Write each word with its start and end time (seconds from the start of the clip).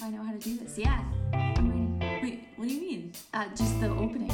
if 0.00 0.06
I 0.06 0.08
know 0.10 0.22
how 0.22 0.32
to 0.32 0.38
do 0.38 0.56
this. 0.56 0.78
Yeah, 0.78 1.02
I'm 1.34 1.98
ready. 2.00 2.22
Wait, 2.22 2.44
what 2.56 2.66
do 2.68 2.74
you 2.74 2.80
mean? 2.80 3.12
Uh, 3.34 3.44
just 3.54 3.78
the 3.80 3.88
opening. 3.90 4.30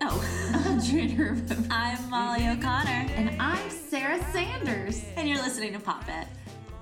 Oh, 0.00 0.50
I'm 0.66 0.82
trying 0.84 1.16
to 1.16 1.22
remember. 1.22 1.66
I'm 1.70 2.10
Molly 2.10 2.48
O'Connor, 2.48 3.06
And 3.14 3.40
I'm 3.40 3.70
Sarah 3.70 4.20
Sanders. 4.32 5.04
and 5.16 5.28
you're 5.28 5.38
listening 5.38 5.72
to 5.74 5.78
Pop 5.78 6.02
It, 6.08 6.26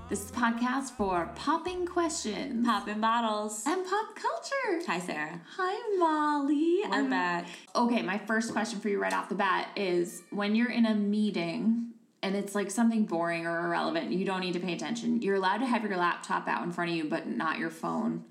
This 0.09 0.25
is 0.25 0.31
podcast 0.31 0.91
for 0.97 1.29
popping 1.35 1.85
questions 1.85 2.65
popping 2.65 2.99
Bottles. 2.99 3.61
and 3.67 3.85
pop 3.85 4.15
culture. 4.15 4.83
Hi, 4.87 4.99
Sarah. 4.99 5.39
Hi, 5.57 5.97
Molly. 5.99 6.79
We're 6.89 6.91
I'm- 6.95 7.09
back. 7.11 7.45
Okay, 7.75 8.01
my 8.01 8.17
first 8.17 8.51
question 8.51 8.79
for 8.79 8.89
you 8.89 8.99
right 8.99 9.13
off 9.13 9.29
the 9.29 9.35
bat 9.35 9.67
is 9.75 10.23
when 10.31 10.55
you're 10.55 10.71
in 10.71 10.87
a 10.87 10.95
meeting 10.95 11.92
and 12.23 12.35
it's 12.35 12.55
like 12.55 12.71
something 12.71 13.05
boring 13.05 13.45
or 13.45 13.65
irrelevant, 13.65 14.11
you 14.11 14.25
don't 14.25 14.39
need 14.39 14.53
to 14.53 14.59
pay 14.59 14.73
attention. 14.73 15.21
You're 15.21 15.35
allowed 15.35 15.57
to 15.57 15.65
have 15.65 15.83
your 15.83 15.97
laptop 15.97 16.47
out 16.47 16.63
in 16.63 16.71
front 16.71 16.89
of 16.91 16.97
you, 16.97 17.03
but 17.03 17.27
not 17.27 17.59
your 17.59 17.69
phone. 17.69 18.23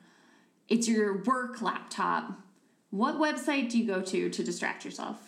It's 0.68 0.88
your 0.88 1.22
work 1.22 1.60
laptop. 1.60 2.32
What 2.90 3.16
website 3.16 3.70
do 3.70 3.78
you 3.78 3.86
go 3.86 4.00
to 4.00 4.30
to 4.30 4.42
distract 4.42 4.84
yourself? 4.84 5.18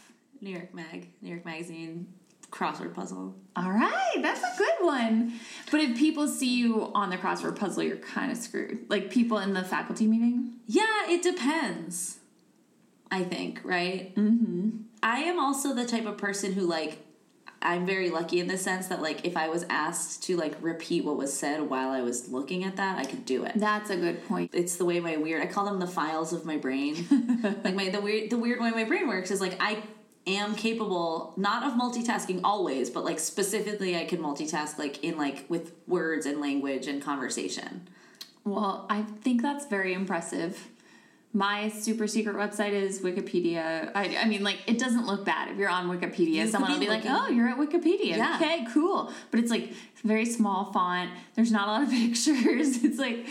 New 0.40 0.50
York 0.50 0.74
Mag, 0.74 1.08
New 1.20 1.30
York 1.30 1.44
Magazine, 1.44 2.08
crossword 2.50 2.94
puzzle. 2.94 3.34
All 3.54 3.70
right, 3.70 4.16
that's 4.22 4.40
a 4.40 4.58
good 4.58 4.86
one. 4.86 5.34
But 5.70 5.80
if 5.80 5.96
people 5.98 6.26
see 6.26 6.56
you 6.56 6.90
on 6.94 7.10
the 7.10 7.16
crossword 7.16 7.56
puzzle, 7.56 7.82
you're 7.82 7.96
kind 7.96 8.32
of 8.32 8.38
screwed. 8.38 8.86
Like 8.88 9.10
people 9.10 9.38
in 9.38 9.52
the 9.52 9.62
faculty 9.62 10.06
meeting. 10.06 10.54
Yeah, 10.66 11.08
it 11.08 11.22
depends. 11.22 12.18
I 13.10 13.22
think, 13.24 13.60
right? 13.62 14.14
Mm-hmm. 14.14 14.70
I 15.02 15.18
am 15.20 15.38
also 15.38 15.74
the 15.74 15.84
type 15.84 16.06
of 16.06 16.16
person 16.16 16.52
who 16.52 16.62
like 16.62 17.03
I'm 17.64 17.86
very 17.86 18.10
lucky 18.10 18.40
in 18.40 18.46
the 18.46 18.58
sense 18.58 18.88
that 18.88 19.00
like 19.00 19.24
if 19.24 19.36
I 19.36 19.48
was 19.48 19.64
asked 19.70 20.22
to 20.24 20.36
like 20.36 20.54
repeat 20.60 21.04
what 21.04 21.16
was 21.16 21.32
said 21.32 21.62
while 21.62 21.90
I 21.90 22.02
was 22.02 22.28
looking 22.28 22.62
at 22.64 22.76
that, 22.76 22.98
I 22.98 23.04
could 23.04 23.24
do 23.24 23.44
it. 23.44 23.52
That's 23.56 23.90
a 23.90 23.96
good 23.96 24.26
point. 24.28 24.50
It's 24.52 24.76
the 24.76 24.84
way 24.84 25.00
my 25.00 25.16
weird 25.16 25.42
I 25.42 25.46
call 25.46 25.64
them 25.64 25.78
the 25.78 25.86
files 25.86 26.32
of 26.32 26.44
my 26.44 26.58
brain. 26.58 27.06
like 27.64 27.74
my 27.74 27.88
the 27.88 28.00
weird 28.00 28.30
the 28.30 28.38
weird 28.38 28.60
way 28.60 28.70
my 28.70 28.84
brain 28.84 29.08
works 29.08 29.30
is 29.30 29.40
like 29.40 29.56
I 29.60 29.82
am 30.26 30.54
capable 30.54 31.32
not 31.36 31.64
of 31.64 31.72
multitasking 31.72 32.40
always, 32.44 32.90
but 32.90 33.04
like 33.04 33.18
specifically 33.18 33.96
I 33.96 34.04
can 34.04 34.18
multitask 34.18 34.78
like 34.78 35.02
in 35.02 35.16
like 35.16 35.46
with 35.48 35.72
words 35.86 36.26
and 36.26 36.40
language 36.40 36.86
and 36.86 37.02
conversation. 37.02 37.88
Well, 38.44 38.84
I 38.90 39.02
think 39.02 39.40
that's 39.40 39.64
very 39.66 39.94
impressive. 39.94 40.68
My 41.36 41.68
super 41.68 42.06
secret 42.06 42.36
website 42.36 42.72
is 42.72 43.00
Wikipedia. 43.00 43.90
I, 43.92 44.16
I 44.22 44.24
mean, 44.26 44.44
like, 44.44 44.58
it 44.68 44.78
doesn't 44.78 45.06
look 45.06 45.24
bad 45.24 45.50
if 45.50 45.58
you're 45.58 45.68
on 45.68 45.88
Wikipedia. 45.88 46.42
could 46.42 46.52
Someone 46.52 46.70
will 46.70 46.78
be 46.78 46.86
be 46.86 46.90
like, 46.90 47.02
"Oh, 47.06 47.28
you're 47.28 47.48
at 47.48 47.58
Wikipedia. 47.58 48.16
Yeah. 48.16 48.38
Okay, 48.40 48.64
cool." 48.72 49.12
But 49.32 49.40
it's 49.40 49.50
like 49.50 49.72
very 50.04 50.26
small 50.26 50.72
font. 50.72 51.10
There's 51.34 51.50
not 51.50 51.66
a 51.66 51.72
lot 51.72 51.82
of 51.82 51.90
pictures. 51.90 52.84
It's 52.84 52.98
like, 53.00 53.26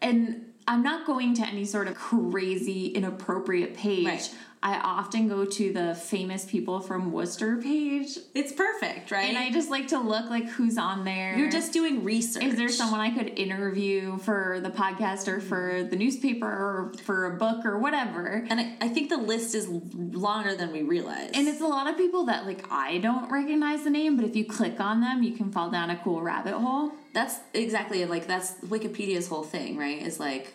and 0.00 0.46
I'm 0.68 0.84
not 0.84 1.04
going 1.04 1.34
to 1.34 1.42
any 1.42 1.64
sort 1.64 1.88
of 1.88 1.96
crazy 1.96 2.86
inappropriate 2.86 3.74
page. 3.74 4.06
Right. 4.06 4.34
I 4.62 4.78
often 4.78 5.26
go 5.26 5.46
to 5.46 5.72
the 5.72 5.94
famous 5.94 6.44
people 6.44 6.80
from 6.80 7.12
Worcester 7.12 7.56
page, 7.56 8.18
It's 8.34 8.52
perfect, 8.52 9.10
right? 9.10 9.28
and 9.30 9.38
I 9.38 9.50
just 9.50 9.70
like 9.70 9.88
to 9.88 9.98
look 9.98 10.28
like 10.28 10.46
who's 10.48 10.76
on 10.76 11.04
there. 11.04 11.34
You're 11.38 11.50
just 11.50 11.72
doing 11.72 12.04
research. 12.04 12.42
Is 12.44 12.56
there 12.56 12.68
someone 12.68 13.00
I 13.00 13.10
could 13.10 13.38
interview 13.38 14.18
for 14.18 14.60
the 14.62 14.68
podcast 14.68 15.28
or 15.28 15.40
for 15.40 15.82
the 15.88 15.96
newspaper 15.96 16.46
or 16.46 16.92
for 17.04 17.24
a 17.32 17.38
book 17.38 17.64
or 17.64 17.78
whatever? 17.78 18.46
And 18.50 18.60
I, 18.60 18.76
I 18.82 18.88
think 18.88 19.08
the 19.08 19.16
list 19.16 19.54
is 19.54 19.66
longer 19.68 20.54
than 20.54 20.72
we 20.72 20.82
realize. 20.82 21.30
And 21.32 21.48
it's 21.48 21.62
a 21.62 21.66
lot 21.66 21.88
of 21.88 21.96
people 21.96 22.26
that 22.26 22.44
like 22.44 22.70
I 22.70 22.98
don't 22.98 23.30
recognize 23.32 23.84
the 23.84 23.90
name, 23.90 24.16
but 24.16 24.26
if 24.26 24.36
you 24.36 24.44
click 24.44 24.78
on 24.78 25.00
them, 25.00 25.22
you 25.22 25.32
can 25.32 25.50
fall 25.50 25.70
down 25.70 25.88
a 25.88 25.96
cool 25.96 26.20
rabbit 26.20 26.52
hole. 26.52 26.92
that's 27.14 27.36
exactly 27.54 28.04
like 28.04 28.26
that's 28.26 28.52
Wikipedia's 28.66 29.26
whole 29.28 29.42
thing, 29.42 29.78
right? 29.78 30.02
Is 30.02 30.20
like 30.20 30.52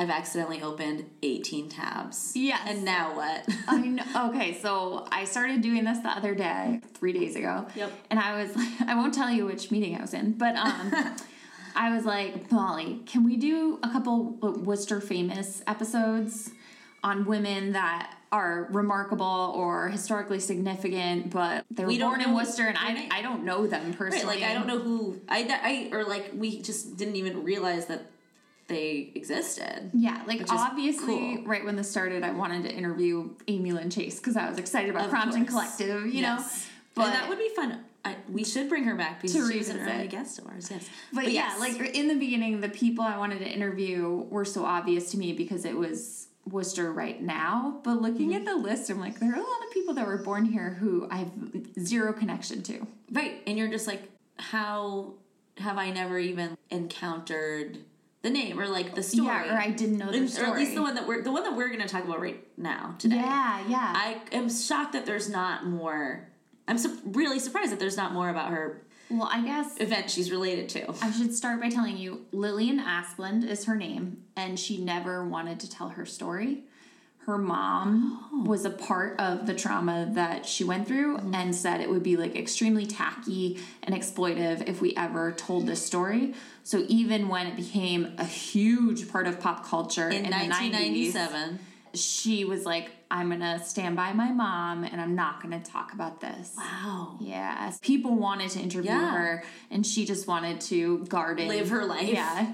I've 0.00 0.08
accidentally 0.08 0.62
opened 0.62 1.10
18 1.22 1.68
tabs. 1.68 2.32
Yes. 2.34 2.62
And 2.64 2.86
now 2.86 3.14
what? 3.14 3.46
I 3.68 3.80
know. 3.80 4.30
Okay, 4.30 4.54
so 4.54 5.06
I 5.12 5.26
started 5.26 5.60
doing 5.60 5.84
this 5.84 5.98
the 5.98 6.08
other 6.08 6.34
day, 6.34 6.80
three 6.94 7.12
days 7.12 7.36
ago. 7.36 7.66
Yep. 7.74 7.92
And 8.08 8.18
I 8.18 8.42
was 8.42 8.56
like, 8.56 8.80
I 8.86 8.94
won't 8.94 9.12
tell 9.12 9.30
you 9.30 9.44
which 9.44 9.70
meeting 9.70 9.94
I 9.94 10.00
was 10.00 10.14
in, 10.14 10.32
but 10.32 10.56
um, 10.56 10.90
I 11.76 11.94
was 11.94 12.06
like, 12.06 12.50
Molly, 12.50 13.02
can 13.04 13.24
we 13.24 13.36
do 13.36 13.78
a 13.82 13.90
couple 13.90 14.38
Worcester 14.40 15.02
famous 15.02 15.62
episodes 15.66 16.50
on 17.04 17.26
women 17.26 17.72
that 17.72 18.16
are 18.32 18.68
remarkable 18.70 19.52
or 19.54 19.88
historically 19.90 20.40
significant, 20.40 21.28
but 21.28 21.66
they 21.70 21.82
were 21.82 21.88
We 21.88 21.98
don't 21.98 22.12
born 22.12 22.22
in 22.22 22.34
Worcester 22.34 22.66
and 22.66 22.78
I, 22.78 23.06
I 23.10 23.20
don't 23.20 23.44
know 23.44 23.66
them 23.66 23.92
personally. 23.92 24.36
right, 24.36 24.40
like 24.40 24.50
I 24.50 24.54
don't 24.54 24.66
know 24.66 24.78
who 24.78 25.20
I, 25.28 25.88
I 25.92 25.94
or 25.94 26.04
like 26.04 26.30
we 26.34 26.62
just 26.62 26.96
didn't 26.96 27.16
even 27.16 27.44
realize 27.44 27.86
that 27.86 28.06
they 28.70 29.12
existed. 29.14 29.90
Yeah, 29.92 30.22
like 30.26 30.42
obviously, 30.50 31.36
cool. 31.36 31.44
right 31.44 31.64
when 31.64 31.76
this 31.76 31.90
started, 31.90 32.22
I 32.22 32.30
wanted 32.30 32.62
to 32.64 32.72
interview 32.72 33.30
Amy 33.48 33.72
Lynn 33.72 33.90
Chase 33.90 34.18
because 34.18 34.36
I 34.36 34.48
was 34.48 34.58
excited 34.58 34.88
about 34.90 35.04
Of 35.04 35.10
Crompton 35.10 35.46
course. 35.46 35.76
Collective, 35.76 36.06
you 36.06 36.22
Yes. 36.22 36.38
know. 36.38 36.72
But 36.94 37.02
But 37.02 37.12
that 37.12 37.28
would 37.28 37.38
be 37.38 37.50
fun. 37.54 37.84
I, 38.02 38.16
we 38.30 38.44
should 38.44 38.68
bring 38.70 38.84
her 38.84 38.94
back 38.94 39.20
because 39.20 39.36
To 39.36 39.52
she 39.52 39.58
was 39.58 39.68
an 39.68 39.80
early 39.80 40.08
guest 40.08 40.38
of 40.38 40.46
ours. 40.46 40.70
Yes, 40.70 40.88
But, 41.12 41.24
yeah, 41.24 41.54
yes. 41.58 41.60
like 41.60 41.94
in 41.94 42.08
the 42.08 42.14
beginning, 42.14 42.60
the 42.60 42.70
people 42.70 43.04
I 43.04 43.18
wanted 43.18 43.40
to 43.40 43.46
interview 43.46 44.26
were 44.30 44.46
so 44.46 44.64
obvious 44.64 45.10
to 45.10 45.18
me 45.18 45.34
because 45.34 45.66
it 45.66 45.76
was 45.76 46.28
Worcester 46.48 46.90
right 46.92 47.20
now. 47.20 47.80
But 47.84 48.00
looking 48.00 48.34
at 48.34 48.42
mm-hmm. 48.44 48.62
the 48.62 48.68
list, 48.68 48.88
I'm 48.88 48.98
like, 48.98 49.20
there 49.20 49.30
are 49.30 49.36
a 49.36 49.38
lot 49.38 49.66
of 49.66 49.72
people 49.72 49.94
that 49.94 50.06
were 50.06 50.16
born 50.18 50.46
here 50.46 50.70
who 50.80 51.06
I 51.10 51.18
have 51.18 51.30
zero 51.78 52.14
connection 52.14 52.62
to. 52.62 52.86
Right. 53.12 53.42
And 53.46 53.58
you're 53.58 53.68
just 53.68 53.86
like, 53.86 54.02
how 54.38 55.14
have 55.58 55.76
I 55.76 55.90
never 55.90 56.18
even 56.18 56.56
encountered 56.70 57.78
the 58.22 58.30
name 58.30 58.58
or 58.60 58.66
like 58.68 58.94
the 58.94 59.02
story? 59.02 59.26
Yeah, 59.26 59.54
or 59.54 59.58
I 59.58 59.70
didn't 59.70 59.98
know 59.98 60.08
And- 60.10 60.30
story. 60.30 60.48
Or 60.48 60.50
at 60.52 60.58
least 60.58 60.74
the 60.74 60.82
one 60.82 60.94
that 60.94 61.06
we're 61.06 61.22
the 61.22 61.32
one 61.32 61.42
that 61.44 61.56
we're 61.56 61.68
going 61.68 61.80
to 61.80 61.88
talk 61.88 62.04
about 62.04 62.20
right 62.20 62.46
now 62.56 62.94
today. 62.98 63.16
Yeah, 63.16 63.62
yeah. 63.68 63.92
I 63.96 64.20
am 64.32 64.50
shocked 64.50 64.92
that 64.92 65.06
there's 65.06 65.28
not 65.28 65.66
more. 65.66 66.28
I'm 66.68 66.78
su- 66.78 66.98
really 67.04 67.38
surprised 67.38 67.72
that 67.72 67.80
there's 67.80 67.96
not 67.96 68.12
more 68.12 68.28
about 68.28 68.50
her 68.50 68.82
well, 69.10 69.28
I 69.30 69.42
guess 69.42 69.76
event 69.78 70.08
she's 70.08 70.30
related 70.30 70.68
to. 70.70 70.92
I 71.02 71.10
should 71.10 71.34
start 71.34 71.60
by 71.60 71.68
telling 71.68 71.96
you 71.98 72.26
Lillian 72.30 72.78
Asplund 72.78 73.44
is 73.48 73.64
her 73.64 73.74
name, 73.74 74.22
and 74.36 74.58
she 74.58 74.78
never 74.78 75.24
wanted 75.26 75.58
to 75.60 75.70
tell 75.70 75.88
her 75.90 76.06
story. 76.06 76.62
Her 77.26 77.36
mom 77.36 78.28
oh. 78.32 78.42
was 78.48 78.64
a 78.64 78.70
part 78.70 79.20
of 79.20 79.46
the 79.46 79.54
trauma 79.54 80.08
that 80.14 80.46
she 80.46 80.64
went 80.64 80.88
through 80.88 81.18
mm-hmm. 81.18 81.34
and 81.34 81.54
said 81.54 81.80
it 81.80 81.90
would 81.90 82.02
be 82.02 82.16
like 82.16 82.34
extremely 82.34 82.86
tacky 82.86 83.60
and 83.82 83.94
exploitive 83.94 84.66
if 84.66 84.80
we 84.80 84.96
ever 84.96 85.30
told 85.32 85.66
this 85.66 85.84
story. 85.84 86.34
So 86.64 86.84
even 86.88 87.28
when 87.28 87.46
it 87.46 87.56
became 87.56 88.14
a 88.18 88.24
huge 88.24 89.10
part 89.10 89.26
of 89.26 89.38
pop 89.38 89.66
culture 89.66 90.08
In 90.08 90.24
in, 90.24 90.30
the 90.30 90.36
90s, 90.36 90.48
1997, 90.48 91.58
she 91.94 92.44
was 92.44 92.64
like, 92.64 92.90
I'm 93.10 93.28
gonna 93.28 93.62
stand 93.64 93.96
by 93.96 94.12
my 94.12 94.30
mom 94.30 94.84
and 94.84 95.00
I'm 95.00 95.14
not 95.14 95.42
gonna 95.42 95.60
talk 95.60 95.92
about 95.92 96.20
this. 96.20 96.54
wow, 96.56 97.16
Yes. 97.20 97.78
People 97.82 98.14
wanted 98.14 98.50
to 98.52 98.60
interview 98.60 98.92
Yeah. 98.92 99.12
her 99.12 99.44
and 99.70 99.84
she 99.84 100.06
just 100.06 100.26
wanted 100.26 100.60
to 100.62 101.04
garden. 101.06 101.48
Live 101.48 101.70
her 101.70 101.84
life. 101.84 102.08
Yeah. 102.08 102.52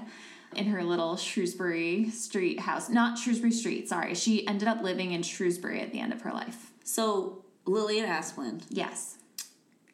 In 0.57 0.65
her 0.67 0.83
little 0.83 1.15
Shrewsbury 1.17 2.09
Street 2.09 2.59
house. 2.59 2.89
Not 2.89 3.17
Shrewsbury 3.17 3.51
Street, 3.51 3.87
sorry. 3.87 4.15
She 4.15 4.47
ended 4.47 4.67
up 4.67 4.81
living 4.81 5.11
in 5.11 5.21
Shrewsbury 5.23 5.81
at 5.81 5.91
the 5.91 5.99
end 5.99 6.11
of 6.13 6.21
her 6.21 6.31
life. 6.31 6.71
so 6.83 7.43
Lillian 7.65 8.05
Asplund, 8.09 8.63
Yes. 8.69 9.17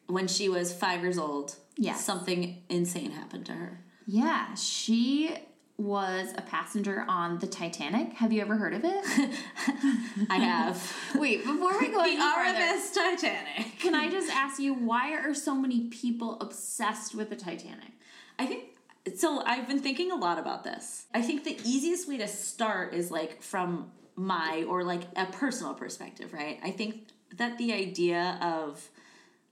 when 0.06 0.28
she 0.28 0.48
was 0.48 0.72
five 0.72 1.02
years 1.02 1.18
old, 1.18 1.56
Yes. 1.76 2.04
something 2.04 2.62
insane 2.68 3.10
happened 3.10 3.46
to 3.46 3.52
her. 3.52 3.80
Yeah. 4.06 4.54
She 4.54 5.34
was 5.76 6.32
a 6.38 6.42
passenger 6.42 7.04
on 7.08 7.40
the 7.40 7.48
Titanic. 7.48 8.12
Have 8.14 8.32
you 8.32 8.40
ever 8.42 8.54
heard 8.56 8.74
of 8.74 8.84
it? 8.84 9.04
I 10.30 10.36
have 10.36 10.96
Wait, 11.16 11.44
before 11.44 11.76
we 11.80 11.88
go 11.88 11.94
the 12.04 12.10
any 12.10 12.16
further, 12.16 12.58
RMS 12.60 12.94
Titanic. 12.94 13.78
can 13.80 13.94
I 13.94 14.08
just 14.08 14.30
ask 14.30 14.60
you 14.60 14.72
why 14.72 15.14
are 15.14 15.34
so 15.34 15.52
many 15.54 15.88
people 15.88 16.38
obsessed 16.40 17.14
with 17.16 17.28
the 17.28 17.36
Titanic? 17.36 17.90
I 18.38 18.46
think 18.46 18.73
so. 19.16 19.42
I've 19.44 19.68
been 19.68 19.80
thinking 19.80 20.10
a 20.10 20.16
lot 20.16 20.38
about 20.38 20.64
this. 20.64 21.06
I 21.12 21.22
think 21.22 21.44
the 21.44 21.58
easiest 21.64 22.08
way 22.08 22.16
to 22.18 22.28
start 22.28 22.94
is 22.94 23.10
like 23.10 23.42
from 23.42 23.90
my 24.16 24.64
or 24.68 24.84
like 24.84 25.02
a 25.16 25.26
personal 25.26 25.74
perspective, 25.74 26.32
right? 26.32 26.58
I 26.62 26.70
think 26.70 27.08
that 27.36 27.58
the 27.58 27.72
idea 27.72 28.38
of 28.40 28.88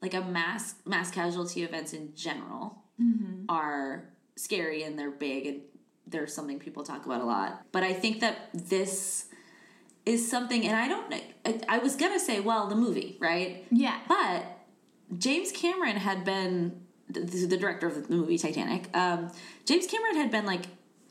like 0.01 0.15
a 0.15 0.21
mass 0.21 0.75
mass 0.85 1.11
casualty 1.11 1.63
events 1.63 1.93
in 1.93 2.15
general 2.15 2.83
mm-hmm. 3.01 3.45
are 3.49 4.09
scary 4.37 4.83
and 4.83 4.99
they're 4.99 5.11
big 5.11 5.47
and 5.47 5.61
they're 6.07 6.27
something 6.27 6.59
people 6.59 6.83
talk 6.83 7.07
about 7.07 7.21
a 7.21 7.25
lot. 7.25 7.65
But 7.73 7.83
I 7.83 7.93
think 7.93 8.21
that 8.21 8.51
this 8.53 9.27
is 10.05 10.29
something, 10.29 10.67
and 10.67 10.77
I 10.77 10.89
don't. 10.89 11.15
I, 11.45 11.61
I 11.69 11.79
was 11.79 11.97
gonna 11.97 12.19
say, 12.19 12.41
well, 12.41 12.69
the 12.69 12.75
movie, 12.75 13.17
right? 13.21 13.65
Yeah. 13.71 13.99
But 14.09 14.45
James 15.17 15.53
Cameron 15.53 15.97
had 15.97 16.25
been 16.25 16.82
the, 17.13 17.47
the 17.47 17.57
director 17.57 17.87
of 17.87 18.09
the 18.09 18.15
movie 18.15 18.39
Titanic. 18.39 18.89
Um, 18.97 19.31
James 19.67 19.87
Cameron 19.87 20.17
had 20.17 20.31
been 20.31 20.47
like 20.47 20.67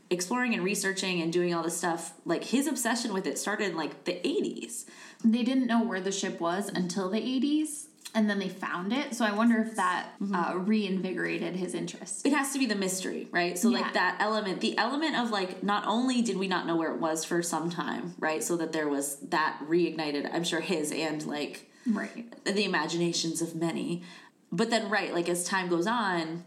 exploring 0.10 0.54
and 0.54 0.64
researching 0.64 1.22
and 1.22 1.32
doing 1.32 1.54
all 1.54 1.64
this 1.64 1.78
stuff. 1.78 2.14
Like 2.26 2.44
his 2.44 2.68
obsession 2.68 3.14
with 3.14 3.26
it 3.28 3.38
started 3.38 3.72
in 3.72 3.78
like 3.78 4.04
the 4.06 4.26
eighties. 4.28 4.86
They 5.24 5.44
didn't 5.44 5.68
know 5.68 5.84
where 5.84 6.02
the 6.02 6.12
ship 6.12 6.40
was 6.40 6.68
until 6.70 7.10
the 7.10 7.20
80s. 7.20 7.86
and 8.14 8.30
then 8.30 8.40
they 8.40 8.50
found 8.50 8.92
it. 8.92 9.14
So 9.16 9.24
I 9.24 9.32
wonder 9.32 9.62
if 9.62 9.76
that 9.78 10.10
Mm-hmm. 10.22 10.36
uh, 10.36 10.56
reinvigorated 10.56 11.56
his 11.56 11.74
interest. 11.74 12.26
it 12.28 12.34
has 12.34 12.52
to 12.54 12.60
be 12.60 12.66
the 12.66 12.76
mystery, 12.76 13.28
right? 13.32 13.58
So 13.58 13.70
Yeah. 13.70 13.80
like 13.82 13.94
that 13.94 14.18
element, 14.20 14.60
the 14.60 14.78
element 14.78 15.16
of 15.16 15.30
like 15.32 15.64
not 15.64 15.86
only 15.88 16.22
did 16.22 16.36
we 16.38 16.48
not 16.50 16.66
know 16.68 16.76
where 16.76 16.92
it 16.94 17.00
was 17.00 17.24
for 17.24 17.42
some 17.42 17.70
time, 17.70 18.16
right? 18.20 18.44
So 18.44 18.58
that 18.58 18.74
there 18.74 18.90
was 18.90 19.16
that 19.30 19.62
reignited, 19.66 20.30
I'm 20.34 20.44
sure 20.44 20.60
his 20.60 20.92
and 20.92 21.26
like 21.26 21.70
Right. 21.88 22.26
the 22.44 22.66
imaginations 22.66 23.42
of 23.42 23.56
many. 23.56 24.04
But 24.52 24.70
then 24.70 24.90
right, 24.90 25.14
like 25.14 25.30
as 25.30 25.44
time 25.44 25.70
goes 25.70 25.88
on, 25.88 26.44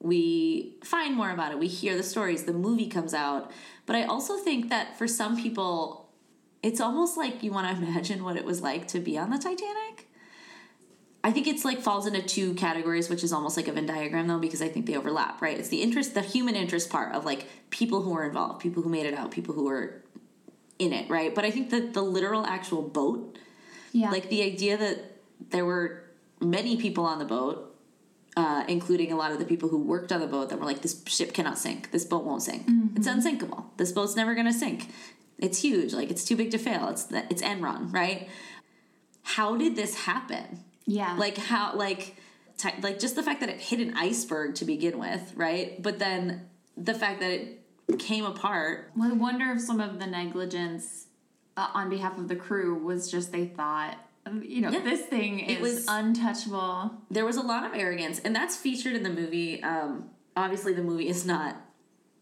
we 0.00 0.76
find 0.84 1.14
more 1.14 1.30
about 1.30 1.52
it. 1.52 1.58
We 1.58 1.68
hear 1.68 1.96
the 1.96 2.02
stories, 2.02 2.44
the 2.44 2.52
movie 2.52 2.86
comes 2.88 3.14
out. 3.14 3.50
But 3.86 3.96
I 3.96 4.04
also 4.04 4.36
think 4.36 4.68
that 4.70 4.98
for 4.98 5.06
some 5.08 5.40
people 5.40 6.04
it's 6.62 6.80
almost 6.80 7.16
like 7.16 7.42
you 7.44 7.52
want 7.52 7.76
to 7.78 7.82
imagine 7.86 8.24
what 8.24 8.36
it 8.36 8.44
was 8.44 8.60
like 8.60 8.88
to 8.88 8.98
be 8.98 9.16
on 9.16 9.30
the 9.30 9.38
Titanic. 9.38 10.08
I 11.22 11.32
think 11.32 11.46
it's 11.48 11.64
like 11.64 11.80
falls 11.80 12.06
into 12.06 12.22
two 12.22 12.54
categories, 12.54 13.08
which 13.08 13.24
is 13.24 13.32
almost 13.32 13.56
like 13.56 13.66
a 13.68 13.72
Venn 13.72 13.86
diagram 13.86 14.26
though, 14.28 14.38
because 14.38 14.62
I 14.62 14.68
think 14.68 14.86
they 14.86 14.96
overlap, 14.96 15.42
right? 15.42 15.58
It's 15.58 15.68
the 15.68 15.82
interest, 15.82 16.14
the 16.14 16.22
human 16.22 16.54
interest 16.54 16.88
part 16.88 17.14
of 17.14 17.24
like 17.24 17.46
people 17.70 18.02
who 18.02 18.10
were 18.10 18.24
involved, 18.24 18.60
people 18.60 18.82
who 18.82 18.88
made 18.88 19.06
it 19.06 19.14
out, 19.14 19.30
people 19.32 19.54
who 19.54 19.64
were 19.64 20.02
in 20.78 20.92
it, 20.92 21.08
right? 21.10 21.34
But 21.34 21.44
I 21.44 21.50
think 21.50 21.70
that 21.70 21.94
the 21.94 22.02
literal 22.02 22.44
actual 22.46 22.82
boat, 22.82 23.38
Yeah. 23.92 24.10
like 24.10 24.28
the 24.28 24.42
idea 24.42 24.76
that 24.76 25.18
there 25.50 25.64
were 25.64 26.04
many 26.40 26.76
people 26.76 27.04
on 27.04 27.18
the 27.18 27.24
boat, 27.24 27.74
uh, 28.36 28.64
including 28.68 29.12
a 29.12 29.16
lot 29.16 29.32
of 29.32 29.38
the 29.38 29.44
people 29.44 29.68
who 29.68 29.78
worked 29.78 30.12
on 30.12 30.20
the 30.20 30.26
boat 30.26 30.50
that 30.50 30.58
were 30.58 30.66
like, 30.66 30.82
this 30.82 31.02
ship 31.06 31.32
cannot 31.32 31.58
sink. 31.58 31.90
This 31.90 32.04
boat 32.04 32.24
won't 32.24 32.42
sink. 32.42 32.66
It's 32.96 33.06
unsinkable. 33.06 33.70
This 33.76 33.92
boat's 33.92 34.16
never 34.16 34.34
going 34.34 34.46
to 34.46 34.52
sink. 34.52 34.90
It's 35.38 35.62
huge. 35.62 35.92
Like 35.92 36.10
it's 36.10 36.24
too 36.24 36.36
big 36.36 36.50
to 36.52 36.58
fail. 36.58 36.88
It's 36.88 37.04
the, 37.04 37.24
it's 37.30 37.42
Enron, 37.42 37.92
right? 37.92 38.28
How 39.22 39.56
did 39.56 39.76
this 39.76 39.94
happen? 39.94 40.64
yeah. 40.86 41.16
Like 41.18 41.36
how 41.36 41.74
like 41.74 42.16
ti 42.56 42.70
like 42.80 42.98
just 42.98 43.16
the 43.16 43.22
fact 43.22 43.40
that 43.40 43.48
it 43.48 43.60
hit 43.60 43.80
an 43.80 43.96
iceberg 43.96 44.54
to 44.56 44.64
begin 44.64 44.98
with, 44.98 45.32
right? 45.34 45.82
But 45.82 45.98
then 45.98 46.48
the 46.76 46.94
fact 46.94 47.20
that 47.20 47.30
it 47.30 47.98
came 47.98 48.24
apart. 48.24 48.90
Well, 48.96 49.10
I 49.10 49.14
wonder 49.14 49.50
if 49.52 49.60
some 49.60 49.80
of 49.80 49.98
the 49.98 50.06
negligence 50.06 51.06
uh, 51.56 51.68
on 51.74 51.90
behalf 51.90 52.18
of 52.18 52.28
the 52.28 52.36
crew 52.36 52.74
was 52.76 53.10
just 53.10 53.32
they 53.32 53.46
thought, 53.46 53.96
you 54.42 54.60
know, 54.60 54.70
Yeah. 54.70 54.80
this 54.80 55.02
thing 55.02 55.40
is 55.40 55.60
was- 55.60 55.86
untouchable. 55.88 56.92
There 57.10 57.24
was 57.24 57.36
a 57.36 57.42
lot 57.42 57.64
of 57.64 57.74
arrogance, 57.74 58.18
and 58.20 58.34
that's 58.34 58.56
featured 58.56 58.94
in 58.94 59.02
the 59.02 59.10
movie. 59.10 59.62
Um, 59.62 60.10
obviously, 60.36 60.72
the 60.74 60.82
movie 60.82 61.08
is 61.08 61.24
not. 61.26 61.56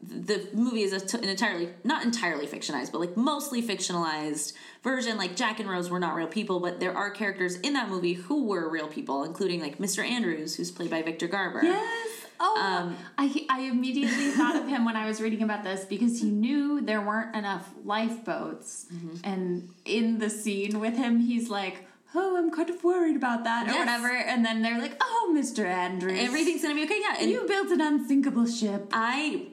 The 0.06 0.46
movie 0.52 0.82
is 0.82 0.92
an 1.14 1.24
entirely, 1.24 1.70
not 1.82 2.04
entirely 2.04 2.46
fictionalized, 2.46 2.92
but 2.92 3.00
like 3.00 3.16
mostly 3.16 3.62
fictionalized 3.62 4.52
version. 4.82 5.16
Like 5.16 5.34
Jack 5.34 5.60
and 5.60 5.68
Rose 5.70 5.88
were 5.88 5.98
not 5.98 6.14
real 6.14 6.26
people, 6.26 6.60
but 6.60 6.78
there 6.78 6.94
are 6.94 7.10
characters 7.10 7.56
in 7.60 7.72
that 7.72 7.88
movie 7.88 8.12
who 8.12 8.44
were 8.44 8.68
real 8.68 8.86
people, 8.88 9.24
including 9.24 9.60
like 9.62 9.78
Mr. 9.78 10.04
Andrews, 10.06 10.56
who's 10.56 10.70
played 10.70 10.90
by 10.90 11.00
Victor 11.00 11.26
Garber. 11.26 11.62
Yes. 11.62 12.10
Oh, 12.38 12.60
Um, 12.60 12.96
I, 13.16 13.46
I 13.48 13.60
immediately 13.62 14.30
thought 14.32 14.56
of 14.56 14.66
him 14.68 14.84
when 14.84 14.96
I 14.96 15.06
was 15.06 15.22
reading 15.22 15.40
about 15.42 15.64
this 15.64 15.86
because 15.86 16.20
he 16.20 16.28
knew 16.30 16.82
there 16.82 17.00
weren't 17.00 17.34
enough 17.34 17.70
lifeboats. 17.84 18.86
Mm-hmm. 18.92 19.16
And 19.24 19.68
in 19.86 20.18
the 20.18 20.28
scene 20.28 20.80
with 20.80 20.96
him, 20.96 21.20
he's 21.20 21.48
like, 21.48 21.86
Oh, 22.14 22.36
I'm 22.36 22.50
kind 22.50 22.70
of 22.70 22.82
worried 22.84 23.16
about 23.16 23.44
that 23.44 23.68
or 23.68 23.78
whatever. 23.78 24.08
And 24.08 24.44
then 24.44 24.62
they're 24.62 24.78
like, 24.80 24.96
Oh, 25.00 25.34
Mr. 25.36 25.64
Andrews. 25.64 26.18
Everything's 26.20 26.62
gonna 26.62 26.74
be 26.74 26.84
okay. 26.84 27.00
Yeah, 27.00 27.16
and 27.20 27.30
You 27.30 27.44
built 27.46 27.70
an 27.70 27.80
unsinkable 27.80 28.46
ship. 28.46 28.88
I 28.92 29.46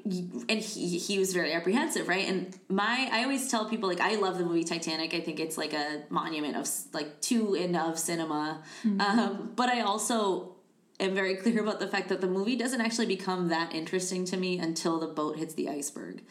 and 0.49 0.59
he 0.59 0.97
he 0.97 1.17
was 1.19 1.33
very 1.33 1.53
apprehensive, 1.53 2.07
right? 2.07 2.27
And 2.27 2.55
my 2.69 3.09
I 3.11 3.23
always 3.23 3.49
tell 3.49 3.65
people 3.69 3.89
like 3.89 3.99
I 3.99 4.15
love 4.15 4.37
the 4.37 4.45
movie 4.45 4.63
Titanic. 4.63 5.13
I 5.13 5.21
think 5.21 5.39
it's 5.39 5.57
like 5.57 5.73
a 5.73 6.03
monument 6.09 6.55
of 6.55 6.67
like 6.93 7.19
to 7.21 7.55
and 7.55 7.75
of 7.75 7.97
cinema. 7.97 8.61
Um, 8.99 9.51
but 9.55 9.69
I 9.69 9.81
also 9.81 10.55
am 10.99 11.15
very 11.15 11.35
clear 11.35 11.61
about 11.61 11.79
the 11.79 11.87
fact 11.87 12.09
that 12.09 12.21
the 12.21 12.27
movie 12.27 12.55
doesn't 12.55 12.79
actually 12.81 13.07
become 13.07 13.47
that 13.49 13.73
interesting 13.73 14.23
to 14.25 14.37
me 14.37 14.59
until 14.59 14.99
the 14.99 15.07
boat 15.07 15.35
hits 15.37 15.55
the 15.55 15.67
iceberg. 15.67 16.21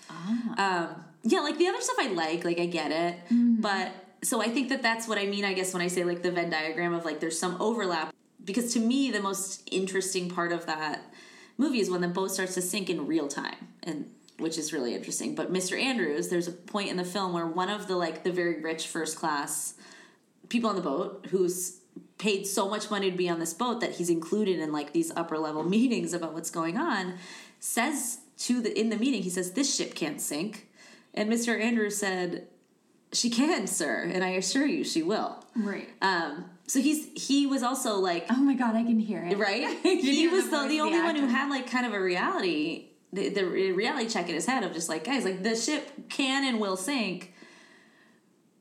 Um, 0.57 1.05
yeah, 1.25 1.41
like 1.41 1.59
the 1.59 1.67
other 1.67 1.81
stuff 1.81 1.97
I 1.99 2.09
like, 2.09 2.45
like 2.45 2.61
I 2.61 2.67
get 2.67 2.93
it, 2.93 3.17
but 3.61 3.93
so 4.23 4.43
I 4.43 4.49
think 4.49 4.69
that 4.69 4.83
that's 4.83 5.09
what 5.09 5.19
I 5.19 5.27
mean. 5.27 5.45
I 5.45 5.55
guess 5.55 5.73
when 5.73 5.83
I 5.83 5.87
say 5.89 6.05
like 6.05 6.23
the 6.23 6.31
Venn 6.31 6.51
diagram 6.51 6.93
of 6.93 7.05
like 7.05 7.21
there's 7.21 7.39
some 7.39 7.61
overlap 7.61 8.15
because 8.45 8.73
to 8.75 8.81
me 8.81 9.11
the 9.11 9.21
most 9.21 9.69
interesting 9.71 10.31
part 10.31 10.53
of 10.53 10.67
that 10.67 11.03
movie 11.57 11.81
is 11.81 11.91
when 11.91 12.01
the 12.01 12.09
boat 12.09 12.31
starts 12.31 12.55
to 12.55 12.63
sink 12.63 12.89
in 12.89 13.07
real 13.07 13.29
time 13.29 13.69
and 13.83 14.11
which 14.39 14.57
is 14.57 14.73
really 14.73 14.95
interesting 14.95 15.35
but 15.35 15.53
mr 15.53 15.81
andrews 15.81 16.29
there's 16.29 16.49
a 16.49 16.53
point 16.53 16.89
in 16.89 16.97
the 16.97 17.05
film 17.05 17.33
where 17.33 17.47
one 17.47 17.69
of 17.69 17.87
the 17.87 17.97
like 17.97 18.25
the 18.25 18.33
very 18.33 18.61
rich 18.61 18.87
first 18.87 19.17
class 19.17 19.75
people 20.49 20.71
on 20.71 20.77
the 20.77 20.83
boat 20.83 21.27
who's 21.31 21.81
paid 22.19 22.47
so 22.47 22.69
much 22.69 22.91
money 22.91 23.11
to 23.11 23.17
be 23.17 23.29
on 23.29 23.39
this 23.39 23.53
boat 23.53 23.81
that 23.81 23.93
he's 23.93 24.11
included 24.11 24.59
in 24.59 24.73
like 24.73 24.93
these 24.93 25.11
upper 25.17 25.39
level 25.39 25.63
meetings 25.69 26.13
about 26.13 26.33
what's 26.33 26.51
going 26.51 26.79
on 26.79 27.15
says 27.59 28.21
to 28.39 28.63
the 28.63 28.79
in 28.79 28.89
the 28.89 28.97
meeting 28.97 29.23
he 29.23 29.31
says 29.31 29.53
this 29.53 29.75
ship 29.75 29.95
can't 29.95 30.21
sink 30.21 30.69
and 31.13 31.31
mr 31.31 31.61
andrews 31.61 31.99
said 31.99 32.47
she 33.13 33.29
can 33.31 33.67
sir 33.67 34.09
and 34.13 34.23
i 34.25 34.31
assure 34.31 34.67
you 34.67 34.85
she 34.85 35.03
will 35.03 35.45
Right. 35.57 35.89
um 36.01 36.45
so 36.67 36.81
he's 36.81 37.09
he 37.29 37.47
was 37.49 37.63
also 37.65 37.97
like 37.97 38.27
Oh 38.31 38.37
my 38.41 38.55
god, 38.55 38.77
I 38.77 38.85
can 38.85 39.01
hear 39.01 39.21
it. 39.25 39.37
right? 39.37 39.77
He 39.83 40.29
was 40.29 40.45
the 40.45 40.51
the, 40.51 40.57
voice 40.57 40.59
the 40.59 40.63
of 40.65 40.69
the 40.71 40.81
only 40.81 41.01
one 41.03 41.17
who 41.17 41.27
had 41.27 41.51
like 41.51 41.69
kind 41.69 41.85
of 41.85 41.93
a 41.93 42.01
reality, 42.01 42.91
the, 43.13 43.29
the 43.31 43.45
reality 43.45 44.09
check 44.09 44.29
in 44.29 44.37
his 44.37 44.47
head 44.47 44.63
of 44.63 44.73
just 44.73 44.89
like, 44.89 45.03
guys, 45.03 45.25
like 45.25 45.43
the 45.43 45.57
ship 45.57 45.91
can 46.09 46.45
and 46.47 46.61
will 46.61 46.77
sink. 46.77 47.35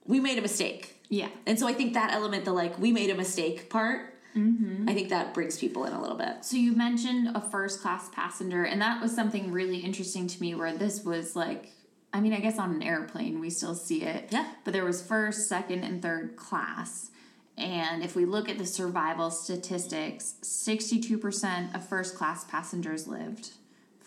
We 0.05 0.19
made 0.19 0.39
a 0.39 0.41
mistake, 0.41 0.95
Yeah. 1.09 1.27
and 1.45 1.59
so 1.59 1.67
I 1.67 1.73
think 1.73 1.93
that 1.93 2.11
element, 2.11 2.45
the 2.45 2.51
like 2.53 2.79
we 2.79 2.91
made 2.91 3.11
a 3.11 3.15
mistake 3.15 3.69
part, 3.69 4.15
I 4.35 4.93
think 4.95 5.09
that 5.09 5.33
brings 5.35 5.59
people 5.59 5.85
in 5.85 5.93
a 5.93 6.01
little 6.01 6.17
bit. 6.17 6.43
So 6.45 6.55
you 6.57 6.71
mentioned 6.75 7.35
a 7.35 7.41
first 7.41 7.81
class 7.81 8.09
passenger, 8.11 8.63
and 8.63 8.81
that 8.81 9.01
was 9.01 9.13
something 9.13 9.51
really 9.51 9.77
interesting 9.79 10.25
to 10.27 10.41
me 10.41 10.55
where 10.55 10.75
this 10.75 11.03
was 11.03 11.35
like 11.35 11.71
I 12.11 12.19
mean, 12.19 12.33
I 12.33 12.39
guess 12.39 12.57
on 12.57 12.71
an 12.71 12.81
airplane 12.81 13.39
we 13.39 13.49
still 13.49 13.75
see 13.75 14.03
it. 14.03 14.29
Yeah. 14.31 14.51
But 14.63 14.73
there 14.73 14.85
was 14.85 15.01
first, 15.01 15.47
second, 15.47 15.83
and 15.83 16.01
third 16.01 16.35
class. 16.35 17.11
And 17.57 18.03
if 18.03 18.15
we 18.15 18.25
look 18.25 18.49
at 18.49 18.57
the 18.57 18.65
survival 18.65 19.29
statistics, 19.29 20.35
62% 20.41 21.75
of 21.75 21.87
first 21.87 22.15
class 22.15 22.45
passengers 22.45 23.07
lived, 23.07 23.51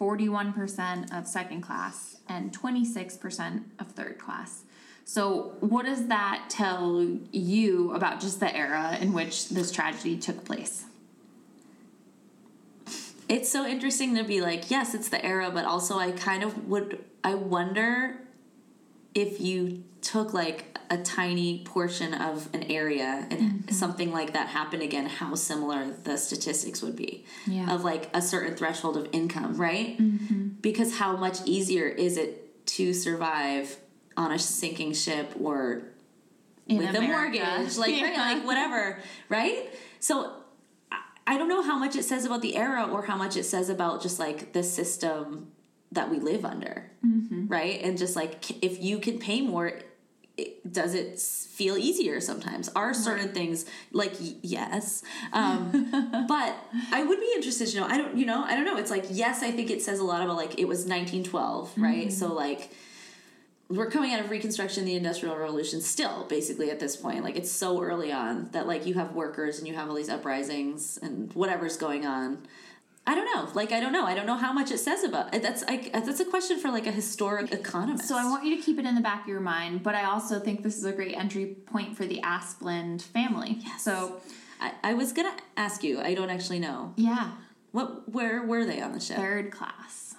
41% 0.00 1.16
of 1.16 1.28
second 1.28 1.60
class, 1.60 2.16
and 2.28 2.56
26% 2.58 3.64
of 3.78 3.92
third 3.92 4.18
class. 4.18 4.62
So, 5.04 5.56
what 5.60 5.84
does 5.84 6.06
that 6.06 6.46
tell 6.48 7.06
you 7.32 7.92
about 7.92 8.20
just 8.20 8.40
the 8.40 8.54
era 8.56 8.96
in 9.00 9.12
which 9.12 9.48
this 9.48 9.70
tragedy 9.70 10.16
took 10.16 10.44
place? 10.44 10.84
It's 13.32 13.50
so 13.50 13.66
interesting 13.66 14.14
to 14.16 14.24
be 14.24 14.42
like, 14.42 14.70
yes, 14.70 14.94
it's 14.94 15.08
the 15.08 15.24
era, 15.24 15.50
but 15.50 15.64
also 15.64 15.98
I 15.98 16.12
kind 16.12 16.42
of 16.42 16.68
would, 16.68 17.02
I 17.24 17.34
wonder 17.34 18.18
if 19.14 19.40
you 19.40 19.84
took 20.02 20.34
like 20.34 20.78
a 20.90 20.98
tiny 20.98 21.64
portion 21.64 22.12
of 22.12 22.50
an 22.52 22.64
area 22.64 23.26
and 23.30 23.40
mm-hmm. 23.40 23.72
something 23.72 24.12
like 24.12 24.34
that 24.34 24.48
happened 24.48 24.82
again, 24.82 25.06
how 25.06 25.34
similar 25.34 25.90
the 26.04 26.18
statistics 26.18 26.82
would 26.82 26.94
be 26.94 27.24
Yeah. 27.46 27.74
of 27.74 27.84
like 27.84 28.10
a 28.12 28.20
certain 28.20 28.54
threshold 28.54 28.98
of 28.98 29.08
income, 29.12 29.56
right? 29.56 29.96
Mm-hmm. 29.96 30.48
Because 30.60 30.98
how 30.98 31.16
much 31.16 31.38
easier 31.46 31.86
is 31.86 32.18
it 32.18 32.66
to 32.66 32.92
survive 32.92 33.78
on 34.14 34.32
a 34.32 34.38
sinking 34.38 34.92
ship 34.92 35.32
or 35.40 35.84
In 36.68 36.76
with 36.76 36.94
a 36.94 37.00
mortgage, 37.00 37.78
like 37.78 37.92
right, 38.02 38.14
like 38.14 38.44
whatever, 38.44 39.00
right? 39.30 39.70
So 40.00 40.41
I- 41.34 41.38
don't 41.38 41.48
know 41.48 41.62
how 41.62 41.78
much 41.78 41.94
it 41.96 42.04
says 42.04 42.24
about 42.24 42.42
the 42.42 42.56
era 42.56 42.84
or 42.92 43.02
how 43.10 43.16
much 43.16 43.36
it 43.36 43.44
says 43.44 43.68
about 43.68 44.02
just 44.02 44.18
like 44.18 44.52
the 44.52 44.62
system 44.62 45.50
that 45.90 46.10
we 46.10 46.18
live 46.18 46.44
under, 46.44 46.90
Mm-hmm. 47.04 47.48
right? 47.48 47.80
And 47.82 47.98
just 47.98 48.14
like 48.16 48.62
if 48.64 48.82
you 48.82 48.98
can 48.98 49.18
pay 49.18 49.40
more, 49.40 49.72
it, 50.36 50.72
does 50.72 50.94
it 50.94 51.20
feel 51.20 51.76
easier 51.76 52.20
sometimes? 52.20 52.70
Are 52.74 52.94
certain 52.94 53.30
things 53.38 53.66
like 53.92 54.14
yes, 54.42 55.02
um, 55.32 56.24
but 56.28 56.54
I 56.92 57.02
would 57.04 57.20
be 57.20 57.30
interested 57.36 57.66
to 57.68 57.80
know. 57.80 57.86
I 57.86 57.98
don't, 57.98 58.16
you 58.16 58.24
know, 58.24 58.42
I 58.44 58.54
don't 58.56 58.64
know. 58.64 58.78
It's 58.78 58.90
like 58.90 59.04
yes, 59.10 59.42
I 59.42 59.50
think 59.50 59.68
it 59.70 59.82
says 59.82 59.98
a 59.98 60.04
lot 60.04 60.22
about 60.22 60.36
like 60.36 60.58
it 60.58 60.66
was 60.66 60.86
1912, 60.86 61.72
right? 61.76 62.10
So 62.12 62.32
like 62.32 62.70
we're 63.68 63.90
coming 63.90 64.12
out 64.12 64.20
of 64.20 64.30
reconstruction 64.30 64.84
the 64.84 64.94
industrial 64.94 65.36
revolution 65.36 65.80
still 65.80 66.24
basically 66.28 66.70
at 66.70 66.78
this 66.80 66.96
point 66.96 67.22
like 67.24 67.36
it's 67.36 67.50
so 67.50 67.82
early 67.82 68.12
on 68.12 68.48
that 68.52 68.66
like 68.66 68.86
you 68.86 68.94
have 68.94 69.14
workers 69.14 69.58
and 69.58 69.66
you 69.66 69.74
have 69.74 69.88
all 69.88 69.94
these 69.94 70.10
uprisings 70.10 70.98
and 71.02 71.32
whatever's 71.34 71.76
going 71.76 72.04
on 72.04 72.38
i 73.06 73.14
don't 73.14 73.24
know 73.34 73.50
like 73.54 73.72
i 73.72 73.80
don't 73.80 73.92
know 73.92 74.04
i 74.04 74.14
don't 74.14 74.26
know 74.26 74.36
how 74.36 74.52
much 74.52 74.70
it 74.70 74.78
says 74.78 75.02
about 75.04 75.34
it. 75.34 75.42
that's 75.42 75.62
I, 75.66 75.90
that's 75.92 76.20
a 76.20 76.24
question 76.24 76.58
for 76.58 76.70
like 76.70 76.86
a 76.86 76.92
historic 76.92 77.52
economist 77.52 78.06
So 78.08 78.16
I 78.18 78.24
want 78.24 78.44
you 78.44 78.56
to 78.56 78.62
keep 78.62 78.78
it 78.78 78.84
in 78.84 78.94
the 78.94 79.00
back 79.00 79.22
of 79.22 79.28
your 79.28 79.40
mind, 79.40 79.82
but 79.82 79.94
I 79.94 80.04
also 80.04 80.38
think 80.38 80.62
this 80.62 80.76
is 80.76 80.84
a 80.84 80.92
great 80.92 81.16
entry 81.16 81.46
point 81.46 81.96
for 81.96 82.04
the 82.06 82.20
Asplund 82.22 83.02
family. 83.02 83.58
Yes. 83.60 83.82
So 83.82 84.20
I, 84.60 84.72
I 84.84 84.94
was 84.94 85.12
gonna 85.12 85.34
ask 85.56 85.82
you 85.82 86.00
i 86.00 86.14
don't 86.14 86.30
actually 86.30 86.58
know 86.60 86.92
yeah, 86.96 87.32
what 87.72 88.08
where 88.12 88.42
were 88.42 88.64
they 88.64 88.80
on 88.80 88.92
the 88.92 89.00
ship 89.00 89.16
third 89.16 89.50
class. 89.50 90.11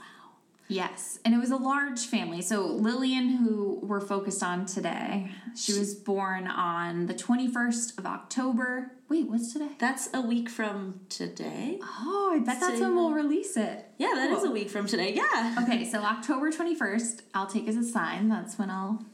Yes, 0.74 1.20
and 1.24 1.36
it 1.36 1.38
was 1.38 1.52
a 1.52 1.58
large 1.58 2.00
family. 2.06 2.42
So 2.42 2.66
Lillian, 2.66 3.30
who 3.30 3.80
we're 3.84 4.02
focused 4.02 4.42
on 4.42 4.66
today, 4.66 5.30
she 5.56 5.78
was 5.78 5.94
born 5.94 6.48
on 6.48 7.06
the 7.06 7.14
21st 7.14 7.98
of 8.00 8.06
October, 8.06 8.92
Wait, 9.14 9.28
what's 9.28 9.54
today? 9.54 9.70
That's 9.78 10.10
a 10.12 10.22
week 10.22 10.50
from 10.50 11.02
today. 11.08 11.78
Oh, 11.84 12.32
I 12.34 12.40
bet 12.40 12.60
that's 12.60 12.80
when 12.80 12.96
we'll 12.96 13.12
release 13.12 13.56
it. 13.56 13.86
Yeah, 14.00 14.14
that 14.16 14.32
is 14.32 14.44
a 14.44 14.50
week 14.50 14.72
from 14.72 14.88
today. 14.88 15.14
Yeah. 15.14 15.56
Okay, 15.62 15.86
so 15.86 16.00
October 16.00 16.52
21st, 16.52 17.22
I'll 17.36 17.46
take 17.46 17.68
as 17.68 17.78
a 17.78 17.84
sign. 17.84 18.28
That's 18.28 18.58
when 18.58 18.72
I'll 18.72 19.06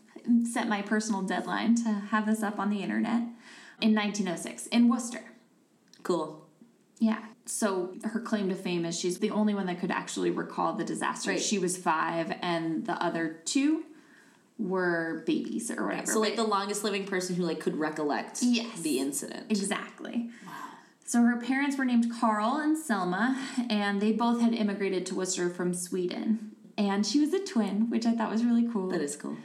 set 0.49 0.69
my 0.69 0.81
personal 0.81 1.21
deadline 1.23 1.75
to 1.83 1.89
have 1.89 2.27
this 2.27 2.41
up 2.41 2.59
on 2.59 2.69
the 2.69 2.81
internet 2.81 3.23
in 3.81 3.93
1906 3.93 4.67
in 4.67 4.87
Worcester. 4.87 5.23
Cool. 6.03 6.47
Yeah. 6.99 7.19
So 7.49 7.95
her 8.03 8.19
claim 8.19 8.47
to 8.49 8.55
fame 8.55 8.85
is 8.85 8.97
she's 8.99 9.17
the 9.17 9.31
only 9.31 9.55
one 9.55 9.65
that 9.65 9.79
could 9.79 9.89
actually 9.91 10.29
recall 10.29 10.73
the 10.73 10.83
disaster. 10.83 11.31
Right. 11.31 11.41
She 11.41 11.57
was 11.57 11.75
five, 11.77 12.31
and 12.41 12.85
the 12.85 12.93
other 13.03 13.39
two 13.45 13.85
were 14.59 15.23
babies 15.25 15.71
or 15.71 15.87
whatever. 15.87 16.05
So 16.05 16.19
like 16.19 16.35
but- 16.35 16.43
the 16.43 16.47
longest 16.49 16.83
living 16.83 17.05
person 17.05 17.35
who 17.35 17.43
like 17.43 17.59
could 17.59 17.75
recollect 17.77 18.39
Yes. 18.43 18.81
the 18.81 18.99
incident. 18.99 19.47
Exactly. 19.49 20.29
Wow. 20.45 20.53
So 21.05 21.23
her 21.23 21.37
parents 21.37 21.75
were 21.77 21.85
named 21.85 22.11
Carl 22.19 22.57
and 22.57 22.77
Selma, 22.77 23.35
and 23.69 23.99
they 23.99 24.11
both 24.11 24.41
had 24.41 24.53
immigrated 24.53 25.05
to 25.07 25.15
Worcester 25.15 25.49
from 25.49 25.73
Sweden. 25.73 26.51
And 26.77 27.03
she 27.05 27.19
was 27.19 27.33
a 27.33 27.39
twin, 27.43 27.89
which 27.89 28.05
I 28.05 28.11
thought 28.11 28.29
was 28.31 28.45
really 28.45 28.67
cool. 28.71 28.89
That 28.89 29.01
is 29.01 29.15
cool. 29.15 29.37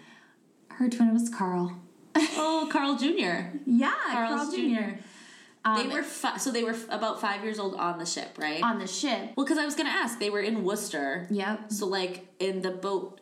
Her 0.72 0.90
twin 0.90 1.12
was 1.14 1.28
Carl. 1.30 1.80
Oh, 2.16 2.68
Carl 2.70 2.96
Jr. 2.96 3.56
Yeah, 3.66 3.94
Carl 4.10 4.50
Jr. 4.50 4.56
Jr. 4.56 4.90
Um, 5.64 5.78
They 5.88 5.94
were 5.94 6.02
fi- 6.02 6.36
so 6.36 6.50
they 6.50 6.62
were 6.62 6.72
f- 6.74 6.86
about 6.90 7.20
five 7.20 7.42
years 7.42 7.58
old 7.58 7.74
on 7.76 7.98
the 7.98 8.04
ship, 8.06 8.36
right? 8.38 8.62
on 8.62 8.78
the 8.78 8.86
ship. 8.86 9.32
well, 9.36 9.46
because 9.46 9.58
I 9.58 9.64
was 9.64 9.74
gonna 9.74 9.88
ask, 9.90 10.18
they 10.18 10.30
were 10.30 10.40
in 10.40 10.62
Worcester. 10.64 11.26
Yep. 11.30 11.72
So 11.72 11.86
like, 11.86 12.26
in 12.38 12.62
the 12.62 12.70
boat 12.70 13.20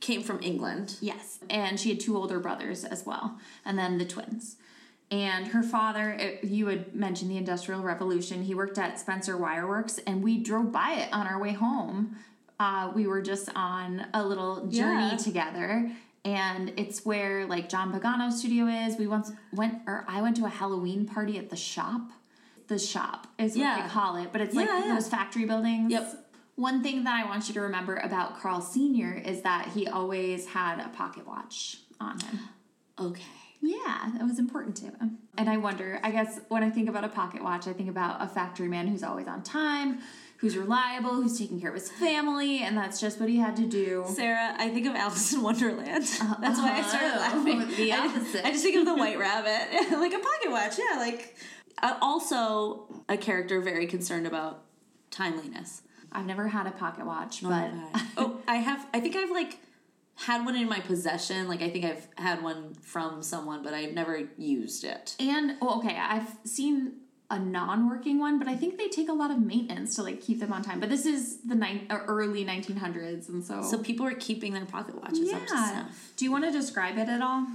came 0.00 0.22
from 0.22 0.38
England. 0.42 0.96
Yes. 1.00 1.38
And 1.50 1.80
she 1.80 1.88
had 1.88 1.98
two 2.00 2.16
older 2.16 2.38
brothers 2.38 2.84
as 2.84 3.04
well, 3.06 3.38
and 3.64 3.78
then 3.78 3.98
the 3.98 4.04
twins. 4.04 4.56
And 5.10 5.48
her 5.48 5.62
father, 5.62 6.10
it, 6.12 6.44
you 6.44 6.66
had 6.68 6.94
mentioned 6.94 7.30
the 7.30 7.36
Industrial 7.36 7.80
Revolution. 7.82 8.42
He 8.42 8.54
worked 8.54 8.78
at 8.78 8.98
Spencer 8.98 9.36
Wireworks, 9.36 10.00
and 10.06 10.22
we 10.22 10.38
drove 10.38 10.72
by 10.72 10.92
it 10.94 11.12
on 11.12 11.26
our 11.26 11.40
way 11.40 11.52
home. 11.52 12.16
Uh, 12.58 12.90
we 12.94 13.06
were 13.06 13.20
just 13.20 13.48
on 13.56 14.06
a 14.14 14.24
little 14.24 14.66
journey 14.66 15.10
Yeah. 15.10 15.16
together, 15.16 15.90
and 16.24 16.72
it's 16.76 17.04
where 17.04 17.46
like 17.46 17.68
John 17.68 17.92
Pagano's 17.92 18.38
studio 18.38 18.66
is. 18.66 18.96
We 18.96 19.06
once 19.06 19.30
went, 19.52 19.78
or 19.86 20.04
I 20.08 20.22
went 20.22 20.36
to 20.36 20.44
a 20.46 20.48
Halloween 20.48 21.06
party 21.06 21.38
at 21.38 21.50
the 21.50 21.56
shop. 21.56 22.10
The 22.68 22.78
shop 22.78 23.26
is 23.38 23.52
what 23.52 23.60
Yeah. 23.60 23.82
they 23.82 23.88
call 23.88 24.16
it, 24.16 24.30
but 24.32 24.40
it's 24.40 24.54
like 24.54 24.66
Yeah, 24.68 24.86
yeah. 24.86 24.94
those 24.94 25.08
factory 25.08 25.44
buildings. 25.44 25.92
Yep. 25.92 26.20
One 26.56 26.82
thing 26.82 27.04
that 27.04 27.14
I 27.14 27.28
want 27.28 27.48
you 27.48 27.54
to 27.54 27.60
remember 27.60 27.96
about 27.96 28.38
Carl 28.40 28.60
Sr. 28.60 29.12
is 29.12 29.42
that 29.42 29.68
he 29.68 29.86
always 29.86 30.46
had 30.46 30.78
a 30.80 30.88
pocket 30.90 31.26
watch 31.26 31.78
on 32.00 32.20
him. 32.20 32.38
Okay. 32.98 33.22
Yeah, 33.60 34.10
that 34.16 34.22
was 34.24 34.38
important 34.38 34.76
to 34.76 34.84
him. 34.86 35.18
And 35.36 35.48
I 35.50 35.56
wonder, 35.56 35.98
I 36.02 36.10
guess 36.10 36.38
when 36.48 36.62
I 36.62 36.70
think 36.70 36.88
about 36.88 37.02
a 37.04 37.08
pocket 37.08 37.42
watch, 37.42 37.66
I 37.66 37.72
think 37.72 37.88
about 37.88 38.22
a 38.22 38.28
factory 38.28 38.68
man 38.68 38.86
who's 38.86 39.02
always 39.02 39.26
on 39.26 39.42
time, 39.42 39.98
who's 40.44 40.58
reliable, 40.58 41.14
who's 41.14 41.38
taking 41.38 41.58
care 41.58 41.70
of 41.70 41.74
his 41.74 41.90
family, 41.90 42.58
and 42.58 42.76
that's 42.76 43.00
just 43.00 43.18
what 43.18 43.30
he 43.30 43.38
had 43.38 43.56
to 43.56 43.64
do. 43.66 44.04
Sarah, 44.06 44.54
I 44.58 44.68
think 44.68 44.86
of 44.86 44.94
Alice 44.94 45.32
in 45.32 45.40
Wonderland. 45.40 46.04
That's 46.40 46.58
why 46.58 46.80
I 46.80 46.82
started 46.82 47.12
oh, 47.14 47.18
laughing. 47.18 47.76
the 47.78 47.92
I- 47.94 47.98
opposite. 48.06 48.44
I, 48.44 48.50
just 48.50 48.62
think 48.62 48.76
of 48.76 48.84
the 48.84 48.94
White 48.94 49.18
Rabbit, 49.18 49.90
like 49.98 50.12
a 50.12 50.18
pocket 50.18 50.50
watch. 50.50 50.78
Yeah, 50.78 50.98
like 50.98 51.34
uh, 51.82 51.96
also 52.02 52.84
a 53.08 53.16
character 53.16 53.62
very 53.62 53.86
concerned 53.86 54.26
about 54.26 54.64
timeliness. 55.10 55.80
I've 56.12 56.26
never 56.26 56.46
had 56.48 56.66
a 56.66 56.72
pocket 56.72 57.06
watch, 57.06 57.42
but 57.42 57.70
oh, 58.18 58.38
I 58.46 58.56
have. 58.56 58.86
I 58.92 59.00
think 59.00 59.16
I've 59.16 59.30
like 59.30 59.56
had 60.16 60.44
one 60.44 60.56
in 60.56 60.68
my 60.68 60.80
possession. 60.80 61.48
Like 61.48 61.62
I 61.62 61.70
think 61.70 61.86
I've 61.86 62.06
had 62.16 62.42
one 62.42 62.74
from 62.82 63.22
someone, 63.22 63.62
but 63.62 63.72
I've 63.72 63.94
never 63.94 64.28
used 64.36 64.84
it. 64.84 65.16
and 65.18 65.56
well, 65.62 65.78
okay, 65.78 65.96
I've 65.98 66.28
seen 66.44 66.96
a 67.30 67.38
non-working 67.38 68.18
one, 68.18 68.38
but 68.38 68.48
I 68.48 68.54
think 68.54 68.76
they 68.76 68.88
take 68.88 69.08
a 69.08 69.12
lot 69.12 69.30
of 69.30 69.40
maintenance 69.40 69.96
to 69.96 70.02
like 70.02 70.20
keep 70.20 70.40
them 70.40 70.52
on 70.52 70.62
time. 70.62 70.78
But 70.78 70.90
this 70.90 71.06
is 71.06 71.38
the 71.42 71.54
ni- 71.54 71.86
uh, 71.88 72.00
early 72.06 72.44
1900s, 72.44 73.28
and 73.28 73.42
so 73.42 73.62
So 73.62 73.78
people 73.78 74.06
are 74.06 74.14
keeping 74.14 74.52
their 74.52 74.66
pocket 74.66 74.94
watches 75.00 75.32
up 75.32 75.46
to 75.46 75.54
yeah. 75.54 75.70
snuff. 75.70 76.12
Do 76.16 76.24
you 76.24 76.30
want 76.32 76.44
to 76.44 76.50
describe 76.50 76.98
it 76.98 77.08
at 77.08 77.22
all? 77.22 77.46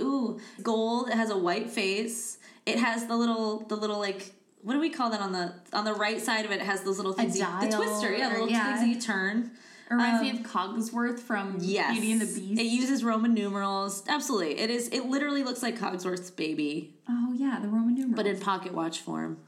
Ooh, 0.00 0.40
gold. 0.62 1.08
It 1.08 1.14
has 1.14 1.30
a 1.30 1.38
white 1.38 1.70
face. 1.70 2.38
It 2.66 2.78
has 2.78 3.06
the 3.06 3.16
little, 3.16 3.60
the 3.60 3.76
little 3.76 3.98
like, 4.00 4.32
what 4.62 4.72
do 4.72 4.80
we 4.80 4.90
call 4.90 5.10
that 5.10 5.20
on 5.20 5.32
the 5.32 5.52
on 5.72 5.84
the 5.84 5.92
right 5.92 6.20
side 6.20 6.44
of 6.44 6.50
it? 6.50 6.54
It 6.56 6.62
has 6.66 6.82
those 6.82 6.96
little 6.96 7.12
things. 7.12 7.38
you, 7.38 7.44
the 7.44 7.76
twister, 7.76 8.12
yeah, 8.12 8.28
little 8.30 8.48
yeah. 8.48 8.64
things 8.64 8.80
that 8.80 8.88
you 8.88 9.00
turn. 9.00 9.50
It 9.90 9.94
reminds 9.94 10.22
me 10.22 10.30
of 10.30 10.38
Cogsworth 10.38 11.18
from 11.20 11.48
Um, 11.56 11.58
Yes, 11.60 11.92
Beauty 11.92 12.12
and 12.12 12.20
the 12.20 12.26
Beast. 12.26 12.60
It 12.60 12.66
uses 12.66 13.04
Roman 13.04 13.34
numerals. 13.34 14.02
Absolutely, 14.08 14.58
it 14.58 14.70
is. 14.70 14.88
It 14.88 15.06
literally 15.06 15.42
looks 15.44 15.62
like 15.62 15.78
Cogsworth's 15.78 16.30
baby, 16.30 16.94
oh 17.08 17.32
yeah, 17.36 17.58
the 17.60 17.68
Roman 17.68 17.94
numerals. 17.94 18.16
but 18.16 18.26
in 18.26 18.38
pocket 18.40 18.72
watch 18.72 19.00
form. 19.00 19.38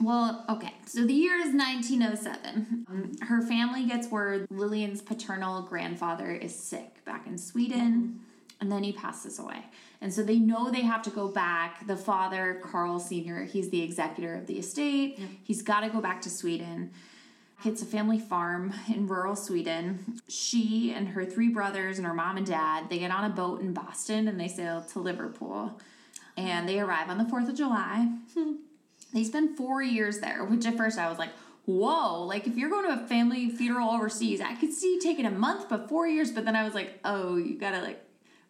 well, 0.00 0.44
okay. 0.48 0.72
So 0.86 1.04
the 1.06 1.12
year 1.14 1.36
is 1.36 1.54
1907. 1.54 2.86
Um, 2.88 3.12
her 3.22 3.42
family 3.42 3.84
gets 3.86 4.08
word 4.08 4.46
Lillian's 4.50 5.02
paternal 5.02 5.62
grandfather 5.62 6.30
is 6.32 6.54
sick 6.58 7.04
back 7.04 7.26
in 7.26 7.38
Sweden, 7.38 8.20
and 8.60 8.70
then 8.72 8.82
he 8.82 8.92
passes 8.92 9.38
away. 9.38 9.64
And 10.00 10.12
so 10.12 10.22
they 10.22 10.38
know 10.38 10.70
they 10.70 10.82
have 10.82 11.02
to 11.02 11.10
go 11.10 11.28
back. 11.28 11.86
The 11.86 11.96
father, 11.96 12.60
Carl 12.62 12.98
Sr., 13.00 13.44
he's 13.44 13.70
the 13.70 13.82
executor 13.82 14.34
of 14.34 14.46
the 14.46 14.58
estate. 14.58 15.18
He's 15.42 15.62
got 15.62 15.80
to 15.80 15.88
go 15.88 16.00
back 16.00 16.20
to 16.22 16.30
Sweden. 16.30 16.90
It's 17.64 17.80
a 17.80 17.86
family 17.86 18.18
farm 18.18 18.74
in 18.88 19.08
rural 19.08 19.36
Sweden. 19.36 20.20
She 20.28 20.92
and 20.94 21.08
her 21.08 21.24
three 21.24 21.48
brothers 21.48 21.98
and 21.98 22.06
her 22.06 22.12
mom 22.12 22.36
and 22.36 22.46
dad, 22.46 22.90
they 22.90 22.98
get 22.98 23.10
on 23.10 23.24
a 23.24 23.30
boat 23.30 23.60
in 23.60 23.72
Boston 23.72 24.28
and 24.28 24.38
they 24.38 24.48
sail 24.48 24.82
to 24.92 24.98
Liverpool. 24.98 25.80
And 26.36 26.68
they 26.68 26.78
arrive 26.80 27.08
on 27.08 27.18
the 27.18 27.24
4th 27.24 27.48
of 27.48 27.56
July. 27.56 28.08
They 29.14 29.22
spend 29.22 29.56
four 29.56 29.80
years 29.80 30.18
there, 30.18 30.44
which 30.44 30.66
at 30.66 30.76
first 30.76 30.98
I 30.98 31.08
was 31.08 31.20
like, 31.20 31.30
whoa, 31.66 32.24
like 32.24 32.48
if 32.48 32.56
you're 32.56 32.68
going 32.68 32.84
to 32.86 33.04
a 33.04 33.06
family 33.06 33.48
funeral 33.48 33.90
overseas, 33.90 34.40
I 34.40 34.56
could 34.56 34.72
see 34.72 34.98
taking 35.00 35.24
a 35.24 35.30
month, 35.30 35.68
but 35.68 35.88
four 35.88 36.08
years. 36.08 36.32
But 36.32 36.44
then 36.44 36.56
I 36.56 36.64
was 36.64 36.74
like, 36.74 36.98
oh, 37.04 37.36
you 37.36 37.56
gotta 37.56 37.80
like 37.80 38.04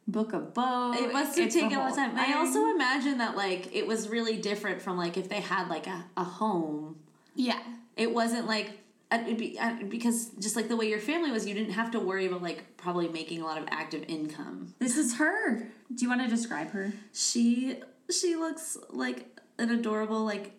book 0.08 0.32
a 0.32 0.38
boat. 0.38 0.94
It 0.96 1.12
must 1.12 1.36
have 1.36 1.46
It's 1.46 1.54
taken 1.54 1.74
a 1.74 1.78
long 1.78 1.88
whole 1.88 1.96
time. 1.96 2.16
I 2.16 2.32
also 2.32 2.66
imagine 2.70 3.18
that 3.18 3.36
like 3.36 3.74
it 3.74 3.86
was 3.86 4.08
really 4.08 4.38
different 4.38 4.80
from 4.80 4.96
like 4.96 5.18
if 5.18 5.28
they 5.28 5.40
had 5.40 5.68
like 5.68 5.86
a, 5.86 6.06
a 6.16 6.24
home. 6.24 6.96
Yeah. 7.34 7.60
It 7.96 8.12
wasn't 8.12 8.46
like 8.46 8.78
it'd 9.22 9.38
be, 9.38 9.58
uh, 9.58 9.76
because 9.88 10.30
just 10.38 10.56
like 10.56 10.68
the 10.68 10.76
way 10.76 10.88
your 10.88 11.00
family 11.00 11.30
was, 11.30 11.46
you 11.46 11.54
didn't 11.54 11.72
have 11.72 11.90
to 11.92 12.00
worry 12.00 12.26
about 12.26 12.42
like 12.42 12.76
probably 12.76 13.08
making 13.08 13.40
a 13.40 13.44
lot 13.44 13.58
of 13.58 13.64
active 13.70 14.04
income. 14.08 14.74
This 14.78 14.96
is 14.96 15.16
her. 15.16 15.68
Do 15.94 16.04
you 16.04 16.08
want 16.08 16.22
to 16.22 16.28
describe 16.28 16.70
her? 16.70 16.92
She 17.12 17.80
she 18.10 18.36
looks 18.36 18.76
like 18.90 19.38
an 19.58 19.70
adorable 19.70 20.24
like 20.24 20.52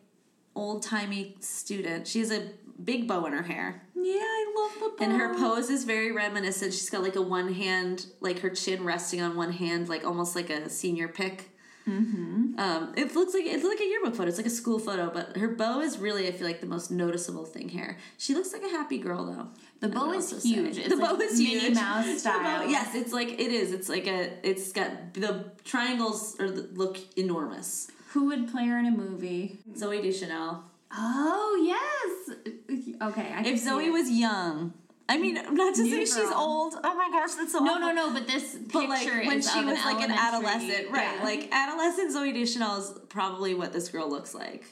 old 0.56 0.84
timey 0.84 1.36
student. 1.40 2.08
She 2.08 2.20
has 2.20 2.32
a 2.32 2.50
big 2.84 3.08
bow 3.08 3.26
in 3.26 3.34
her 3.34 3.44
hair. 3.44 3.82
Yeah, 3.96 4.14
I 4.20 4.54
love 4.58 4.74
the 4.74 4.98
bow. 4.98 5.04
And 5.04 5.20
her 5.20 5.36
pose 5.36 5.70
is 5.70 5.84
very 5.84 6.12
reminiscent. 6.12 6.74
She's 6.74 6.90
got 6.90 7.04
like 7.04 7.16
a 7.16 7.22
one 7.22 7.54
hand, 7.54 8.08
like 8.20 8.40
her 8.40 8.50
chin 8.50 8.84
resting 8.84 9.22
on 9.22 9.36
one 9.36 9.52
hand, 9.52 9.90
like 9.90 10.06
almost 10.06 10.36
like 10.36 10.50
a 10.50 10.70
senior 10.70 11.08
pic. 11.08 11.50
Mm-hmm. 11.88 12.60
Um, 12.60 12.94
it 12.98 13.14
looks 13.16 13.34
like 13.34 13.46
it's 13.46 13.64
like 13.64 13.80
a 13.80 13.86
yearbook 13.86 14.16
photo. 14.16 14.28
It's 14.30 14.38
like 14.38 14.48
a 14.48 14.50
school 14.50 14.80
photo, 14.80 15.12
but 15.14 15.38
her 15.38 15.50
bow 15.50 15.82
is 15.82 15.98
really, 15.98 16.28
I 16.28 16.32
feel 16.32 16.48
like, 16.48 16.60
the 16.62 16.68
most 16.68 16.90
noticeable 16.92 17.46
thing 17.46 17.70
here. 17.70 17.98
She 18.18 18.34
looks 18.34 18.54
like 18.54 18.64
a 18.64 18.70
happy 18.70 18.98
girl, 18.98 19.26
though. 19.26 19.48
The 19.82 19.90
bow 19.94 20.12
is 20.14 20.44
huge. 20.44 20.84
The 20.84 20.96
like 20.96 21.10
bow 21.10 21.16
is 21.22 21.38
Minnie 21.40 21.60
huge. 21.60 21.76
Mouse 21.76 22.06
The 22.06 22.12
bow- 22.14 22.18
style. 22.18 22.70
yes, 22.70 22.96
it's 22.96 23.14
like 23.14 23.30
it 23.40 23.52
is. 23.52 23.72
It's 23.72 23.90
like 23.90 24.08
a. 24.08 24.32
It's 24.48 24.72
got 24.72 25.14
the 25.14 25.46
triangles 25.64 26.36
or 26.40 26.50
the, 26.50 26.68
look 26.74 26.98
enormous. 27.18 27.90
Who 28.14 28.26
would 28.28 28.50
play 28.50 28.66
her 28.68 28.78
in 28.80 28.86
a 28.86 28.92
movie? 28.92 29.60
Zooey 29.74 30.02
Deschanel. 30.02 30.64
Oh 30.92 31.62
yes. 31.66 32.38
Okay. 33.02 33.34
I 33.34 33.42
If 33.46 33.62
Zooey 33.64 33.92
was 33.92 34.10
young, 34.10 34.74
I 35.08 35.18
mean, 35.18 35.36
not 35.36 35.76
to 35.76 35.84
New 35.84 35.92
say 35.92 36.22
she's 36.22 36.32
old. 36.32 36.76
Oh 36.84 36.96
my 36.96 37.10
gosh, 37.12 37.36
that's 37.36 37.52
so 37.52 37.60
no, 37.60 37.74
awful. 37.74 37.82
no, 37.82 37.92
no. 37.94 38.14
But 38.14 38.28
this 38.28 38.54
picture 38.56 38.68
But 38.74 38.90
like 38.90 39.08
when 39.08 39.42
she 39.42 39.64
was 39.64 39.78
like 39.86 40.04
an 40.04 40.12
adolescent, 40.12 40.90
right? 40.90 41.18
yeah. 41.18 41.24
Like 41.24 41.50
adolescent 41.52 42.16
Zooey 42.16 42.34
Deschanel 42.34 42.78
is 42.78 42.94
probably 43.10 43.54
what 43.54 43.72
this 43.72 43.90
girl 43.90 44.10
looks 44.10 44.34
like. 44.34 44.66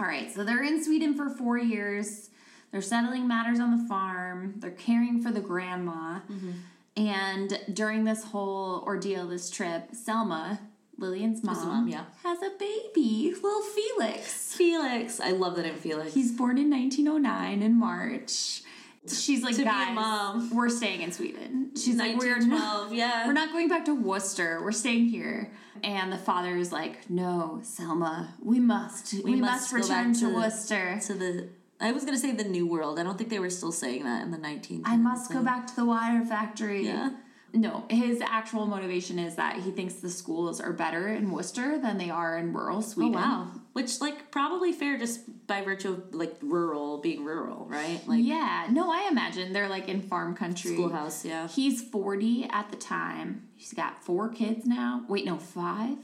All 0.00 0.06
right, 0.06 0.32
so 0.32 0.44
they're 0.44 0.64
in 0.64 0.82
Sweden 0.82 1.14
for 1.14 1.28
four 1.28 1.58
years. 1.58 2.30
They're 2.72 2.80
settling 2.80 3.28
matters 3.28 3.60
on 3.60 3.76
the 3.76 3.88
farm. 3.88 4.54
They're 4.56 4.70
caring 4.70 5.22
for 5.22 5.30
the 5.30 5.40
grandma. 5.40 6.20
Mm-hmm. 6.30 6.50
And 6.96 7.60
during 7.72 8.04
this 8.04 8.24
whole 8.24 8.82
ordeal, 8.86 9.28
this 9.28 9.50
trip, 9.50 9.94
Selma, 9.94 10.60
Lillian's 10.98 11.42
mom, 11.42 11.66
mom, 11.66 11.88
yeah. 11.88 12.04
has 12.22 12.42
a 12.42 12.50
baby, 12.58 13.32
little 13.42 13.62
Felix. 13.62 14.54
Felix, 14.54 15.20
I 15.20 15.30
love 15.30 15.56
the 15.56 15.62
name 15.62 15.76
Felix. 15.76 16.14
He's 16.14 16.32
born 16.32 16.58
in 16.58 16.70
1909 16.70 17.62
in 17.62 17.78
March. 17.78 18.62
She's 19.08 19.42
like, 19.42 19.56
To 19.56 19.64
guys, 19.64 19.94
mom." 19.94 20.54
we're 20.54 20.68
staying 20.68 21.00
in 21.02 21.12
Sweden. 21.12 21.70
She's 21.74 21.96
like, 21.96 22.18
we're 22.18 22.38
not, 22.38 22.92
yeah. 22.92 23.26
we're 23.26 23.32
not 23.32 23.50
going 23.52 23.68
back 23.68 23.86
to 23.86 23.94
Worcester. 23.94 24.60
We're 24.62 24.72
staying 24.72 25.06
here. 25.06 25.52
And 25.82 26.12
the 26.12 26.18
father 26.18 26.56
is 26.56 26.70
like, 26.70 27.08
no, 27.08 27.60
Selma, 27.62 28.34
we 28.42 28.60
must, 28.60 29.14
we, 29.24 29.36
must, 29.36 29.72
must 29.72 29.88
return 29.88 30.12
to, 30.14 30.20
to- 30.20 30.34
Worcester. 30.34 31.00
to 31.06 31.14
the. 31.14 31.48
I 31.82 31.92
was 31.92 32.04
gonna 32.04 32.18
say 32.18 32.32
the 32.32 32.44
New 32.44 32.66
World. 32.66 32.98
I 32.98 33.02
don't 33.02 33.16
think 33.16 33.30
they 33.30 33.38
were 33.38 33.48
still 33.48 33.72
saying 33.72 34.04
that 34.04 34.22
in 34.22 34.30
the 34.30 34.36
19th. 34.36 34.82
I 34.84 34.98
must 34.98 35.32
go 35.32 35.42
back 35.42 35.66
to 35.68 35.76
the 35.76 35.86
wire 35.86 36.22
factory. 36.26 36.84
Yeah. 36.84 37.10
No, 37.52 37.84
his 37.90 38.20
actual 38.20 38.66
motivation 38.66 39.18
is 39.18 39.36
that 39.36 39.56
he 39.56 39.70
thinks 39.70 39.94
the 39.94 40.10
schools 40.10 40.60
are 40.60 40.72
better 40.72 41.08
in 41.08 41.30
Worcester 41.30 41.78
than 41.78 41.98
they 41.98 42.10
are 42.10 42.38
in 42.38 42.52
rural 42.52 42.78
oh, 42.78 42.80
Sweden. 42.80 43.14
Oh, 43.16 43.18
wow. 43.18 43.48
Which, 43.72 44.00
like, 44.00 44.30
probably 44.30 44.72
fair 44.72 44.98
just 44.98 45.46
by 45.46 45.62
virtue 45.62 45.92
of, 45.92 46.14
like, 46.14 46.36
rural 46.42 46.98
being 46.98 47.24
rural, 47.24 47.66
right? 47.66 48.00
Like, 48.06 48.24
Yeah, 48.24 48.66
no, 48.70 48.90
I 48.90 49.08
imagine 49.10 49.52
they're 49.52 49.68
like 49.68 49.88
in 49.88 50.02
farm 50.02 50.34
country. 50.34 50.74
schoolhouse, 50.74 51.24
yeah. 51.24 51.48
He's 51.48 51.82
40 51.82 52.48
at 52.50 52.70
the 52.70 52.76
time. 52.76 53.48
He's 53.56 53.72
got 53.72 54.02
four 54.02 54.28
kids 54.28 54.66
now. 54.66 55.04
Wait, 55.08 55.24
no, 55.24 55.38
five? 55.38 55.98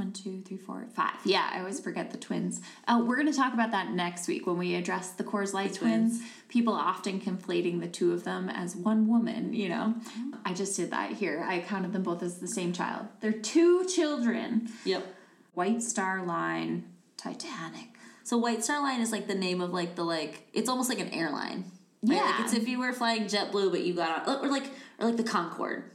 One, 0.00 0.12
two, 0.12 0.40
three, 0.40 0.56
four, 0.56 0.86
five. 0.94 1.16
Yeah, 1.26 1.46
I 1.52 1.58
always 1.58 1.78
forget 1.78 2.10
the 2.10 2.16
twins. 2.16 2.62
Uh, 2.88 3.02
we're 3.06 3.16
going 3.16 3.30
to 3.30 3.36
talk 3.36 3.52
about 3.52 3.72
that 3.72 3.90
next 3.90 4.28
week 4.28 4.46
when 4.46 4.56
we 4.56 4.74
address 4.74 5.10
the 5.10 5.24
Coors 5.24 5.52
Light 5.52 5.74
twins. 5.74 6.22
People 6.48 6.72
often 6.72 7.20
conflating 7.20 7.80
the 7.80 7.86
two 7.86 8.14
of 8.14 8.24
them 8.24 8.48
as 8.48 8.74
one 8.74 9.08
woman, 9.08 9.52
you 9.52 9.68
know? 9.68 9.94
I 10.42 10.54
just 10.54 10.74
did 10.74 10.90
that 10.92 11.12
here. 11.12 11.44
I 11.46 11.60
counted 11.60 11.92
them 11.92 12.02
both 12.02 12.22
as 12.22 12.38
the 12.38 12.48
same 12.48 12.72
child. 12.72 13.08
They're 13.20 13.30
two 13.30 13.84
children. 13.84 14.70
Yep. 14.86 15.04
White 15.52 15.82
Star 15.82 16.24
Line, 16.24 16.86
Titanic. 17.18 17.88
So 18.24 18.38
White 18.38 18.64
Star 18.64 18.82
Line 18.82 19.02
is 19.02 19.12
like 19.12 19.26
the 19.26 19.34
name 19.34 19.60
of 19.60 19.74
like 19.74 19.96
the 19.96 20.02
like 20.02 20.48
it's 20.54 20.70
almost 20.70 20.88
like 20.88 21.00
an 21.00 21.10
airline. 21.10 21.70
Right? 22.02 22.16
Yeah. 22.16 22.22
Like 22.22 22.40
it's 22.40 22.54
if 22.54 22.66
you 22.66 22.78
were 22.78 22.94
flying 22.94 23.24
JetBlue 23.24 23.70
but 23.70 23.82
you 23.82 23.92
got 23.92 24.26
on 24.26 24.46
or 24.46 24.48
like 24.48 24.70
or 24.98 25.08
like 25.08 25.18
the 25.18 25.24
Concorde. 25.24 25.90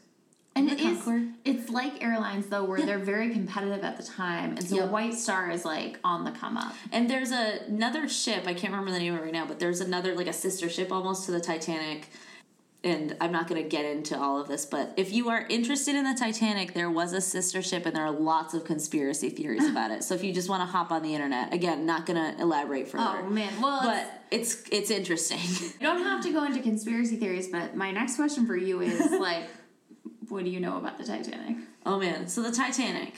And 0.57 0.71
it 0.71 0.79
is, 0.79 1.05
it's 1.43 1.69
like 1.69 2.01
airlines 2.01 2.47
though, 2.47 2.63
where 2.63 2.81
they're 2.85 2.97
very 2.97 3.29
competitive 3.31 3.83
at 3.83 3.97
the 3.97 4.03
time, 4.03 4.51
and 4.51 4.63
so 4.67 4.77
Yep. 4.77 4.89
White 4.89 5.13
Star 5.13 5.51
is 5.51 5.65
like 5.65 5.99
on 6.03 6.23
the 6.23 6.31
come 6.31 6.55
up. 6.55 6.73
And 6.93 7.09
there's 7.09 7.31
a, 7.31 7.59
another 7.67 8.07
ship, 8.07 8.43
I 8.47 8.53
can't 8.53 8.71
remember 8.71 8.91
the 8.91 8.99
name 8.99 9.13
of 9.15 9.19
it 9.19 9.23
right 9.23 9.33
now, 9.33 9.45
but 9.45 9.59
there's 9.59 9.81
another 9.81 10.15
like 10.15 10.27
a 10.27 10.33
sister 10.33 10.69
ship 10.69 10.91
almost 10.93 11.25
to 11.25 11.31
the 11.31 11.41
Titanic. 11.41 12.07
And 12.85 13.17
I'm 13.19 13.31
not 13.31 13.47
going 13.47 13.61
to 13.63 13.67
get 13.67 13.83
into 13.83 14.15
all 14.17 14.39
of 14.39 14.47
this, 14.47 14.63
but 14.63 14.93
if 14.95 15.11
you 15.11 15.29
are 15.29 15.43
interested 15.49 15.95
in 15.95 16.03
the 16.03 16.13
Titanic, 16.17 16.73
there 16.75 16.89
was 16.91 17.13
a 17.13 17.19
sister 17.21 17.63
ship 17.63 17.87
and 17.87 17.95
there 17.95 18.05
are 18.05 18.11
lots 18.11 18.53
of 18.53 18.63
conspiracy 18.63 19.31
theories 19.31 19.65
about 19.67 19.89
it. 19.89 20.03
So 20.03 20.13
if 20.13 20.23
you 20.23 20.31
just 20.31 20.49
want 20.49 20.61
to 20.61 20.67
hop 20.67 20.91
on 20.91 21.01
the 21.01 21.15
internet, 21.15 21.51
again, 21.51 21.87
not 21.87 22.05
going 22.05 22.17
to 22.35 22.39
elaborate 22.39 22.87
further. 22.87 23.23
Oh 23.23 23.29
man, 23.29 23.59
well, 23.59 23.81
it's- 23.89 24.05
But 24.05 24.21
it's 24.31 24.63
it's 24.71 24.91
interesting. 24.91 25.39
you 25.79 25.85
don't 25.85 26.03
have 26.03 26.23
to 26.25 26.31
go 26.31 26.43
into 26.45 26.61
conspiracy 26.61 27.15
theories, 27.17 27.47
but 27.47 27.75
my 27.75 27.89
next 27.91 28.17
question 28.17 28.45
for 28.45 28.55
you 28.55 28.79
is 28.81 29.11
like, 29.19 29.45
what 30.29 30.43
do 30.43 30.49
you 30.49 30.59
know 30.59 30.77
about 30.77 30.97
the 30.97 31.03
Titanic? 31.03 31.57
oh 31.85 31.99
man, 31.99 32.27
so 32.27 32.41
the 32.41 32.51
Titanic. 32.51 33.13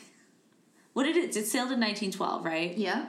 What 0.94 1.04
did 1.04 1.16
it? 1.16 1.36
It 1.36 1.46
sailed 1.46 1.72
in 1.72 1.80
1912, 1.80 2.44
right? 2.44 2.76
Yeah, 2.78 3.06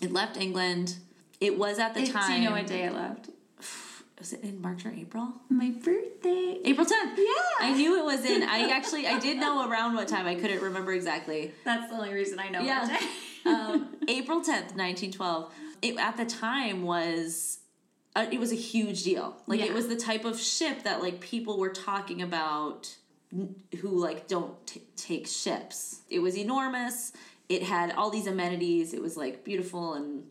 It 0.00 0.10
left 0.12 0.36
England. 0.38 0.96
It 1.40 1.58
was 1.58 1.78
at 1.78 1.94
the 1.94 2.04
do 2.06 2.12
time. 2.12 2.40
you 2.42 2.48
know 2.48 2.54
what 2.56 2.66
day 2.66 2.84
it 2.84 2.94
left? 2.94 3.28
Was 4.18 4.32
it 4.32 4.42
in 4.42 4.62
March 4.62 4.86
or 4.86 4.90
April? 4.90 5.34
My 5.50 5.68
birthday. 5.70 6.58
April 6.64 6.86
10th. 6.86 7.18
Yeah. 7.18 7.24
I 7.60 7.74
knew 7.76 7.98
it 7.98 8.04
was 8.06 8.24
in. 8.24 8.42
I 8.42 8.70
actually 8.72 9.06
I 9.06 9.18
did 9.18 9.36
know 9.36 9.68
around 9.68 9.94
what 9.94 10.08
time. 10.08 10.26
I 10.26 10.34
couldn't 10.34 10.62
remember 10.62 10.92
exactly. 10.94 11.52
That's 11.66 11.90
the 11.90 11.96
only 11.96 12.14
reason 12.14 12.38
I 12.38 12.48
know. 12.48 12.62
Yeah. 12.62 12.88
What 12.88 13.00
day. 13.00 13.06
Um, 13.46 13.94
April 14.08 14.40
10th, 14.40 14.74
1912. 14.74 15.52
It 15.82 15.98
at 15.98 16.16
the 16.16 16.24
time 16.24 16.82
was 16.82 17.58
uh, 18.16 18.26
it 18.32 18.40
was 18.40 18.50
a 18.50 18.56
huge 18.56 19.02
deal. 19.04 19.36
Like 19.46 19.60
Yeah. 19.60 19.66
it 19.66 19.74
was 19.74 19.86
the 19.88 19.94
type 19.96 20.24
of 20.24 20.40
ship 20.40 20.82
that 20.84 21.02
like 21.02 21.20
people 21.20 21.58
were 21.58 21.68
talking 21.68 22.22
about 22.22 22.96
who 23.32 23.88
like 23.88 24.28
don't 24.28 24.54
t- 24.66 24.82
take 24.96 25.26
ships. 25.26 26.00
It 26.08 26.20
was 26.20 26.36
enormous. 26.36 27.12
It 27.48 27.62
had 27.62 27.92
all 27.92 28.10
these 28.10 28.26
amenities. 28.26 28.92
It 28.94 29.02
was 29.02 29.16
like 29.16 29.44
beautiful 29.44 29.94
and 29.94 30.24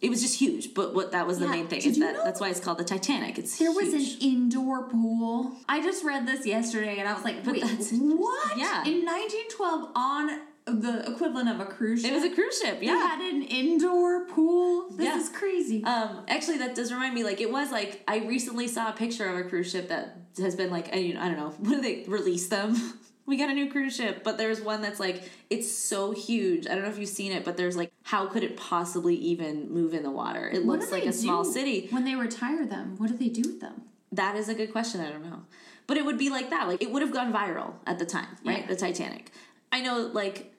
it 0.00 0.10
was 0.10 0.20
just 0.20 0.38
huge. 0.40 0.74
But 0.74 0.94
what 0.94 1.12
that 1.12 1.26
was 1.26 1.38
the 1.38 1.44
Yeah. 1.46 1.50
main 1.52 1.68
thing 1.68 1.80
Did 1.80 1.90
is 1.92 1.98
that 2.00 2.14
know- 2.14 2.24
that's 2.24 2.40
why 2.40 2.48
it's 2.50 2.58
called 2.60 2.78
the 2.78 2.84
Titanic. 2.84 3.38
It's 3.38 3.56
There 3.58 3.70
was 3.72 3.94
an 3.94 4.04
indoor 4.20 4.88
pool. 4.88 5.52
I 5.68 5.80
just 5.80 6.02
read 6.04 6.26
this 6.26 6.44
yesterday, 6.46 6.98
and 6.98 7.08
I 7.08 7.14
was 7.14 7.22
like, 7.24 7.44
But 7.44 7.52
"Wait, 7.54 7.62
that's- 7.62 7.92
what? 7.92 8.58
yeah. 8.58 8.84
In 8.84 9.04
1912, 9.04 9.90
on 9.94 10.40
the 10.64 11.10
equivalent 11.10 11.48
of 11.48 11.60
a 11.60 11.64
cruise 11.66 12.02
ship, 12.02 12.10
It 12.12 12.14
was 12.14 12.24
a 12.24 12.30
cruise 12.30 12.60
ship, 12.60 12.80
They 12.80 12.86
yeah. 12.86 13.08
had 13.08 13.20
an 13.20 13.42
indoor 13.42 14.26
pool. 14.26 14.88
This 14.90 15.06
Yeah. 15.06 15.18
is 15.20 15.28
crazy. 15.28 15.82
Um, 15.84 16.24
actually, 16.28 16.58
that 16.58 16.74
does 16.74 16.92
remind 16.92 17.14
me. 17.14 17.24
Like, 17.24 17.40
it 17.40 17.50
was 17.50 17.72
like 17.72 18.02
I 18.06 18.18
recently 18.18 18.68
saw 18.68 18.88
a 18.90 18.92
picture 18.92 19.26
of 19.28 19.36
a 19.44 19.48
cruise 19.48 19.70
ship 19.70 19.88
that 19.88 20.16
has 20.38 20.54
been 20.54 20.70
like 20.70 20.88
I, 20.94 21.16
I 21.18 21.28
don't 21.28 21.36
know. 21.36 21.50
What 21.58 21.70
do 21.76 21.80
they 21.80 22.04
release 22.06 22.48
them? 22.48 22.76
we 23.26 23.36
got 23.36 23.50
a 23.50 23.54
new 23.54 23.70
cruise 23.70 23.96
ship, 23.96 24.22
but 24.24 24.38
there's 24.38 24.60
one 24.60 24.82
that's 24.82 25.00
like 25.00 25.22
it's 25.50 25.70
so 25.70 26.12
huge. 26.12 26.66
I 26.66 26.74
don't 26.74 26.82
know 26.84 26.90
if 26.90 26.98
you've 26.98 27.08
seen 27.08 27.32
it, 27.32 27.44
but 27.44 27.56
there's 27.56 27.76
like 27.76 27.92
how 28.04 28.26
could 28.26 28.44
it 28.44 28.56
possibly 28.56 29.16
even 29.16 29.70
move 29.72 29.94
in 29.94 30.02
the 30.04 30.10
water? 30.12 30.48
It 30.48 30.64
What 30.64 30.78
looks 30.78 30.92
like 30.92 31.04
a 31.06 31.12
small 31.12 31.44
city. 31.44 31.88
When 31.90 32.04
they 32.04 32.14
retire 32.14 32.64
them, 32.66 32.94
what 32.98 33.10
do 33.10 33.16
they 33.16 33.28
do 33.28 33.42
with 33.42 33.60
them? 33.60 33.82
That 34.12 34.36
is 34.36 34.48
a 34.48 34.54
good 34.54 34.70
question. 34.70 35.00
I 35.00 35.10
don't 35.10 35.24
know, 35.24 35.42
but 35.86 35.96
it 35.96 36.04
would 36.04 36.18
be 36.18 36.30
like 36.30 36.50
that. 36.50 36.68
Like 36.68 36.82
it 36.82 36.90
would 36.92 37.02
have 37.02 37.12
gone 37.12 37.32
viral 37.32 37.74
at 37.86 37.98
the 37.98 38.06
time, 38.06 38.28
right? 38.44 38.60
Yeah. 38.60 38.66
The 38.66 38.76
Titanic. 38.76 39.32
I 39.74 39.80
know, 39.80 40.10
like 40.12 40.51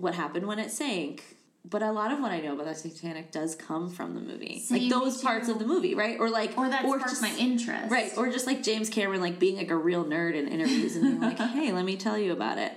what 0.00 0.14
happened 0.14 0.46
when 0.46 0.58
it 0.58 0.70
sank. 0.70 1.24
But 1.68 1.82
a 1.82 1.92
lot 1.92 2.12
of 2.12 2.20
what 2.20 2.30
I 2.30 2.40
know 2.40 2.54
about 2.58 2.74
the 2.74 2.88
Titanic 2.88 3.30
does 3.30 3.54
come 3.54 3.90
from 3.90 4.14
the 4.14 4.20
movie, 4.22 4.64
like 4.70 4.88
those 4.88 5.20
parts 5.20 5.48
of 5.48 5.58
the 5.58 5.66
movie, 5.66 5.94
right? 5.94 6.18
Or 6.18 6.30
like, 6.30 6.56
Or 6.56 6.66
that 6.68 6.82
sparked 6.82 7.08
just- 7.08 7.20
my 7.20 7.34
interest. 7.36 7.90
Right, 7.90 8.10
or 8.16 8.30
just 8.30 8.46
like 8.46 8.62
James 8.62 8.88
Cameron, 8.88 9.20
like 9.20 9.38
being 9.38 9.56
like 9.56 9.70
a 9.70 9.76
real 9.76 10.04
nerd 10.04 10.34
in 10.34 10.48
interviews 10.48 10.96
and 10.96 11.04
being 11.04 11.20
like, 11.20 11.38
"Hey, 11.56 11.72
let 11.72 11.84
me 11.84 11.96
tell 11.96 12.16
you 12.16 12.32
about 12.32 12.56
it." 12.58 12.72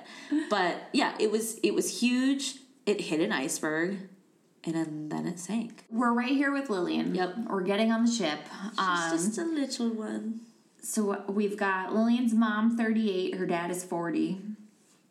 But 0.49 0.75
yeah, 0.91 1.13
it 1.19 1.31
was 1.31 1.57
it 1.59 1.73
was 1.73 2.01
huge. 2.01 2.55
It 2.85 2.99
hit 3.01 3.21
an 3.21 3.31
iceberg, 3.31 3.97
and 4.65 4.75
then, 4.75 5.07
then 5.09 5.25
it 5.27 5.39
sank. 5.39 5.85
We're 5.89 6.11
right 6.13 6.31
here 6.31 6.51
with 6.51 6.69
Lillian. 6.69 7.15
Yep. 7.15 7.35
We're 7.47 7.61
getting 7.61 7.91
on 7.93 8.03
the 8.05 8.11
ship. 8.11 8.39
Um, 8.77 9.11
just 9.11 9.37
a 9.37 9.43
little 9.45 9.89
one. 9.91 10.41
so 10.81 11.23
we've 11.29 11.55
got 11.55 11.93
Lillian's 11.93 12.33
mom, 12.33 12.75
38. 12.75 13.35
Her 13.35 13.45
dad 13.45 13.71
is 13.71 13.83
40. 13.85 14.41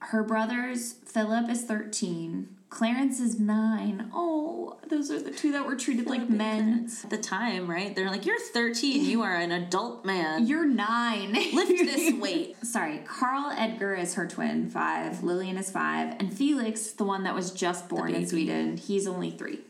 Her 0.00 0.22
brothers, 0.22 0.94
Philip 1.04 1.48
is 1.50 1.62
13. 1.62 2.48
Clarence 2.70 3.18
is 3.18 3.38
9. 3.40 4.10
Oh, 4.14 4.78
those 4.88 5.10
are 5.10 5.20
the 5.20 5.32
two 5.32 5.50
that 5.52 5.66
were 5.66 5.74
treated 5.74 6.06
like 6.06 6.28
men. 6.30 6.88
At 7.02 7.10
the 7.10 7.18
time, 7.18 7.68
right? 7.68 7.94
They're 7.94 8.08
like, 8.08 8.24
"You're 8.24 8.38
13. 8.38 9.04
You 9.04 9.22
are 9.22 9.34
an 9.34 9.50
adult 9.50 10.04
man. 10.04 10.46
You're 10.46 10.66
9. 10.66 11.32
Lift 11.52 11.68
this 11.68 12.14
weight." 12.20 12.56
Sorry, 12.64 13.02
Carl 13.04 13.52
Edgar 13.56 13.94
is 13.94 14.14
her 14.14 14.26
twin, 14.26 14.70
five. 14.70 15.24
Lillian 15.24 15.56
is 15.56 15.68
five. 15.70 16.14
And 16.20 16.32
Felix, 16.32 16.92
the 16.92 17.04
one 17.04 17.24
that 17.24 17.34
was 17.34 17.50
just 17.50 17.88
born 17.88 18.14
in. 18.14 18.26
Sweden, 18.26 18.76
he's 18.76 19.06
only 19.08 19.32
three. 19.32 19.60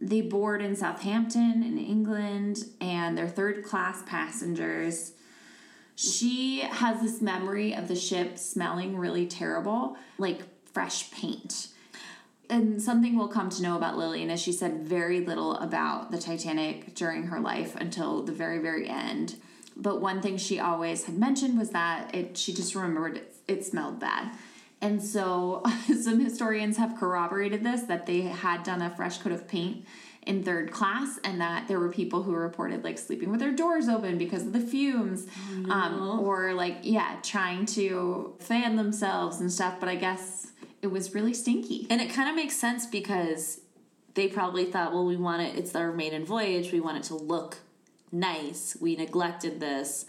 They 0.00 0.22
board 0.22 0.62
in 0.62 0.74
Southampton 0.74 1.62
in 1.62 1.78
England, 1.78 2.64
and 2.80 3.16
they're 3.16 3.28
third 3.28 3.62
class 3.62 4.02
passengers. 4.06 5.12
She 5.96 6.60
has 6.60 7.00
this 7.00 7.22
memory 7.22 7.74
of 7.74 7.88
the 7.88 7.96
ship 7.96 8.38
smelling 8.38 8.96
really 8.96 9.26
terrible, 9.26 9.96
like 10.18 10.42
fresh 10.72 11.10
paint. 11.10 11.68
And 12.50 12.80
something 12.80 13.16
we'll 13.16 13.28
come 13.28 13.48
to 13.50 13.62
know 13.62 13.76
about 13.76 13.96
Lillian 13.96 14.30
is 14.30 14.40
she 14.40 14.52
said 14.52 14.82
very 14.82 15.20
little 15.20 15.56
about 15.56 16.10
the 16.10 16.18
Titanic 16.18 16.94
during 16.94 17.24
her 17.24 17.40
life 17.40 17.74
until 17.74 18.22
the 18.22 18.32
very, 18.32 18.58
very 18.58 18.88
end. 18.88 19.36
But 19.74 20.00
one 20.00 20.20
thing 20.20 20.36
she 20.36 20.60
always 20.60 21.04
had 21.04 21.18
mentioned 21.18 21.58
was 21.58 21.70
that 21.70 22.14
it 22.14 22.36
she 22.36 22.52
just 22.52 22.74
remembered 22.74 23.16
it, 23.16 23.34
it 23.48 23.64
smelled 23.64 23.98
bad. 23.98 24.30
And 24.80 25.02
so 25.02 25.62
some 26.00 26.20
historians 26.20 26.76
have 26.76 26.96
corroborated 26.96 27.64
this 27.64 27.82
that 27.82 28.06
they 28.06 28.20
had 28.22 28.62
done 28.62 28.82
a 28.82 28.94
fresh 28.94 29.18
coat 29.18 29.32
of 29.32 29.48
paint 29.48 29.86
in 30.26 30.42
third 30.42 30.72
class 30.72 31.18
and 31.24 31.40
that 31.40 31.68
there 31.68 31.78
were 31.78 31.88
people 31.90 32.22
who 32.24 32.32
reported 32.34 32.82
like 32.82 32.98
sleeping 32.98 33.30
with 33.30 33.38
their 33.40 33.52
doors 33.52 33.88
open 33.88 34.18
because 34.18 34.42
of 34.42 34.52
the 34.52 34.60
fumes 34.60 35.26
um, 35.70 36.20
or 36.20 36.52
like 36.52 36.78
yeah 36.82 37.16
trying 37.22 37.64
to 37.64 38.34
fan 38.40 38.74
themselves 38.76 39.40
and 39.40 39.52
stuff 39.52 39.74
but 39.78 39.88
i 39.88 39.94
guess 39.94 40.48
it 40.82 40.88
was 40.88 41.14
really 41.14 41.32
stinky 41.32 41.86
And 41.90 42.00
it 42.00 42.10
kind 42.10 42.28
of 42.28 42.34
makes 42.36 42.56
sense 42.56 42.86
because 42.86 43.60
they 44.14 44.28
probably 44.28 44.64
thought, 44.66 44.92
well, 44.92 45.04
we 45.04 45.16
want 45.16 45.42
it, 45.42 45.56
it's 45.58 45.74
our 45.74 45.92
maiden 45.92 46.24
voyage, 46.24 46.72
we 46.72 46.80
want 46.80 46.96
it 46.98 47.02
to 47.04 47.14
look 47.14 47.58
nice. 48.12 48.76
We 48.80 48.96
neglected 48.96 49.60
this. 49.60 50.06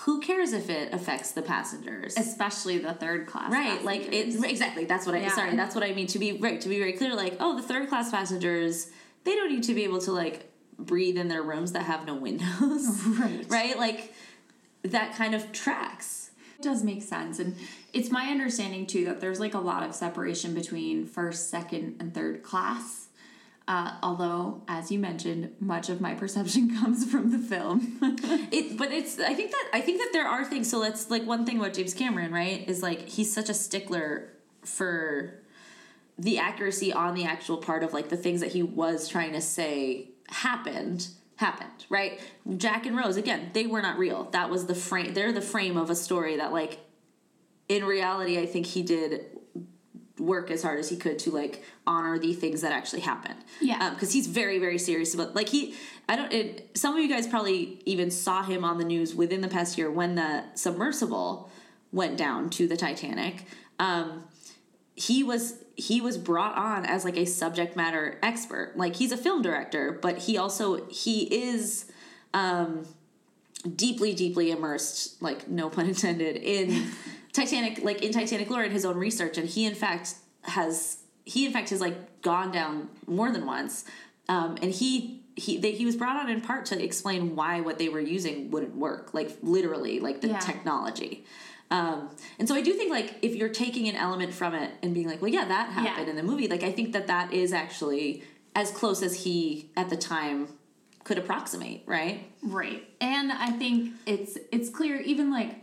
Who 0.00 0.20
cares 0.20 0.52
if 0.52 0.70
it 0.70 0.92
affects 0.92 1.32
the 1.32 1.42
passengers? 1.42 2.16
especially 2.16 2.78
the 2.78 2.94
third 2.94 3.26
class 3.26 3.52
Right, 3.52 3.84
like 3.84 4.02
it 4.12 4.26
passengers. 4.26 4.44
exactly. 4.50 4.84
That's 4.86 5.06
what 5.06 5.14
I 5.14 5.18
Yeah. 5.20 5.28
sorry, 5.34 5.54
that's 5.56 5.74
what 5.74 5.84
I 5.84 5.92
mean 5.92 6.06
to 6.08 6.18
be 6.18 6.32
right, 6.32 6.60
to 6.60 6.68
be 6.68 6.78
very 6.78 6.92
clear 6.94 7.14
like, 7.14 7.36
oh, 7.40 7.54
the 7.56 7.62
third 7.62 7.88
class 7.88 8.10
passengers, 8.10 8.88
they 9.24 9.34
don't 9.34 9.50
need 9.50 9.64
to 9.64 9.74
be 9.74 9.84
able 9.84 10.00
to 10.02 10.12
like 10.12 10.50
breathe 10.78 11.16
in 11.16 11.28
their 11.28 11.42
rooms 11.42 11.72
that 11.72 11.82
have 11.82 12.06
no 12.06 12.14
windows. 12.14 13.02
Right. 13.18 13.46
right? 13.48 13.78
Like 13.78 14.12
that 14.82 15.14
kind 15.14 15.34
of 15.34 15.52
tracks. 15.52 16.30
It 16.58 16.62
does 16.62 16.82
make 16.82 17.02
sense. 17.02 17.38
And 17.38 17.56
it's 17.92 18.10
my 18.10 18.26
understanding 18.26 18.86
too 18.86 19.04
that 19.06 19.20
there's 19.20 19.40
like 19.40 19.54
a 19.54 19.58
lot 19.58 19.82
of 19.82 19.94
separation 19.94 20.54
between 20.54 21.06
first, 21.06 21.50
second, 21.50 21.96
and 22.00 22.14
third 22.14 22.42
class. 22.42 23.08
Uh, 23.66 23.96
although, 24.02 24.62
as 24.68 24.92
you 24.92 24.98
mentioned, 24.98 25.50
much 25.58 25.88
of 25.88 25.98
my 26.00 26.14
perception 26.14 26.76
comes 26.80 27.10
from 27.10 27.30
the 27.30 27.38
film. 27.38 27.98
It, 28.52 28.78
but 28.78 28.92
it's. 28.92 29.18
I 29.18 29.34
think 29.34 29.50
that 29.50 29.70
I 29.72 29.80
think 29.80 29.98
that 29.98 30.10
there 30.12 30.28
are 30.28 30.44
things. 30.44 30.70
So 30.70 30.78
let's 30.78 31.10
like 31.10 31.24
one 31.26 31.44
thing 31.44 31.58
about 31.58 31.72
James 31.74 31.92
Cameron, 31.94 32.32
right? 32.32 32.68
Is 32.68 32.82
like 32.82 33.08
he's 33.08 33.32
such 33.32 33.48
a 33.48 33.54
stickler 33.54 34.28
for 34.64 35.40
the 36.18 36.38
accuracy 36.38 36.92
on 36.92 37.14
the 37.14 37.24
actual 37.24 37.56
part 37.56 37.82
of 37.82 37.92
like 37.92 38.08
the 38.08 38.16
things 38.16 38.40
that 38.40 38.52
he 38.52 38.62
was 38.62 39.08
trying 39.08 39.32
to 39.32 39.40
say 39.40 40.10
happened 40.28 41.08
happened 41.36 41.86
right 41.88 42.20
jack 42.56 42.86
and 42.86 42.96
rose 42.96 43.16
again 43.16 43.50
they 43.52 43.66
were 43.66 43.82
not 43.82 43.98
real 43.98 44.24
that 44.30 44.48
was 44.48 44.66
the 44.66 44.74
frame 44.74 45.12
they're 45.14 45.32
the 45.32 45.40
frame 45.40 45.76
of 45.76 45.90
a 45.90 45.94
story 45.94 46.36
that 46.36 46.52
like 46.52 46.78
in 47.68 47.84
reality, 47.84 48.38
I 48.38 48.46
think 48.46 48.66
he 48.66 48.82
did 48.82 49.26
work 50.18 50.50
as 50.50 50.62
hard 50.62 50.78
as 50.78 50.88
he 50.88 50.96
could 50.96 51.18
to 51.18 51.30
like 51.30 51.64
honor 51.86 52.18
the 52.18 52.32
things 52.32 52.60
that 52.60 52.72
actually 52.72 53.00
happened. 53.00 53.38
Yeah. 53.60 53.90
because 53.90 54.12
he's 54.12 54.26
very 54.26 54.58
very 54.58 54.78
serious 54.78 55.14
about 55.14 55.34
like 55.34 55.48
he. 55.48 55.74
I 56.08 56.16
don't. 56.16 56.32
It, 56.32 56.76
some 56.76 56.94
of 56.94 57.00
you 57.00 57.08
guys 57.08 57.26
probably 57.26 57.80
even 57.86 58.10
saw 58.10 58.42
him 58.42 58.64
on 58.64 58.78
the 58.78 58.84
news 58.84 59.14
within 59.14 59.40
the 59.40 59.48
past 59.48 59.78
year 59.78 59.90
when 59.90 60.14
the 60.14 60.44
submersible 60.54 61.50
went 61.92 62.16
down 62.16 62.50
to 62.50 62.68
the 62.68 62.76
Titanic. 62.76 63.44
Um, 63.78 64.24
he 64.94 65.22
was 65.22 65.54
he 65.76 66.00
was 66.00 66.16
brought 66.16 66.56
on 66.56 66.86
as 66.86 67.04
like 67.04 67.16
a 67.16 67.24
subject 67.24 67.74
matter 67.76 68.18
expert. 68.22 68.72
Like 68.76 68.96
he's 68.96 69.12
a 69.12 69.16
film 69.16 69.42
director, 69.42 69.98
but 70.00 70.18
he 70.18 70.38
also 70.38 70.86
he 70.86 71.22
is 71.22 71.86
um 72.32 72.86
deeply 73.76 74.14
deeply 74.14 74.50
immersed, 74.50 75.20
like 75.22 75.48
no 75.48 75.68
pun 75.70 75.86
intended, 75.86 76.36
in 76.36 76.90
Titanic 77.32 77.82
like 77.82 78.02
in 78.02 78.12
Titanic 78.12 78.48
lore 78.50 78.62
in 78.64 78.70
his 78.70 78.84
own 78.84 78.96
research 78.96 79.36
and 79.38 79.48
he 79.48 79.64
in 79.66 79.74
fact 79.74 80.14
has 80.42 80.98
he 81.24 81.46
in 81.46 81.52
fact 81.52 81.70
has 81.70 81.80
like 81.80 82.22
gone 82.22 82.52
down 82.52 82.88
more 83.06 83.30
than 83.32 83.46
once. 83.46 83.84
Um 84.28 84.56
and 84.62 84.70
he 84.70 85.22
he 85.36 85.56
they, 85.58 85.72
he 85.72 85.84
was 85.84 85.96
brought 85.96 86.16
on 86.16 86.30
in 86.30 86.40
part 86.40 86.66
to 86.66 86.80
explain 86.80 87.34
why 87.34 87.60
what 87.60 87.78
they 87.78 87.88
were 87.88 88.00
using 88.00 88.52
wouldn't 88.52 88.76
work, 88.76 89.12
like 89.12 89.36
literally, 89.42 89.98
like 89.98 90.20
the 90.20 90.28
Yeah. 90.28 90.38
technology. 90.38 91.24
Um, 91.74 92.10
and 92.38 92.46
so 92.46 92.54
I 92.54 92.62
do 92.62 92.72
think 92.74 92.90
like 92.92 93.14
if 93.22 93.34
you're 93.34 93.48
taking 93.48 93.88
an 93.88 93.96
element 93.96 94.32
from 94.32 94.54
it 94.54 94.70
and 94.82 94.94
being 94.94 95.08
like, 95.08 95.20
well, 95.20 95.30
yeah, 95.32 95.44
that 95.46 95.70
happened 95.70 96.06
Yeah. 96.06 96.10
in 96.10 96.16
the 96.16 96.22
movie. 96.22 96.46
Like 96.48 96.62
I 96.62 96.70
think 96.70 96.92
that 96.92 97.06
that 97.08 97.32
is 97.32 97.52
actually 97.52 98.22
as 98.54 98.70
close 98.70 99.02
as 99.02 99.24
he 99.24 99.70
at 99.76 99.90
the 99.90 99.96
time 99.96 100.48
could 101.02 101.18
approximate, 101.18 101.82
right? 101.86 102.30
Right. 102.42 102.88
And 103.00 103.32
I 103.32 103.50
think 103.50 103.92
it's 104.06 104.38
it's 104.52 104.70
clear 104.70 105.00
even 105.00 105.30
like 105.32 105.56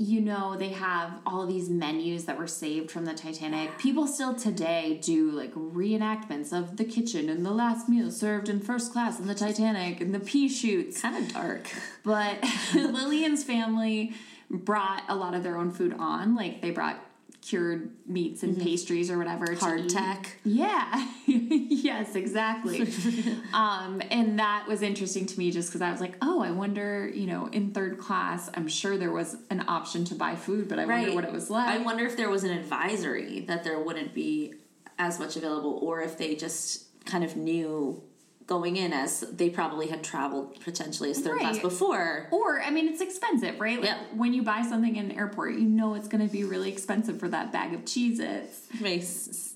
you 0.00 0.20
know 0.20 0.56
they 0.56 0.68
have 0.68 1.10
all 1.26 1.44
these 1.44 1.68
menus 1.68 2.26
that 2.26 2.38
were 2.38 2.46
saved 2.46 2.88
from 2.90 3.04
the 3.04 3.14
Titanic. 3.14 3.78
People 3.78 4.06
still 4.06 4.34
today 4.34 5.00
do 5.02 5.30
like 5.30 5.52
reenactments 5.54 6.52
of 6.52 6.76
the 6.76 6.84
kitchen 6.84 7.28
and 7.28 7.44
the 7.44 7.50
last 7.50 7.88
meal 7.88 8.10
served 8.10 8.48
in 8.48 8.60
first 8.60 8.92
class 8.92 9.18
in 9.18 9.26
the 9.26 9.34
Titanic 9.34 10.00
and 10.00 10.14
the 10.14 10.20
pea 10.20 10.48
shoots. 10.48 11.00
Kind 11.02 11.16
of 11.16 11.32
dark. 11.32 11.68
But 12.04 12.36
Lillian's 12.74 13.42
family 13.42 14.12
brought 14.50 15.02
a 15.08 15.14
lot 15.14 15.34
of 15.34 15.42
their 15.42 15.56
own 15.56 15.70
food 15.70 15.94
on. 15.98 16.34
Like 16.34 16.62
they 16.62 16.70
brought 16.70 16.98
cured 17.40 17.90
meats 18.06 18.42
and 18.42 18.60
pastries 18.60 19.10
or 19.10 19.18
whatever. 19.18 19.46
Mm-hmm. 19.46 19.64
Hard 19.64 19.80
eat. 19.82 19.90
tack. 19.90 20.38
Yeah. 20.44 21.08
yes, 21.26 22.14
exactly. 22.14 22.82
um, 23.52 24.02
and 24.10 24.38
that 24.38 24.66
was 24.66 24.82
interesting 24.82 25.26
to 25.26 25.38
me 25.38 25.50
just 25.50 25.68
because 25.68 25.80
I 25.80 25.90
was 25.90 26.00
like, 26.00 26.16
oh, 26.20 26.42
I 26.42 26.50
wonder, 26.50 27.08
you 27.08 27.26
know, 27.26 27.48
in 27.52 27.72
third 27.72 27.98
class, 27.98 28.50
I'm 28.54 28.68
sure 28.68 28.98
there 28.98 29.12
was 29.12 29.36
an 29.50 29.64
option 29.68 30.04
to 30.06 30.14
buy 30.14 30.34
food, 30.34 30.68
but 30.68 30.78
I 30.78 30.86
wonder 30.86 31.14
what 31.14 31.24
it 31.24 31.32
was 31.32 31.48
like. 31.48 31.68
I 31.68 31.78
wonder 31.78 32.04
if 32.06 32.16
there 32.16 32.28
was 32.28 32.44
an 32.44 32.50
advisory 32.50 33.40
that 33.40 33.64
there 33.64 33.78
wouldn't 33.78 34.14
be 34.14 34.54
as 34.98 35.18
much 35.20 35.36
available, 35.36 35.78
or 35.80 36.00
if 36.00 36.18
they 36.18 36.34
just 36.34 37.04
kind 37.04 37.22
of 37.22 37.36
knew 37.36 38.02
going 38.48 38.76
in 38.76 38.92
as 38.92 39.20
they 39.20 39.48
probably 39.50 39.86
had 39.86 40.02
traveled 40.02 40.58
potentially 40.60 41.10
as 41.10 41.20
third 41.20 41.38
class 41.38 41.58
before. 41.60 42.26
or, 42.32 42.60
I 42.60 42.70
mean, 42.70 42.88
it's 42.88 43.00
expensive, 43.00 43.60
right? 43.60 43.78
Like 43.80 43.90
Yeah. 43.90 44.02
when 44.16 44.32
you 44.32 44.42
buy 44.42 44.62
something 44.62 44.96
in 44.96 45.10
an 45.12 45.18
airport, 45.18 45.52
you 45.54 45.66
know 45.68 45.94
it's 45.94 46.08
going 46.08 46.26
to 46.26 46.32
be 46.32 46.42
really 46.44 46.72
expensive 46.72 47.20
for 47.20 47.28
that 47.28 47.52
bag 47.52 47.74
of 47.74 47.82
Cheez 47.84 48.18
Its. 48.18 49.54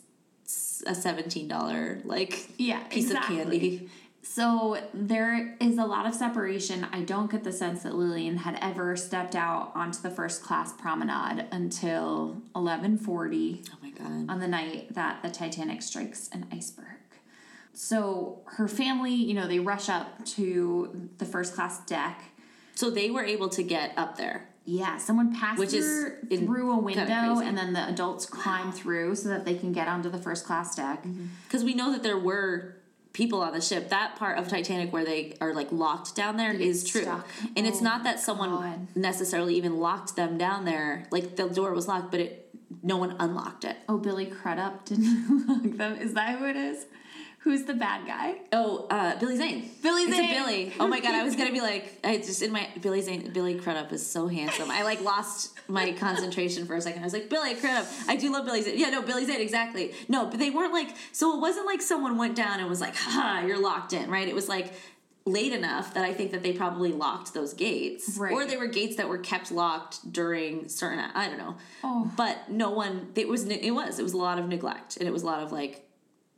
A 0.85 0.95
seventeen 0.95 1.47
dollar 1.49 2.01
like 2.05 2.49
Yeah, 2.59 2.81
piece 2.89 3.05
exactly. 3.07 3.37
of 3.39 3.43
candy. 3.45 3.89
So 4.25 4.79
there 4.93 5.57
is 5.61 5.79
a 5.79 5.85
lot 5.85 6.07
of 6.07 6.15
separation. 6.15 6.87
I 6.93 7.01
don't 7.03 7.31
get 7.31 7.45
the 7.45 7.53
sense 7.53 7.85
that 7.85 7.95
Lillian 7.95 8.37
had 8.39 8.59
ever 8.61 8.97
stepped 8.97 9.35
out 9.37 9.73
onto 9.77 10.01
the 10.03 10.11
first 10.11 10.43
class 10.43 10.73
promenade 10.73 11.47
until 11.53 12.43
11:40 12.57 13.65
Oh 13.73 13.77
my 13.81 13.91
god. 13.91 14.29
on 14.29 14.41
the 14.41 14.49
night 14.49 14.93
that 14.95 15.23
the 15.23 15.31
Titanic 15.31 15.83
strikes 15.83 16.29
an 16.33 16.47
iceberg. 16.53 16.87
So 17.75 18.41
her 18.47 18.69
family, 18.69 19.15
you 19.15 19.35
know, 19.35 19.47
they 19.49 19.59
rush 19.59 19.89
up 19.89 20.25
to 20.27 21.09
the 21.19 21.25
first 21.25 21.55
class 21.55 21.85
deck. 21.87 22.23
So 22.75 22.91
they 22.91 23.11
were 23.11 23.25
able 23.25 23.49
to 23.51 23.63
get 23.63 23.93
up 23.97 24.17
there. 24.17 24.49
Yeah, 24.65 24.99
someone 24.99 25.35
passed 25.35 25.59
Which 25.59 25.73
her 25.73 26.19
in- 26.31 26.47
through 26.47 26.73
a 26.73 26.79
window, 26.79 27.41
and 27.41 27.59
then 27.59 27.73
the 27.73 27.89
adults 27.89 28.27
climb 28.27 28.71
through 28.71 29.17
so 29.17 29.29
that 29.31 29.45
they 29.45 29.55
can 29.55 29.73
get 29.73 29.89
onto 29.89 30.09
the 30.09 30.19
first 30.19 30.45
class 30.47 30.75
deck. 30.77 31.03
Mm-hmm. 31.03 31.27
Because 31.45 31.65
we 31.65 31.75
know 31.75 31.91
that 31.93 32.03
there 32.05 32.19
were 32.19 32.77
people 33.13 33.41
on 33.43 33.53
the 33.53 33.61
ship. 33.61 33.89
That 33.89 34.15
part 34.17 34.39
of 34.39 34.49
Titanic 34.49 34.93
where 34.93 35.05
they 35.05 35.37
are 35.41 35.53
like 35.53 35.73
locked 35.73 36.15
down 36.15 36.37
there 36.37 36.53
is 36.53 36.85
true. 36.85 37.03
stuck. 37.03 37.27
And 37.57 37.67
it's 37.67 37.81
Oh 37.81 37.85
not 37.85 38.05
that 38.05 38.21
someone 38.21 38.51
God. 38.51 38.87
necessarily 38.95 39.57
even 39.57 39.79
locked 39.79 40.15
them 40.17 40.39
down 40.39 40.65
there. 40.65 41.07
Like 41.11 41.37
the 41.37 41.49
door 41.49 41.73
was 41.75 41.89
locked, 41.89 42.11
but 42.13 42.21
it 42.21 42.49
no 42.83 42.97
one 42.97 43.17
unlocked 43.19 43.65
it. 43.65 43.77
Oh, 43.89 43.99
Billy 43.99 44.27
Crudup 44.27 44.85
didn't 44.87 45.47
lock 45.49 45.77
them. 45.77 45.97
Is 45.97 46.15
that 46.15 46.39
who 46.39 46.47
it 46.47 46.57
is? 46.57 46.87
Who's 47.45 47.65
the 47.65 47.75
bad 47.75 48.07
guy? 48.07 48.37
Oh, 48.53 48.87
uh, 48.89 49.19
Billy 49.19 49.37
Zane. 49.37 49.69
Billy 49.83 50.05
Zane. 50.05 50.13
It's 50.25 50.33
a 50.33 50.45
Billy. 50.45 50.73
Oh 50.79 50.87
my 50.87 51.01
god, 51.01 51.15
I 51.15 51.25
was 51.25 51.35
gonna 51.35 51.51
be 51.51 51.61
like, 51.61 51.99
I 52.05 52.19
just 52.19 52.41
in 52.41 52.53
my 52.53 52.69
Billy 52.81 53.01
Zane. 53.01 53.33
Billy 53.33 53.57
Crudup 53.57 53.93
is 53.93 54.07
so 54.07 54.29
handsome. 54.29 54.71
I 54.71 54.85
like 54.85 55.01
lost 55.01 55.59
my 55.69 55.91
concentration 55.93 56.67
for 56.67 56.77
a 56.77 56.81
second. 56.81 57.03
I 57.03 57.05
was 57.05 57.13
like, 57.13 57.29
Billy 57.29 57.55
Crudup. 57.57 57.87
I 58.07 58.15
do 58.15 58.33
love 58.33 58.45
Billy 58.45 58.63
Zane. 58.63 58.79
Yeah, 58.79 58.91
no, 58.91 59.03
Billy 59.03 59.25
Zane 59.25 59.41
exactly. 59.41 59.93
No, 60.09 60.27
but 60.27 60.39
they 60.39 60.51
weren't 60.51 60.73
like. 60.73 60.95
So 61.11 61.37
it 61.37 61.41
wasn't 61.41 61.67
like 61.67 61.83
someone 61.83 62.17
went 62.17 62.37
down 62.37 62.61
and 62.61 62.69
was 62.69 62.81
like, 62.81 62.95
ha, 62.95 63.43
you're 63.45 63.61
locked 63.61 63.93
in, 63.93 64.09
right? 64.09 64.29
It 64.29 64.37
was 64.37 64.49
like 64.49 64.73
late 65.25 65.53
enough 65.53 65.95
that 65.95 66.05
I 66.05 66.13
think 66.13 66.31
that 66.33 66.43
they 66.45 66.53
probably 66.53 66.93
locked 66.93 67.33
those 67.35 67.55
gates, 67.55 68.17
Right. 68.19 68.33
or 68.33 68.45
they 68.45 68.57
were 68.57 68.67
gates 68.67 68.97
that 68.97 69.09
were 69.09 69.19
kept 69.19 69.51
locked 69.51 70.13
during 70.13 70.69
certain. 70.69 71.01
I 71.01 71.29
don't 71.29 71.39
know. 71.39 71.57
Oh. 71.83 72.11
But 72.17 72.51
no 72.51 72.71
one. 72.71 73.09
It 73.17 73.27
was. 73.27 73.47
It 73.47 73.73
was. 73.73 73.99
It 73.99 74.03
was 74.05 74.13
a 74.13 74.17
lot 74.17 74.39
of 74.39 74.47
neglect, 74.49 74.97
and 74.97 75.09
it 75.09 75.13
was 75.13 75.23
a 75.25 75.27
lot 75.27 75.43
of 75.43 75.51
like, 75.51 75.85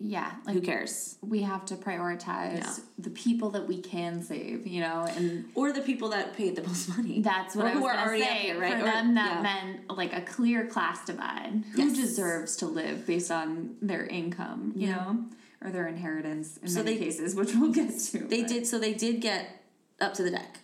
Yeah, 0.06 0.30
like 0.44 0.54
who 0.56 0.60
cares? 0.60 1.16
we 1.22 1.40
have 1.42 1.64
to 1.66 1.76
prioritize 1.76 2.58
Yeah. 2.58 2.74
the 2.98 3.08
people 3.08 3.48
that 3.52 3.66
we 3.66 3.80
can 3.80 4.22
save, 4.22 4.66
you 4.66 4.80
know, 4.82 5.06
and 5.16 5.46
Or 5.54 5.72
the 5.72 5.80
people 5.80 6.10
that 6.10 6.36
paid 6.36 6.56
the 6.56 6.62
most 6.62 6.90
money. 6.96 7.22
that's 7.22 7.56
what 7.56 7.64
Or 7.64 7.68
I 7.68 7.74
was 7.76 7.84
already 7.84 8.22
say. 8.22 8.38
here, 8.42 8.60
right? 8.60 8.74
For 8.74 8.80
Or- 8.80 8.84
them, 8.84 9.14
that 9.14 9.36
yeah. 9.36 9.42
meant 9.42 9.96
like 9.96 10.12
a 10.12 10.20
clear 10.20 10.66
class 10.66 11.06
divide. 11.06 11.64
Who 11.72 11.84
Yes. 11.84 11.96
deserves 11.96 12.56
to 12.56 12.66
live 12.66 13.06
based 13.06 13.30
on 13.30 13.76
their 13.80 14.04
income, 14.06 14.72
you 14.76 14.88
Yeah. 14.88 14.96
know, 14.96 15.24
or 15.62 15.70
their 15.70 15.86
inheritance 15.88 16.58
in 16.58 16.68
So 16.68 16.82
many 16.84 16.98
they- 16.98 17.04
cases, 17.06 17.34
which 17.34 17.54
we'll 17.54 17.72
get 17.72 17.98
to. 17.98 18.18
They 18.18 18.42
but- 18.42 18.48
did 18.50 18.66
so 18.66 18.78
they 18.78 18.92
did 18.92 19.22
get 19.22 19.64
up 20.02 20.12
to 20.14 20.22
the 20.22 20.30
deck. 20.32 20.58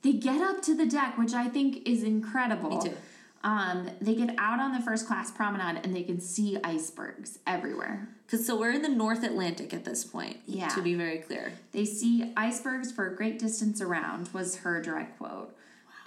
They 0.00 0.14
get 0.14 0.40
up 0.40 0.62
to 0.62 0.74
the 0.74 0.86
deck, 0.86 1.18
which 1.18 1.34
I 1.34 1.48
think 1.48 1.86
is 1.86 2.02
incredible. 2.02 2.70
Me 2.70 2.80
too. 2.90 2.96
Um, 3.44 3.90
they 4.00 4.14
get 4.14 4.34
out 4.38 4.60
on 4.60 4.72
the 4.72 4.80
first 4.80 5.06
class 5.06 5.30
promenade 5.30 5.84
and 5.84 5.94
they 5.94 6.04
can 6.04 6.20
see 6.20 6.56
icebergs 6.64 7.38
everywhere. 7.46 8.08
Cause 8.30 8.46
so 8.46 8.58
we're 8.58 8.72
in 8.72 8.82
the 8.82 8.88
North 8.88 9.22
Atlantic 9.24 9.72
at 9.72 9.84
this 9.84 10.04
point. 10.04 10.38
Yeah. 10.46 10.68
To 10.68 10.82
be 10.82 10.94
very 10.94 11.18
clear. 11.18 11.52
They 11.72 11.84
see 11.86 12.32
icebergs 12.36 12.92
for 12.92 13.06
a 13.06 13.16
great 13.16 13.38
distance 13.38 13.80
around, 13.80 14.28
was 14.34 14.56
her 14.56 14.82
direct 14.82 15.18
quote. 15.18 15.56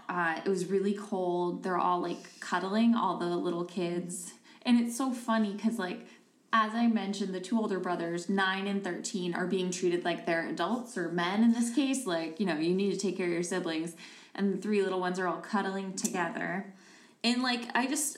Uh, 0.08 0.40
it 0.46 0.50
was 0.50 0.66
really 0.66 0.94
cold. 0.94 1.64
They're 1.64 1.78
all 1.78 2.00
like 2.00 2.40
cuddling, 2.40 2.96
all 2.96 3.18
the 3.18 3.26
little 3.26 3.66
kids. 3.66 4.34
And 4.64 4.80
it's 4.80 4.96
so 4.96 5.12
funny 5.12 5.54
because, 5.54 5.80
like, 5.80 6.06
as 6.54 6.74
I 6.76 6.88
mentioned, 6.88 7.34
the 7.34 7.40
two 7.40 7.58
older 7.58 7.80
brothers, 7.80 8.30
9 8.30 8.68
and 8.68 8.84
13, 8.84 9.34
are 9.34 9.48
being 9.48 9.72
treated 9.72 10.04
like 10.04 10.26
they're 10.26 10.48
adults 10.48 10.98
or 10.98 11.10
men 11.10 11.44
in 11.44 11.54
this 11.54 11.74
case. 11.74 12.06
Like, 12.06 12.40
you 12.40 12.46
know, 12.46 12.58
you 12.58 12.76
need 12.76 12.92
to 12.92 13.00
take 13.00 13.18
care 13.18 13.26
of 13.26 13.32
your 13.32 13.42
siblings. 13.42 13.96
And 14.36 14.54
the 14.54 14.58
three 14.58 14.84
little 14.84 15.00
ones 15.00 15.18
are 15.18 15.28
all 15.28 15.40
cuddling 15.40 15.94
together. 15.94 16.74
And 17.24 17.42
like 17.42 17.70
I 17.76 17.88
just 17.88 18.18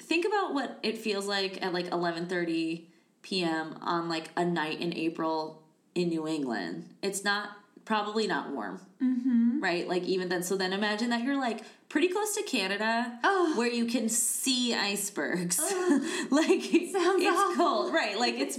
think 0.00 0.26
about 0.26 0.54
what 0.54 0.78
it 0.82 0.98
feels 0.98 1.26
like 1.26 1.62
at 1.62 1.72
like 1.72 1.92
eleven 1.92 2.26
thirty 2.26 2.87
PM 3.28 3.76
on 3.82 4.08
like 4.08 4.30
a 4.36 4.44
night 4.44 4.80
in 4.80 4.96
April 4.96 5.62
in 5.94 6.08
New 6.08 6.26
England. 6.26 6.88
It's 7.02 7.24
not 7.24 7.50
probably 7.84 8.26
not 8.26 8.50
warm. 8.50 8.80
Mm-hmm. 9.02 9.60
Right? 9.62 9.86
Like 9.88 10.04
even 10.04 10.28
then 10.28 10.42
so 10.42 10.56
then 10.56 10.72
imagine 10.72 11.10
that 11.10 11.22
you're 11.22 11.38
like 11.38 11.60
pretty 11.88 12.08
close 12.08 12.34
to 12.36 12.42
Canada 12.42 13.18
Oh. 13.24 13.54
where 13.56 13.68
you 13.70 13.86
can 13.86 14.08
see 14.08 14.74
icebergs. 14.74 15.58
like 16.30 16.62
Sounds 16.62 17.22
it's 17.22 17.38
awful. 17.40 17.54
cold. 17.56 17.94
Right. 17.94 18.18
Like 18.18 18.34
it's 18.34 18.58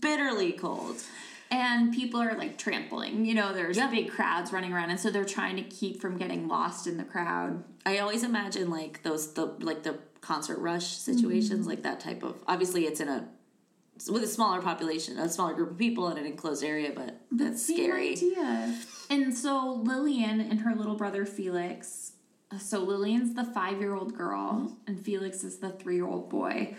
bitterly 0.00 0.52
cold. 0.52 0.96
And 1.52 1.92
people 1.92 2.20
are 2.22 2.36
like 2.38 2.58
trampling. 2.58 3.24
You 3.24 3.34
know, 3.34 3.52
there's 3.52 3.76
Yeah. 3.76 3.90
big 3.90 4.10
crowds 4.10 4.52
running 4.52 4.72
around. 4.72 4.90
And 4.90 5.00
so 5.00 5.10
they're 5.10 5.24
trying 5.24 5.56
to 5.56 5.62
keep 5.62 6.00
from 6.00 6.16
getting 6.16 6.46
lost 6.46 6.86
in 6.86 6.96
the 6.96 7.04
crowd. 7.04 7.64
I 7.84 7.98
always 7.98 8.22
imagine 8.22 8.70
like 8.70 9.02
those 9.02 9.32
the 9.34 9.46
like 9.60 9.82
the 9.82 9.98
concert 10.20 10.58
rush 10.58 10.86
situations, 10.96 11.60
Mm-hmm. 11.60 11.68
like 11.70 11.82
that 11.82 11.98
type 12.00 12.22
of. 12.22 12.36
Obviously, 12.46 12.86
it's 12.86 13.00
in 13.00 13.08
a 13.08 13.28
with 14.08 14.22
a 14.22 14.26
smaller 14.28 14.62
population, 14.62 15.18
a 15.18 15.28
smaller 15.28 15.54
group 15.54 15.72
of 15.72 15.78
people 15.78 16.08
in 16.10 16.16
an 16.18 16.24
enclosed 16.26 16.62
area, 16.64 16.92
but 16.94 17.20
that's 17.32 17.62
scary. 17.66 18.12
idea. 18.12 18.78
And 19.10 19.34
so 19.36 19.82
Lillian 19.84 20.40
and 20.40 20.60
her 20.60 20.74
little 20.74 20.94
brother 20.94 21.26
Felix. 21.26 22.12
So 22.58 22.78
Lillian's 22.80 23.34
the 23.34 23.44
five-year-old 23.44 24.14
girl, 24.16 24.52
Mm-hmm. 24.52 24.74
and 24.86 25.00
Felix 25.00 25.44
is 25.44 25.58
the 25.58 25.70
three-year-old 25.70 26.30
boy. 26.30 26.74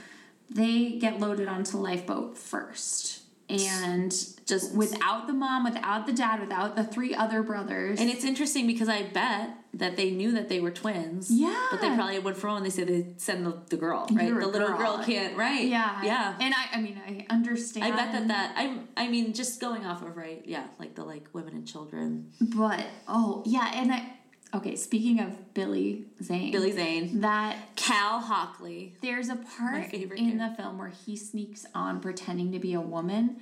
They 0.50 0.98
get 1.00 1.20
loaded 1.20 1.48
onto 1.48 1.78
lifeboat 1.78 2.38
first, 2.38 3.22
and 3.50 4.12
Just 4.46 4.74
without 4.76 5.28
the 5.28 5.34
mom, 5.34 5.64
without 5.64 6.06
the 6.08 6.14
dad, 6.14 6.40
without 6.42 6.76
the 6.76 6.84
three 6.84 7.14
other 7.16 7.42
brothers. 7.44 8.00
And 8.02 8.10
it's 8.10 8.26
interesting 8.26 8.68
because 8.68 8.90
I 8.90 9.04
bet 9.04 9.50
that 9.74 9.96
they 9.96 10.12
knew 10.12 10.34
that 10.34 10.50
they 10.50 10.60
were 10.60 10.72
twins. 10.72 11.30
Yeah. 11.32 11.68
But 11.72 11.80
they 11.82 11.88
probably 11.96 12.20
went 12.20 12.38
for 12.38 12.48
home 12.50 12.58
and 12.58 12.66
they 12.66 12.70
said 12.70 12.88
they 12.88 13.08
send 13.18 13.46
the, 13.46 13.58
the 13.70 13.78
girl, 13.78 14.06
right? 14.12 14.28
You're 14.28 14.42
The 14.42 14.48
little 14.48 14.68
girl. 14.70 14.98
girl 14.98 15.04
can't, 15.04 15.38
right? 15.38 15.66
Yeah. 15.66 16.04
Yeah. 16.04 16.36
And 16.42 16.54
I, 16.54 16.78
I 16.78 16.82
mean, 16.82 17.02
I 17.08 17.26
understand. 17.30 17.86
I 17.86 17.96
bet 17.96 18.12
that 18.12 18.28
that 18.28 18.54
I'm 18.58 18.88
I 18.98 19.08
mean 19.08 19.34
just 19.34 19.62
going 19.62 19.86
off 19.86 20.02
of 20.02 20.18
right 20.18 20.42
yeah 20.46 20.66
like 20.80 20.96
the 20.96 21.04
like 21.04 21.26
women 21.34 21.54
and 21.54 21.66
children 21.68 22.32
But 22.42 22.86
oh 23.08 23.44
yeah, 23.46 23.72
and 23.76 23.92
I. 23.94 24.14
Okay, 24.54 24.76
speaking 24.76 25.22
of 25.22 25.54
Billy 25.54 26.08
Zane. 26.22 26.52
Billy 26.52 26.74
Zane 26.74 27.22
That 27.22 27.56
Cal 27.78 28.20
Hockley 28.20 28.98
there's 29.02 29.30
a 29.30 29.38
part 29.38 29.94
in 29.94 30.38
the 30.38 30.54
film 30.58 30.78
where 30.78 30.90
he 31.06 31.16
sneaks 31.16 31.66
on 31.74 32.02
pretending 32.02 32.52
to 32.52 32.60
be 32.60 32.74
a 32.74 32.82
woman, 32.82 33.38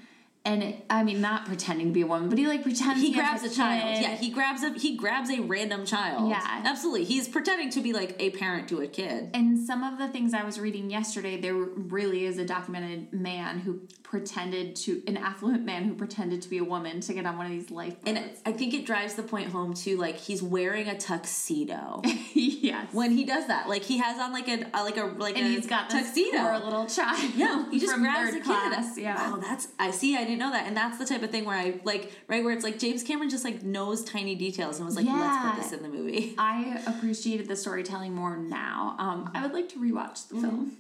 and 0.46 0.64
it, 0.64 0.86
I 0.90 1.04
mean 1.04 1.20
not 1.22 1.46
pretending 1.46 1.88
to 1.88 1.94
be 1.94 2.02
a 2.02 2.08
woman, 2.08 2.30
but 2.30 2.38
he 2.38 2.48
like 2.48 2.64
pretends 2.64 3.02
he 3.02 3.14
grabs 3.14 3.44
a 3.44 3.50
child 3.50 3.96
kid. 3.96 4.02
yeah 4.02 4.16
he 4.16 4.30
grabs 4.30 4.64
a 4.64 4.72
he 4.74 4.96
grabs 4.96 5.30
a 5.30 5.42
random 5.42 5.86
child 5.86 6.30
Yeah. 6.30 6.42
absolutely 6.66 7.04
he's 7.04 7.28
pretending 7.28 7.70
to 7.72 7.82
be 7.82 7.92
like 7.94 8.16
a 8.20 8.30
parent 8.32 8.68
to 8.70 8.82
a 8.82 8.88
kid 8.88 9.30
And 9.34 9.60
some 9.60 9.84
of 9.84 9.98
the 10.00 10.08
things 10.08 10.34
I 10.34 10.44
was 10.44 10.60
reading 10.60 10.90
yesterday, 10.90 11.40
there 11.40 11.56
really 11.56 12.26
is 12.26 12.38
a 12.38 12.46
documented 12.46 13.12
man 13.14 13.60
who 13.60 13.82
pretended 14.04 14.76
to, 14.78 15.04
an 15.08 15.18
affluent 15.18 15.64
man 15.66 15.84
who 15.84 15.94
pretended 15.94 16.42
to 16.42 16.50
be 16.50 16.58
a 16.58 16.64
woman 16.64 17.00
to 17.02 17.14
get 17.14 17.26
on 17.28 17.38
one 17.38 17.46
of 17.46 17.52
these 17.52 17.70
lifeboats. 17.70 18.08
and 18.08 18.32
I 18.46 18.52
think 18.54 18.74
it 18.74 18.86
drives 18.86 19.14
the 19.16 19.24
point 19.24 19.52
home 19.52 19.74
too 19.74 19.98
like 19.98 20.18
he's 20.18 20.42
wearing 20.42 20.88
a 20.88 20.98
tuxedo 20.98 22.02
yes. 22.34 22.88
when 22.94 23.12
he 23.12 23.24
does 23.24 23.48
that 23.48 23.70
like 23.70 23.84
he 23.84 23.98
has 24.00 24.20
on 24.20 24.32
like 24.34 24.48
a 24.48 24.66
like 24.74 24.98
a 24.98 25.04
like 25.06 25.38
and 25.38 25.46
a 25.46 25.50
he's 25.50 25.68
got 25.68 25.90
tuxedo 25.90 26.38
poor 26.40 26.58
little 26.60 26.86
child. 26.88 27.20
Yeah, 27.36 27.70
he 27.70 27.80
just 27.86 27.96
grabs 27.98 28.34
a 28.36 28.40
class. 28.40 28.96
kid. 28.96 29.04
Yeah. 29.04 29.32
Wow, 29.32 29.38
that's 29.38 29.68
I 29.78 29.92
see. 29.92 30.16
I 30.18 30.26
didn't 30.30 30.40
know 30.40 30.52
that, 30.52 30.66
and 30.68 30.78
that's 30.78 30.98
the 30.98 31.06
type 31.06 31.22
of 31.24 31.30
thing 31.32 31.44
where 31.46 31.58
I 31.58 31.80
like 31.84 32.12
right 32.28 32.44
where 32.44 32.54
it's 32.54 32.64
like 32.64 32.80
James 32.80 33.04
Cameron 33.04 33.30
just 33.30 33.44
like 33.44 33.64
knows 33.64 34.04
tiny 34.04 34.36
details 34.36 34.78
and 34.78 34.86
was 34.86 34.96
like, 34.96 35.06
let's 35.06 35.56
put 35.56 35.62
this 35.64 35.72
in 35.74 35.84
the 35.84 35.90
movie. 35.90 36.36
I 36.38 36.82
appreciated 36.88 37.48
the 37.48 37.56
storytelling 37.56 38.14
more 38.14 38.38
now. 38.38 38.96
Um, 39.00 39.30
I 39.34 39.42
would 39.42 39.54
like 39.54 39.70
to 39.70 39.80
rewatch 39.80 40.30
the 40.30 40.36
film. 40.40 40.78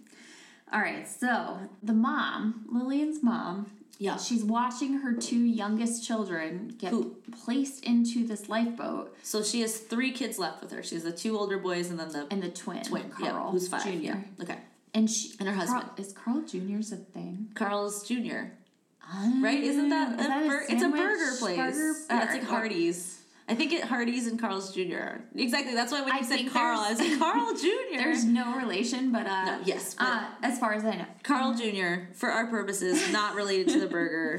All 0.72 0.80
right, 0.80 1.08
so 1.08 1.58
the 1.82 1.94
mom, 1.94 2.66
Lillian's 2.72 3.24
mom, 3.24 3.72
Yeah. 3.98 4.18
she's 4.18 4.44
watching 4.44 5.00
her 5.00 5.14
two 5.14 5.40
youngest 5.40 6.06
children 6.06 6.76
get 6.78 6.92
Who? 6.92 7.16
placed 7.44 7.84
into 7.84 8.28
this 8.28 8.48
lifeboat, 8.50 9.18
So 9.24 9.42
she 9.42 9.62
has 9.62 9.78
three 9.80 10.12
kids 10.12 10.38
left 10.38 10.62
with 10.62 10.72
her. 10.72 10.84
She 10.84 10.94
has 10.94 11.04
the 11.04 11.12
two 11.12 11.38
older 11.40 11.58
boys 11.58 11.90
and 11.90 12.00
then 12.00 12.10
the 12.10 12.28
and 12.30 12.44
the 12.44 12.50
twin, 12.50 12.84
twin, 12.84 13.10
Carl, 13.10 13.26
yeah, 13.46 13.50
who's 13.52 13.68
five. 13.68 13.84
Jr. 13.84 13.90
Yeah, 13.90 14.18
okay. 14.42 14.58
And 14.94 15.10
she 15.10 15.34
And 15.40 15.50
her 15.50 15.56
Carl- 15.56 15.68
husband. 15.82 16.00
is 16.08 16.14
Carl 16.14 16.42
Jr.'s 16.44 16.92
a 16.92 16.98
thing, 16.98 17.50
Carl's 17.56 18.08
Jr. 18.08 18.52
Right? 19.42 19.64
Isn't 19.64 19.90
that, 19.90 20.20
Is 20.20 20.26
a, 20.26 20.30
that 20.30 20.44
a 20.44 20.48
bur- 20.48 20.66
it's 20.70 20.84
a 20.84 20.90
burger 20.90 21.36
place? 21.40 21.58
burger- 21.58 21.96
yeah, 22.10 22.24
it's 22.24 22.34
like 22.34 22.44
Hardee's. 22.44 23.16
I 23.48 23.56
think 23.56 23.74
it 23.74 23.84
Hardee's 23.84 24.28
and 24.28 24.40
Carl's 24.40 24.72
Jr. 24.76 25.22
Exactly. 25.36 25.74
That's 25.74 25.92
why 25.92 26.02
when 26.02 26.14
you 26.14 26.20
I 26.20 26.22
said 26.22 26.52
Carl, 26.52 26.80
I 26.82 26.92
was 26.92 27.00
like 27.00 27.18
Carl 27.18 27.56
Jr. 27.56 27.98
There's 27.98 28.24
no 28.24 28.56
relation, 28.58 29.12
but 29.12 29.26
uh, 29.26 29.46
No, 29.46 29.60
yes, 29.66 29.96
but- 29.96 30.06
uh, 30.08 30.24
as 30.44 30.60
far 30.60 30.74
as 30.74 30.86
I 30.86 30.96
know, 30.98 31.06
Carl 31.24 31.56
Jr. 31.56 32.12
For 32.14 32.30
our 32.30 32.46
purposes, 32.46 33.12
not 33.12 33.34
related 33.34 33.70
to 33.70 33.80
the 33.80 33.88
burger 33.88 34.38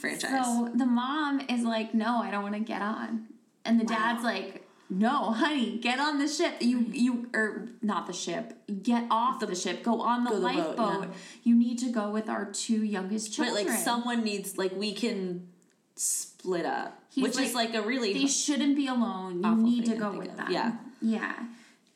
franchise. 0.00 0.30
So 0.44 0.70
the 0.74 0.86
mom 0.86 1.42
is 1.48 1.62
like, 1.62 1.94
"No, 1.94 2.20
I 2.20 2.32
don't 2.32 2.42
want 2.42 2.54
to 2.54 2.60
get 2.60 2.82
on," 2.82 3.26
and 3.64 3.78
the 3.80 3.84
dad's 3.84 4.24
like, 4.24 4.59
"No, 4.90 5.30
honey, 5.32 5.78
get 5.78 5.98
on 6.00 6.18
the 6.18 6.28
ship. 6.28 6.54
You 6.60 6.86
you 6.90 7.30
or 7.32 7.68
not 7.80 8.06
the 8.06 8.12
ship. 8.12 8.58
Get 8.82 9.06
off 9.10 9.40
the, 9.40 9.54
ship. 9.54 9.82
Go 9.82 10.00
on 10.00 10.24
the 10.24 10.30
Go 10.30 10.36
the 10.36 10.42
boat, 10.42 10.56
lifeboat. 10.56 11.02
yeah. 11.04 11.08
You 11.44 11.54
need 11.56 11.78
to 11.78 11.90
go 11.90 12.10
with 12.10 12.28
our 12.28 12.44
two 12.50 12.82
youngest 12.84 13.32
children. 13.32 13.66
like 13.66 13.78
someone 13.78 14.22
needs 14.24 14.58
like 14.58 14.72
we 14.74 14.92
can 14.92 15.48
split 15.94 16.64
up, 16.66 16.98
He's 17.10 17.22
which 17.22 17.38
is 17.38 17.54
like 17.54 17.74
a 17.74 17.82
really 17.82 18.12
they 18.14 18.26
shouldn't 18.26 18.76
be 18.76 18.86
alone. 18.86 19.42
You 19.42 19.56
need 19.56 19.86
to 19.86 19.96
go 19.96 20.12
with 20.12 20.30
of. 20.30 20.36
them. 20.36 20.50
Yeah. 20.50 20.72
yeah. 21.00 21.34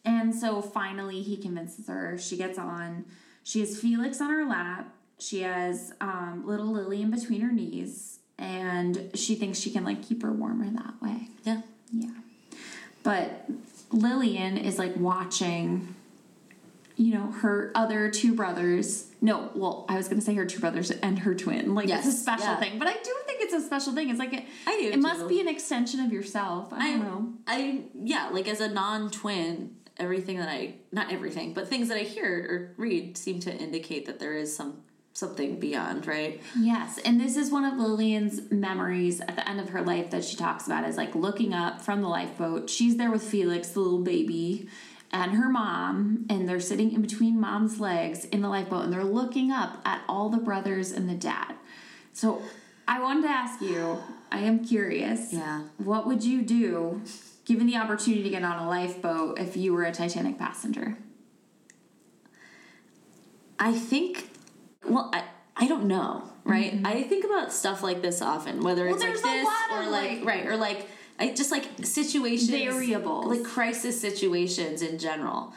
And 0.04 0.34
so 0.34 0.60
finally, 0.60 1.22
he 1.22 1.36
convinces 1.36 1.88
her. 1.88 2.18
She 2.18 2.36
gets 2.36 2.58
on. 2.58 3.06
She 3.42 3.60
has 3.60 3.78
Felix 3.80 4.20
on 4.20 4.30
her 4.30 4.44
lap. 4.44 4.94
She 5.18 5.42
has 5.42 5.94
um, 6.00 6.42
little 6.46 6.66
Lily 6.72 7.00
in 7.00 7.10
between 7.10 7.40
her 7.40 7.52
knees, 7.52 8.18
and 8.38 9.10
she 9.14 9.34
thinks 9.34 9.58
she 9.58 9.70
can 9.70 9.84
like 9.84 10.02
keep 10.02 10.22
her 10.22 10.32
warmer 10.32 10.68
that 10.70 11.00
way. 11.00 11.28
yeah. 11.44 11.62
Yeah. 11.92 12.10
But 13.04 13.44
Lillian 13.92 14.56
is 14.56 14.78
like 14.78 14.96
watching, 14.96 15.94
you 16.96 17.14
know, 17.14 17.30
her 17.30 17.70
other 17.76 18.10
two 18.10 18.34
brothers. 18.34 19.10
No, 19.20 19.50
well, 19.54 19.84
I 19.88 19.96
was 19.96 20.08
to 20.08 20.20
say 20.20 20.34
her 20.34 20.46
two 20.46 20.58
brothers 20.58 20.90
and 20.90 21.20
her 21.20 21.34
twin. 21.34 21.74
Like, 21.74 21.88
it's 21.88 22.06
a 22.06 22.12
special 22.12 22.46
yeah. 22.46 22.56
thing. 22.56 22.78
But 22.78 22.88
I 22.88 22.94
do 22.94 23.14
think 23.26 23.42
it's 23.42 23.54
a 23.54 23.60
special 23.60 23.92
thing. 23.92 24.10
It's 24.10 24.18
like, 24.18 24.32
it, 24.32 24.44
I 24.66 24.80
do 24.80 24.90
it 24.90 24.98
must 24.98 25.28
be 25.28 25.40
an 25.40 25.48
extension 25.48 26.00
of 26.00 26.12
yourself. 26.12 26.72
I 26.72 26.88
I 26.88 26.90
don't 26.90 27.00
know. 27.00 27.32
I 27.46 27.82
yeah, 28.02 28.30
like 28.32 28.48
as 28.48 28.60
a 28.60 28.68
non-twin, 28.68 29.76
everything 29.98 30.38
that 30.38 30.48
I 30.48 30.74
not 30.90 31.12
everything, 31.12 31.54
but 31.54 31.68
things 31.68 31.88
that 31.88 31.98
I 31.98 32.02
hear 32.02 32.26
or 32.26 32.74
read 32.76 33.16
seem 33.16 33.38
to 33.40 33.54
indicate 33.54 34.06
that 34.06 34.18
there 34.18 34.34
is 34.34 34.56
some 34.56 34.82
something 35.14 35.60
beyond, 35.60 36.06
right? 36.08 36.42
Yes, 36.58 36.98
and 37.04 37.20
this 37.20 37.36
is 37.36 37.50
one 37.50 37.64
of 37.64 37.78
Lillian's 37.78 38.50
memories 38.50 39.20
at 39.20 39.36
the 39.36 39.48
end 39.48 39.60
of 39.60 39.68
her 39.70 39.80
life 39.80 40.10
that 40.10 40.24
she 40.24 40.36
talks 40.36 40.66
about 40.66 40.86
is 40.86 40.96
like 40.96 41.14
looking 41.14 41.54
up 41.54 41.80
from 41.80 42.02
the 42.02 42.08
lifeboat. 42.08 42.68
She's 42.68 42.96
there 42.96 43.12
with 43.12 43.22
Felix, 43.22 43.68
the 43.68 43.80
little 43.80 44.02
baby, 44.02 44.68
and 45.12 45.36
her 45.36 45.48
mom, 45.48 46.26
and 46.28 46.48
they're 46.48 46.58
sitting 46.58 46.92
in 46.92 47.00
between 47.00 47.40
mom's 47.40 47.78
legs 47.78 48.24
in 48.26 48.42
the 48.42 48.48
lifeboat 48.48 48.82
and 48.82 48.92
they're 48.92 49.04
looking 49.04 49.52
up 49.52 49.80
at 49.84 50.02
all 50.08 50.28
the 50.28 50.38
brothers 50.38 50.90
and 50.90 51.08
the 51.08 51.14
dad. 51.14 51.54
So 52.12 52.42
I 52.88 53.00
wanted 53.00 53.22
to 53.22 53.30
ask 53.30 53.60
you, 53.60 53.98
I 54.32 54.40
am 54.40 54.64
curious. 54.64 55.32
Yeah. 55.32 55.62
What 55.78 56.08
would 56.08 56.24
you 56.24 56.42
do 56.42 57.02
given 57.44 57.68
the 57.68 57.76
opportunity 57.76 58.24
to 58.24 58.30
get 58.30 58.42
on 58.42 58.58
a 58.58 58.68
lifeboat 58.68 59.38
if 59.38 59.56
you 59.56 59.72
were 59.72 59.84
a 59.84 59.92
Titanic 59.92 60.40
passenger? 60.40 60.98
I 63.60 63.72
think 63.72 64.30
well, 64.86 65.10
I 65.12 65.24
I 65.56 65.68
don't 65.68 65.84
know, 65.86 66.24
right? 66.44 66.80
I 66.84 67.02
think 67.04 67.24
about 67.24 67.52
stuff 67.52 67.82
like 67.82 68.02
this 68.02 68.20
often, 68.20 68.62
whether 68.62 68.86
it's 68.88 69.00
like 69.00 69.14
Mm-hmm. 69.14 69.22
this 69.28 69.48
or 69.72 69.90
like, 69.90 70.10
like- 70.18 70.24
right 70.26 70.46
or 70.46 70.56
like 70.56 70.88
I 71.18 71.32
just 71.32 71.52
like 71.52 71.64
situations 71.84 72.50
Variables. 72.50 73.26
like 73.26 73.44
crisis 73.44 74.00
situations 74.00 74.82
in 74.82 74.98
general. 74.98 75.52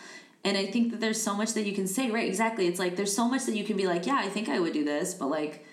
And 0.46 0.56
I 0.56 0.68
think 0.68 0.92
that 0.92 1.02
there's 1.02 1.22
so 1.22 1.34
much 1.36 1.54
that 1.56 1.64
you 1.66 1.74
can 1.74 1.88
say, 1.88 2.10
right? 2.12 2.28
Exactly. 2.28 2.68
It's 2.68 2.80
like 2.80 2.96
there's 2.96 3.14
so 3.14 3.28
much 3.28 3.46
that 3.48 3.56
you 3.56 3.64
can 3.66 3.76
be 3.76 3.88
like, 3.88 4.06
yeah, 4.06 4.22
I 4.24 4.30
think 4.30 4.48
I 4.50 4.60
would 4.60 4.72
do 4.74 4.86
this, 4.86 5.14
but 5.16 5.28
like 5.30 5.66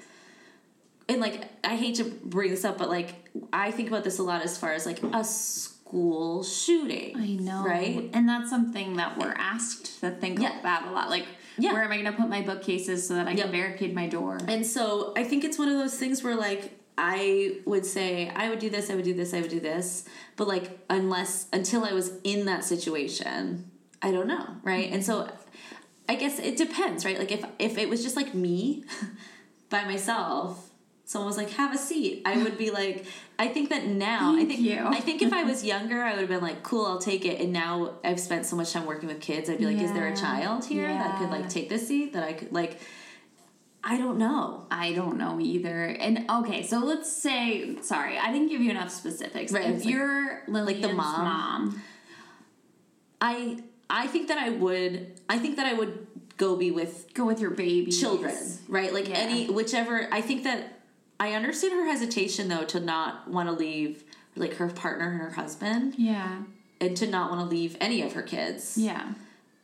and 1.09 1.21
like 1.21 1.45
I 1.63 1.77
hate 1.77 1.97
to 1.97 2.05
bring 2.05 2.51
this 2.51 2.65
up, 2.65 2.79
but 2.79 2.89
like 2.89 3.15
I 3.53 3.71
think 3.71 3.89
about 3.89 4.05
this 4.05 4.19
a 4.19 4.23
lot 4.23 4.43
as 4.43 4.57
far 4.57 4.73
as 4.73 4.87
like 4.87 5.03
a 5.03 5.23
school 5.23 6.43
shooting. 6.43 7.15
I 7.17 7.35
know. 7.35 7.63
Right? 7.63 8.09
And 8.15 8.27
that's 8.29 8.49
something 8.49 8.97
that 8.97 9.19
we're 9.19 9.35
asked 9.37 10.01
to 10.01 10.11
think 10.11 10.41
Yeah. 10.41 10.59
about 10.61 10.87
a 10.89 10.91
lot. 10.93 11.11
Like, 11.11 11.27
Yeah. 11.59 11.73
where 11.73 11.83
am 11.83 11.93
I 11.93 11.97
going 12.01 12.11
to 12.13 12.19
put 12.19 12.29
my 12.29 12.43
bookcases 12.43 13.07
so 13.07 13.15
that 13.15 13.27
I 13.29 13.33
Yep. 13.33 13.43
can 13.45 13.53
barricade 13.53 13.95
my 13.95 14.07
door? 14.09 14.39
And 14.49 14.67
so 14.67 15.13
I 15.17 15.25
think 15.25 15.45
it's 15.45 15.59
one 15.59 15.69
of 15.69 15.79
those 15.79 15.95
things 15.97 16.23
where 16.23 16.35
like 16.37 16.79
I 16.97 17.59
would 17.65 17.85
say 17.87 18.31
I 18.35 18.49
would 18.51 18.59
do 18.61 18.71
this, 18.71 18.91
I 18.91 18.95
would 18.95 19.05
do 19.05 19.15
this, 19.15 19.35
I 19.35 19.41
would 19.41 19.51
do 19.51 19.61
this, 19.61 20.05
but 20.37 20.47
like 20.49 20.79
unless 20.91 21.47
until 21.53 21.85
I 21.85 21.93
was 21.93 22.13
in 22.25 22.47
that 22.47 22.65
situation, 22.65 23.71
I 24.03 24.11
don't 24.13 24.27
know, 24.29 24.57
right? 24.63 24.93
And 24.93 25.05
so 25.05 25.29
I 26.09 26.15
guess 26.17 26.39
it 26.39 26.57
depends, 26.57 27.05
right? 27.05 27.19
Like 27.19 27.33
if 27.33 27.45
if 27.59 27.79
it 27.79 27.89
was 27.89 28.03
just 28.03 28.17
like 28.17 28.35
me 28.35 28.85
by 29.71 29.85
myself, 29.85 30.71
someone 31.05 31.27
was 31.27 31.37
like, 31.37 31.51
"Have 31.51 31.75
a 31.75 31.79
seat," 31.79 32.23
I 32.25 32.41
would 32.43 32.57
be 32.59 32.71
like, 32.71 33.07
I 33.39 33.49
think 33.49 33.71
that 33.71 33.87
now, 33.87 34.37
I 34.37 34.45
think 34.45 34.61
you. 34.61 34.79
I 34.81 35.01
think 35.01 35.21
if 35.23 35.33
I 35.33 35.43
was 35.43 35.65
younger, 35.75 36.03
I 36.03 36.13
would 36.13 36.21
have 36.21 36.29
been 36.29 36.41
like, 36.43 36.63
"Cool, 36.63 36.87
I'll 36.87 36.99
take 37.01 37.25
it." 37.25 37.41
And 37.41 37.53
now 37.53 37.95
I've 38.05 38.21
spent 38.21 38.47
so 38.47 38.55
much 38.57 38.73
time 38.73 38.87
working 38.87 39.09
with 39.09 39.21
kids, 39.21 39.51
I'd 39.51 39.59
be 39.59 39.67
like, 39.67 39.79
"Is 39.79 39.93
there 39.93 40.07
a 40.07 40.17
child 40.17 40.65
here 40.65 40.87
that 40.87 41.19
could 41.19 41.31
like 41.31 41.49
take 41.49 41.69
this 41.69 41.89
seat 41.89 42.13
that 42.13 42.23
I 42.25 42.33
could 42.35 42.53
like?" 42.53 42.79
I 43.87 43.99
don't 43.99 44.17
know. 44.17 44.67
I 44.71 44.93
don't 44.95 45.19
know 45.19 45.39
either. 45.41 45.85
And 45.85 46.25
okay, 46.31 46.63
so 46.63 46.79
let's 46.79 47.13
say, 47.15 47.77
sorry, 47.83 48.17
I 48.17 48.33
didn't 48.33 48.49
give 48.49 48.63
you 48.63 48.71
enough 48.71 48.89
specifics. 48.91 49.53
Right, 49.53 49.65
If 49.67 49.77
it's 49.77 49.85
like- 49.85 49.93
you're 49.93 50.43
Lillian's 50.49 50.97
mom. 50.97 51.25
mom, 51.25 51.83
I 53.21 53.59
I 53.91 54.07
think 54.07 54.29
that 54.29 54.39
I 54.39 54.51
would 54.51 55.21
I 55.29 55.39
think 55.39 55.57
that 55.57 55.67
I 55.67 55.75
would 55.75 56.07
go 56.37 56.57
be 56.57 56.71
with 56.71 57.13
go 57.15 57.25
with 57.27 57.41
your 57.41 57.51
baby. 57.51 57.91
children, 57.91 58.35
right? 58.69 58.93
Like 58.93 59.09
Yeah. 59.09 59.17
any 59.17 59.49
whichever 59.51 60.09
I 60.13 60.21
think 60.21 60.45
that 60.45 60.74
I 61.21 61.33
understand 61.33 61.73
her 61.75 61.87
hesitation 61.87 62.49
though 62.49 62.65
to 62.65 62.81
not 62.81 63.29
want 63.29 63.49
to 63.49 63.55
leave 63.55 64.05
like 64.37 64.55
her 64.55 64.69
partner 64.69 65.11
and 65.11 65.21
her 65.21 65.31
husband 65.31 65.95
Yeah. 65.97 66.43
and 66.81 66.97
to 66.97 67.07
not 67.07 67.31
want 67.31 67.41
to 67.43 67.47
leave 67.57 67.77
any 67.81 68.03
of 68.03 68.13
her 68.15 68.23
kids. 68.23 68.77
Yeah. 68.77 69.13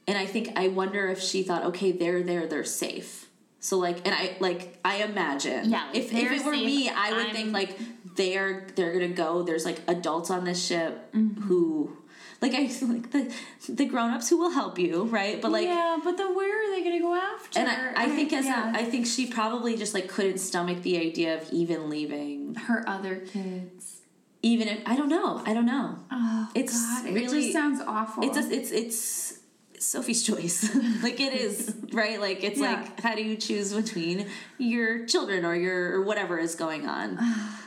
And 0.06 0.16
I 0.18 0.26
think 0.26 0.52
I 0.56 0.68
wonder 0.68 1.08
if 1.08 1.20
she 1.20 1.42
thought, 1.42 1.64
okay, 1.66 1.92
they're 1.92 2.22
there, 2.22 2.46
they're 2.46 2.64
safe. 2.64 3.28
So 3.58 3.78
like, 3.78 4.06
and 4.06 4.14
I 4.14 4.36
like 4.40 4.78
I 4.84 5.02
imagine, 5.02 5.70
Yeah, 5.70 5.88
if, 5.92 6.12
if 6.14 6.30
it 6.32 6.44
were 6.46 6.54
safe, 6.54 6.64
me, 6.64 6.88
I 6.88 7.10
would 7.12 7.26
I'm- 7.26 7.34
think 7.34 7.52
like 7.52 7.76
they're 8.16 8.66
they're 8.74 8.92
gonna 8.92 9.08
go. 9.08 9.42
There's 9.42 9.64
like 9.64 9.80
adults 9.88 10.30
on 10.30 10.44
this 10.44 10.64
ship 10.64 11.12
Mm-hmm. 11.12 11.42
who, 11.42 11.96
like 12.42 12.54
I 12.54 12.62
like 12.86 13.10
the 13.10 13.32
the 13.68 13.84
grown 13.84 14.10
ups 14.12 14.28
who 14.30 14.38
will 14.38 14.50
help 14.50 14.78
you, 14.78 15.04
right? 15.04 15.40
But 15.42 15.52
like, 15.52 15.66
yeah, 15.66 15.98
but 16.02 16.16
then 16.16 16.34
where 16.34 16.54
are 16.62 16.74
they 16.74 16.82
going 16.82 16.96
to 16.96 17.02
go 17.02 17.14
after? 17.14 17.58
and 17.60 17.68
I, 17.68 18.04
I 18.04 18.08
think 18.08 18.32
as 18.32 18.46
yeah. 18.46 18.72
a, 18.74 18.78
I 18.78 18.84
think 18.84 19.06
she 19.06 19.26
probably 19.26 19.76
just 19.76 19.92
like 19.94 20.08
couldn't 20.08 20.38
stomach 20.38 20.82
the 20.82 20.98
idea 20.98 21.36
of 21.40 21.50
even 21.52 21.90
leaving. 21.90 22.54
her 22.54 22.82
other 22.88 23.16
kids. 23.16 24.00
even 24.42 24.68
if 24.68 24.78
I 24.86 24.96
don't 24.96 25.08
know, 25.10 25.42
I 25.44 25.52
don't 25.52 25.66
know. 25.66 25.98
Oh, 26.10 26.48
It's 26.54 26.72
God, 26.72 27.06
it 27.06 27.12
really- 27.14 27.40
just 27.42 27.52
sounds 27.52 27.80
awful. 27.86 28.24
It's 28.24 28.36
a, 28.38 28.50
it's 28.50 28.70
it's 28.70 29.38
Sophie's 29.78 30.22
choice. 30.22 30.74
like 31.02 31.20
it 31.20 31.32
is, 31.34 31.74
right? 31.92 32.20
Like 32.20 32.42
it's 32.44 32.58
Yeah. 32.58 32.72
like 32.72 33.00
how 33.00 33.14
do 33.14 33.22
you 33.22 33.36
choose 33.36 33.72
between 33.74 34.26
your 34.58 35.04
children 35.06 35.44
or 35.44 35.54
your 35.54 35.94
or 35.96 36.02
whatever 36.02 36.38
is 36.38 36.54
going 36.54 36.86
on? 36.88 37.18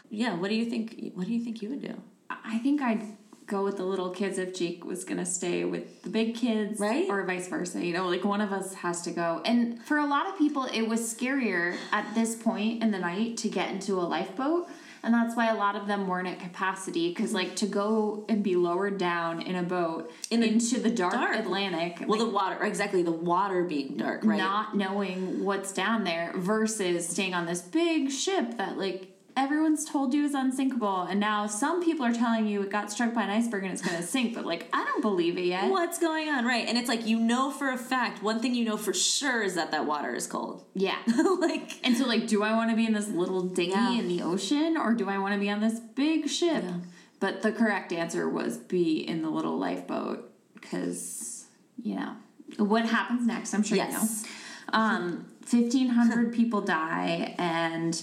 yeah, 0.09 0.33
what 0.36 0.49
do 0.49 0.55
you 0.55 0.65
think 0.65 1.12
what 1.15 1.27
do 1.27 1.33
you 1.33 1.43
think 1.43 1.62
you 1.62 1.69
would 1.69 1.81
do? 1.81 1.95
I 2.29 2.57
think 2.59 2.81
I'd 2.81 3.03
go 3.47 3.63
with 3.63 3.77
the 3.77 3.84
little 3.84 4.10
kids 4.10 4.38
if 4.38 4.53
Jake 4.56 4.86
was 4.86 5.03
gonna 5.03 5.25
stay 5.25 5.65
with 5.65 6.01
the 6.03 6.10
big 6.10 6.36
kids, 6.36 6.79
Right? 6.79 7.10
Or 7.10 7.23
vice 7.25 7.47
versa. 7.47 7.84
You 7.86 7.93
know, 7.93 8.08
like 8.08 8.23
one 8.23 8.41
of 8.41 8.51
us 8.51 8.73
has 8.75 9.01
to 9.03 9.12
go. 9.12 9.41
And 9.45 9.82
for 9.84 9.97
a 9.97 10.06
lot 10.06 10.27
of 10.27 10.38
people, 10.38 10.65
it 10.65 10.84
was 10.84 11.01
scarier 11.01 11.75
at 11.91 12.13
this 12.15 12.36
point 12.36 12.82
in 12.84 12.91
the 12.91 12.99
night 12.99 13.38
to 13.38 13.49
get 13.49 13.69
into 13.69 13.93
a 13.95 14.03
lifeboat. 14.03 14.67
And 15.06 15.13
that's 15.13 15.36
why 15.36 15.49
a 15.49 15.56
lot 15.56 15.75
of 15.75 15.86
them 15.86 16.08
weren't 16.08 16.29
at 16.29 16.39
capacity 16.39 17.10
because, 17.10 17.34
like, 17.34 17.58
to 17.58 17.65
go 17.65 18.23
and 18.29 18.41
be 18.41 18.56
lowered 18.56 18.97
down 18.97 19.41
in 19.41 19.56
a 19.58 19.63
boat 19.63 20.10
In 20.32 20.41
into 20.43 20.79
the 20.79 20.89
dark, 20.89 21.12
dark. 21.12 21.36
Atlantic, 21.36 21.97
Well, 22.08 22.17
like, 22.17 22.19
the 22.19 22.34
water, 22.34 22.63
exactly, 22.63 23.03
the 23.03 23.12
water 23.12 23.65
being 23.65 23.97
dark, 23.97 24.21
right? 24.23 24.38
not 24.38 24.77
knowing 24.77 25.43
what's 25.43 25.73
down 25.73 26.06
there 26.06 26.32
versus 26.38 27.06
staying 27.10 27.34
on 27.34 27.45
this 27.45 27.62
big 27.62 28.12
ship 28.12 28.56
that 28.56 28.77
like 28.77 29.08
everyone's 29.36 29.84
told 29.86 30.13
you 30.13 30.24
is 30.24 30.34
unsinkable 30.34 31.02
and 31.04 31.19
now 31.19 31.48
some 31.48 31.84
people 31.84 32.06
are 32.06 32.13
telling 32.13 32.46
you 32.46 32.62
it 32.62 32.69
got 32.69 32.91
struck 32.91 33.13
by 33.13 33.24
an 33.24 33.30
iceberg 33.30 33.63
and 33.63 33.74
it's 33.74 33.82
going 33.82 33.98
to 33.98 34.04
sink 34.04 34.34
but 34.36 34.46
like 34.46 34.67
i 34.74 34.84
don't 34.86 35.02
believe 35.02 35.38
it 35.38 35.46
yet 35.46 35.69
What's 35.69 35.98
going 36.00 36.30
on, 36.30 36.46
right? 36.46 36.67
And 36.67 36.78
it's 36.78 36.88
like 36.88 37.08
you 37.08 37.19
know 37.19 37.50
for 37.52 37.72
a 37.72 37.78
fact, 37.78 38.22
one 38.22 38.39
thing 38.39 38.54
you 38.54 38.63
know 38.65 38.78
for 38.78 38.93
sure 38.93 39.41
is 39.41 39.56
that 39.56 39.72
that 39.72 39.86
water 39.86 40.13
is 40.13 40.28
cold. 40.28 40.63
yeah 40.76 40.98
like 41.39 41.80
and 41.84 41.98
so 41.98 42.06
like 42.06 42.28
do 42.28 42.43
i 42.43 42.54
want 42.56 42.69
to 42.69 42.76
be 42.76 42.86
in 42.86 42.93
this 42.93 43.08
little 43.10 43.41
dinghy 43.41 43.72
Yeah. 43.72 43.93
in 44.00 44.08
the 44.08 44.22
ocean 44.22 44.78
or 44.78 44.93
do 44.93 45.10
i 45.10 45.17
want 45.17 45.34
to 45.34 45.39
be 45.39 45.50
on 45.50 45.60
this 45.62 45.80
big 45.80 46.30
ship 46.30 46.63
Yeah. 46.63 46.74
but 47.19 47.41
the 47.41 47.52
correct 47.52 47.91
answer 47.91 48.28
was 48.30 48.58
be 48.58 49.00
in 49.08 49.22
the 49.22 49.30
little 49.30 49.58
lifeboat 49.58 50.32
because 50.54 51.46
you 51.82 51.96
know 51.96 52.15
what 52.58 52.86
happens 52.86 53.26
next 53.26 53.54
i'm 53.54 53.63
sure 53.63 53.78
you 53.78 53.84
know 53.84 53.89
yes, 53.89 54.26
Um, 54.72 55.26
1,500 55.50 56.34
people 56.39 56.62
die, 56.62 57.36
and 57.38 58.02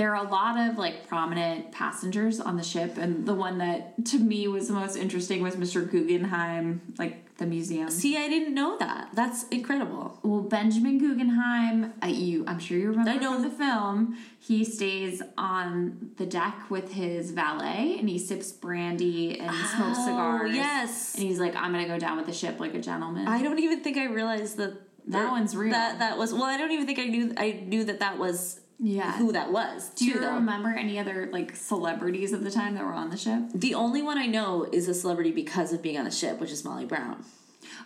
there 0.00 0.16
are 0.16 0.24
a 0.24 0.30
lot 0.30 0.58
of 0.58 0.78
like 0.78 1.06
prominent 1.06 1.70
passengers 1.72 2.40
on 2.40 2.56
the 2.56 2.62
ship. 2.62 2.96
And 2.96 3.26
the 3.26 3.34
one 3.34 3.58
that 3.58 4.02
to 4.06 4.18
me 4.18 4.48
was 4.48 4.68
the 4.68 4.72
most 4.72 4.96
interesting 4.96 5.42
was 5.42 5.56
Mr. 5.56 5.88
Guggenheim, 5.88 6.80
like 6.98 7.36
the 7.36 7.44
museum. 7.44 7.90
see, 7.90 8.16
I 8.16 8.26
didn't 8.26 8.54
know 8.54 8.78
that. 8.78 9.10
That's 9.14 9.46
incredible. 9.48 10.18
Well, 10.22 10.40
Benjamin 10.40 10.96
Guggenheim, 10.98 11.92
uh, 12.02 12.06
you, 12.06 12.44
I'm 12.46 12.58
sure 12.58 12.78
you 12.78 12.88
remember 12.88 13.10
I 13.10 13.16
know. 13.16 13.34
from 13.34 13.42
the 13.42 13.50
film. 13.50 14.16
He 14.38 14.64
stays 14.64 15.20
on 15.36 16.12
the 16.16 16.24
deck 16.24 16.70
with 16.70 16.92
his 16.92 17.30
valet, 17.32 17.96
and 17.98 18.08
he 18.08 18.18
sips 18.18 18.52
brandy 18.52 19.38
and 19.38 19.54
smokes 19.54 19.98
Oh, 20.00 20.06
cigars. 20.06 20.54
yes. 20.54 21.14
and 21.14 21.24
he's 21.24 21.38
like, 21.38 21.54
"I'm 21.56 21.72
gonna 21.72 21.86
go 21.86 21.98
down 21.98 22.16
with 22.16 22.26
the 22.26 22.32
ship 22.32 22.58
like 22.58 22.74
a 22.74 22.80
gentleman." 22.80 23.28
I 23.28 23.42
don't 23.42 23.58
even 23.58 23.80
think 23.80 23.96
I 23.98 24.04
realized 24.06 24.56
that 24.56 24.74
That 25.08 25.30
one's 25.30 25.54
real. 25.54 25.72
That 25.72 25.98
that 25.98 26.16
was 26.18 26.32
well. 26.32 26.44
I 26.44 26.56
don't 26.56 26.72
even 26.72 26.86
think 26.86 26.98
I 26.98 27.04
knew. 27.06 27.34
I 27.36 27.62
knew 27.66 27.84
that 27.84 28.00
that 28.00 28.18
was 28.18 28.60
yeah. 28.80 29.16
who 29.18 29.32
that 29.32 29.52
was. 29.52 29.90
Do 29.90 30.06
you 30.06 30.20
though. 30.20 30.34
remember 30.34 30.70
any 30.70 30.98
other 30.98 31.28
like 31.32 31.54
celebrities 31.54 32.32
of 32.32 32.42
the 32.42 32.50
time 32.50 32.74
that 32.74 32.84
were 32.84 32.92
on 32.92 33.10
the 33.10 33.16
ship? 33.16 33.42
The 33.54 33.74
only 33.74 34.02
one 34.02 34.18
I 34.18 34.26
know 34.26 34.66
is 34.70 34.88
a 34.88 34.94
celebrity 34.94 35.30
because 35.30 35.72
of 35.72 35.82
being 35.82 35.98
on 35.98 36.04
the 36.04 36.10
ship, 36.10 36.40
which 36.40 36.50
is 36.50 36.64
Molly 36.64 36.86
Brown, 36.86 37.24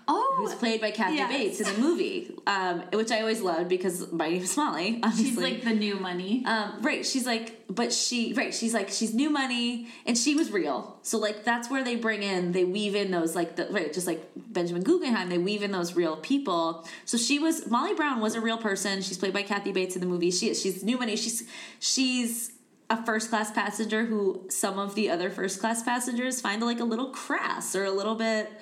Oh, 0.06 0.34
who's 0.36 0.54
played 0.54 0.80
by 0.80 0.90
Kathy 0.90 1.16
Yes. 1.16 1.30
Bates 1.32 1.60
in 1.60 1.74
the 1.74 1.80
movie, 1.80 2.34
um, 2.46 2.82
which 2.92 3.10
I 3.10 3.20
always 3.20 3.40
loved 3.40 3.68
because 3.68 4.12
my 4.12 4.28
name 4.28 4.42
is 4.42 4.56
Molly. 4.56 5.00
Obviously. 5.02 5.24
she's 5.24 5.38
like 5.38 5.64
the 5.64 5.72
new 5.74 5.96
money. 5.96 6.44
Um, 6.46 6.82
right, 6.82 7.06
she's 7.06 7.26
like, 7.26 7.64
but 7.70 7.92
she, 7.92 8.32
right, 8.34 8.52
she's 8.52 8.74
like, 8.74 8.90
she's 8.90 9.14
new 9.14 9.30
money, 9.30 9.88
and 10.06 10.16
she 10.18 10.34
was 10.34 10.50
real. 10.50 10.98
So 11.02 11.18
like, 11.18 11.44
that's 11.44 11.70
where 11.70 11.82
they 11.82 11.96
bring 11.96 12.22
in, 12.22 12.52
they 12.52 12.64
weave 12.64 12.94
in 12.94 13.10
those 13.10 13.34
like, 13.34 13.56
the, 13.56 13.66
right, 13.70 13.92
just 13.92 14.06
like 14.06 14.22
Benjamin 14.36 14.82
Guggenheim, 14.82 15.28
they 15.30 15.38
weave 15.38 15.62
in 15.62 15.72
those 15.72 15.94
real 15.96 16.16
people. 16.16 16.86
So 17.04 17.16
she 17.16 17.38
was 17.38 17.66
Molly 17.70 17.94
Brown 17.94 18.20
was 18.20 18.34
a 18.34 18.40
real 18.40 18.58
person. 18.58 19.00
She's 19.00 19.16
played 19.18 19.32
by 19.32 19.42
Kathy 19.42 19.72
Bates 19.72 19.94
in 19.94 20.00
the 20.00 20.06
movie. 20.06 20.30
She 20.30 20.50
is 20.50 20.60
she's 20.60 20.82
new 20.84 20.98
money. 20.98 21.16
She's 21.16 21.44
she's 21.80 22.52
a 22.90 23.02
first 23.06 23.30
class 23.30 23.50
passenger 23.50 24.04
who 24.04 24.44
some 24.50 24.78
of 24.78 24.94
the 24.94 25.08
other 25.08 25.30
first 25.30 25.58
class 25.60 25.82
passengers 25.82 26.40
find 26.42 26.62
like 26.62 26.80
a 26.80 26.84
little 26.84 27.08
crass 27.10 27.74
or 27.74 27.84
a 27.84 27.90
little 27.90 28.14
bit 28.14 28.52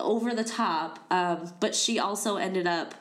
over 0.00 0.34
the 0.34 0.44
top. 0.44 0.98
Um, 1.10 1.52
but 1.60 1.74
she 1.74 1.98
also 1.98 2.36
ended 2.36 2.66
up 2.66 2.94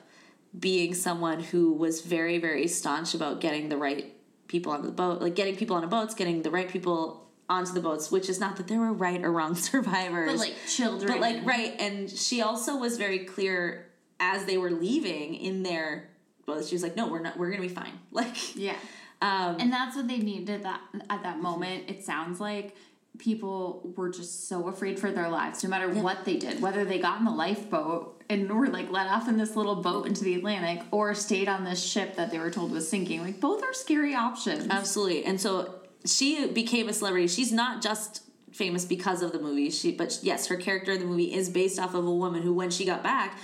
being 0.57 0.93
someone 0.93 1.39
who 1.39 1.73
was 1.73 2.01
very, 2.01 2.37
very 2.37 2.67
staunch 2.67 3.13
about 3.13 3.41
getting 3.41 3.69
the 3.69 3.77
right 3.77 4.13
people 4.47 4.71
on 4.71 4.83
the 4.83 4.91
boat, 4.91 5.21
like 5.21 5.35
getting 5.35 5.55
people 5.55 5.75
on 5.75 5.81
the 5.81 5.87
boats, 5.87 6.13
getting 6.13 6.43
the 6.43 6.51
right 6.51 6.69
people 6.69 7.27
onto 7.49 7.73
the 7.73 7.81
boats, 7.81 8.11
which 8.11 8.29
is 8.29 8.39
not 8.39 8.55
that 8.57 8.67
there 8.67 8.79
were 8.79 8.93
right 8.93 9.23
or 9.23 9.31
wrong 9.31 9.55
survivors. 9.71 10.31
but 10.31 10.39
like 10.39 10.55
children. 10.67 11.11
But, 11.11 11.21
like, 11.21 11.45
right. 11.45 11.75
And 11.79 12.09
she 12.09 12.41
also 12.41 12.77
was 12.77 12.97
very 12.97 13.19
clear 13.19 13.87
as 14.19 14.45
they 14.45 14.57
were 14.57 14.71
leaving 14.71 15.35
in 15.35 15.63
their, 15.63 16.09
well, 16.45 16.61
she 16.63 16.75
was 16.75 16.83
like, 16.83 16.95
no, 16.95 17.07
we're 17.07 17.21
not, 17.21 17.37
we're 17.37 17.49
going 17.49 17.61
to 17.61 17.67
be 17.67 17.73
fine. 17.73 17.99
Like, 18.11 18.55
yeah, 18.55 18.75
um, 19.23 19.55
and 19.61 19.71
that's 19.71 19.95
what 19.95 20.09
they 20.09 20.17
needed 20.17 20.63
that 20.63 20.81
at 21.09 21.23
that 21.23 21.41
moment. 21.41 21.85
It 21.89 22.03
sounds 22.03 22.41
like 22.41 22.75
people 23.19 23.93
were 23.95 24.09
just 24.09 24.47
so 24.47 24.67
afraid 24.67 24.99
for 24.99 25.11
their 25.11 25.29
lives, 25.29 25.63
no 25.63 25.69
matter 25.69 25.89
what 25.89 26.25
they 26.25 26.37
did, 26.37 26.61
whether 26.61 26.83
they 26.83 26.99
got 26.99 27.19
in 27.19 27.25
the 27.25 27.31
lifeboat 27.31 28.23
and 28.29 28.51
were 28.51 28.67
like 28.67 28.89
let 28.91 29.07
off 29.07 29.27
in 29.27 29.37
this 29.37 29.55
little 29.55 29.75
boat 29.75 30.07
into 30.07 30.23
the 30.23 30.35
Atlantic, 30.35 30.83
or 30.91 31.13
stayed 31.13 31.47
on 31.47 31.63
this 31.63 31.83
ship 31.83 32.15
that 32.15 32.31
they 32.31 32.39
were 32.39 32.51
told 32.51 32.71
was 32.71 32.87
sinking. 32.87 33.21
Like 33.21 33.39
both 33.39 33.63
are 33.63 33.73
scary 33.73 34.15
options. 34.15 34.67
Absolutely. 34.69 35.25
And 35.25 35.39
so 35.39 35.75
she 36.05 36.47
became 36.47 36.89
a 36.89 36.93
celebrity. 36.93 37.27
She's 37.27 37.51
not 37.51 37.81
just 37.81 38.23
famous 38.51 38.85
because 38.85 39.21
of 39.21 39.31
the 39.31 39.39
movie. 39.39 39.69
She 39.69 39.91
but 39.91 40.19
yes, 40.21 40.47
her 40.47 40.57
character 40.57 40.93
in 40.93 40.99
the 40.99 41.05
movie 41.05 41.33
is 41.33 41.49
based 41.49 41.79
off 41.79 41.93
of 41.93 42.05
a 42.05 42.13
woman 42.13 42.41
who 42.41 42.53
when 42.53 42.71
she 42.71 42.85
got 42.85 43.03
back 43.03 43.37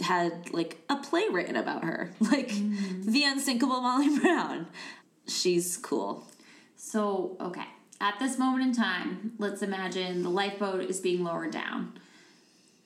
had 0.00 0.52
like 0.52 0.78
a 0.88 0.96
play 0.96 1.24
written 1.30 1.56
about 1.56 1.84
her. 1.84 2.10
Like 2.20 2.48
mm-hmm. 2.48 3.10
the 3.10 3.24
unsinkable 3.24 3.80
Molly 3.80 4.18
Brown. 4.18 4.66
She's 5.26 5.76
cool. 5.76 6.26
So, 6.76 7.36
okay. 7.40 7.66
At 8.02 8.18
this 8.18 8.36
moment 8.36 8.64
in 8.64 8.74
time, 8.74 9.32
let's 9.38 9.62
imagine 9.62 10.24
the 10.24 10.28
lifeboat 10.28 10.90
is 10.90 10.98
being 10.98 11.22
lowered 11.22 11.52
down. 11.52 11.92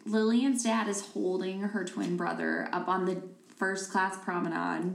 Lillian's 0.04 0.62
dad 0.62 0.88
is 0.88 1.00
holding 1.00 1.60
her 1.62 1.86
twin 1.86 2.18
brother 2.18 2.68
up 2.70 2.86
on 2.86 3.06
the 3.06 3.22
first 3.56 3.90
class 3.90 4.18
promenade. 4.22 4.92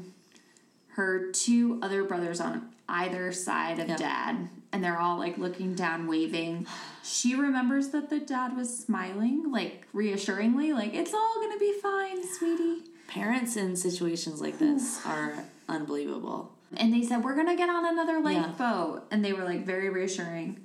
Her 0.90 1.32
two 1.32 1.80
other 1.82 2.04
brothers 2.04 2.40
on 2.40 2.70
either 2.88 3.32
side 3.32 3.80
of 3.80 3.88
Yeah. 3.90 3.96
dad, 3.96 4.50
and 4.72 4.84
they're 4.84 5.00
all 5.00 5.18
like 5.18 5.40
looking 5.40 5.74
down, 5.74 6.06
waving. 6.06 6.68
She 7.02 7.34
remembers 7.34 7.90
that 7.90 8.12
the 8.12 8.20
dad 8.20 8.56
was 8.56 8.78
smiling, 8.78 9.52
like 9.52 9.88
reassuringly, 9.92 10.72
like, 10.72 10.94
it's 10.94 11.16
all 11.16 11.36
gonna 11.42 11.58
be 11.58 11.74
fine, 11.82 12.24
sweetie. 12.38 12.84
Parents 13.08 13.56
in 13.58 13.76
situations 13.76 14.40
like 14.40 14.60
this 14.60 15.04
are 15.04 15.46
unbelievable. 15.68 16.52
And 16.78 16.94
they 16.94 17.04
said, 17.04 17.24
We're 17.24 17.36
gonna 17.36 17.56
get 17.58 17.70
on 17.70 17.86
another 17.86 18.20
Yeah. 18.20 18.48
lifeboat. 18.48 19.08
And 19.12 19.24
they 19.24 19.34
were 19.34 19.44
like 19.44 19.66
very 19.66 19.90
reassuring. 19.90 20.60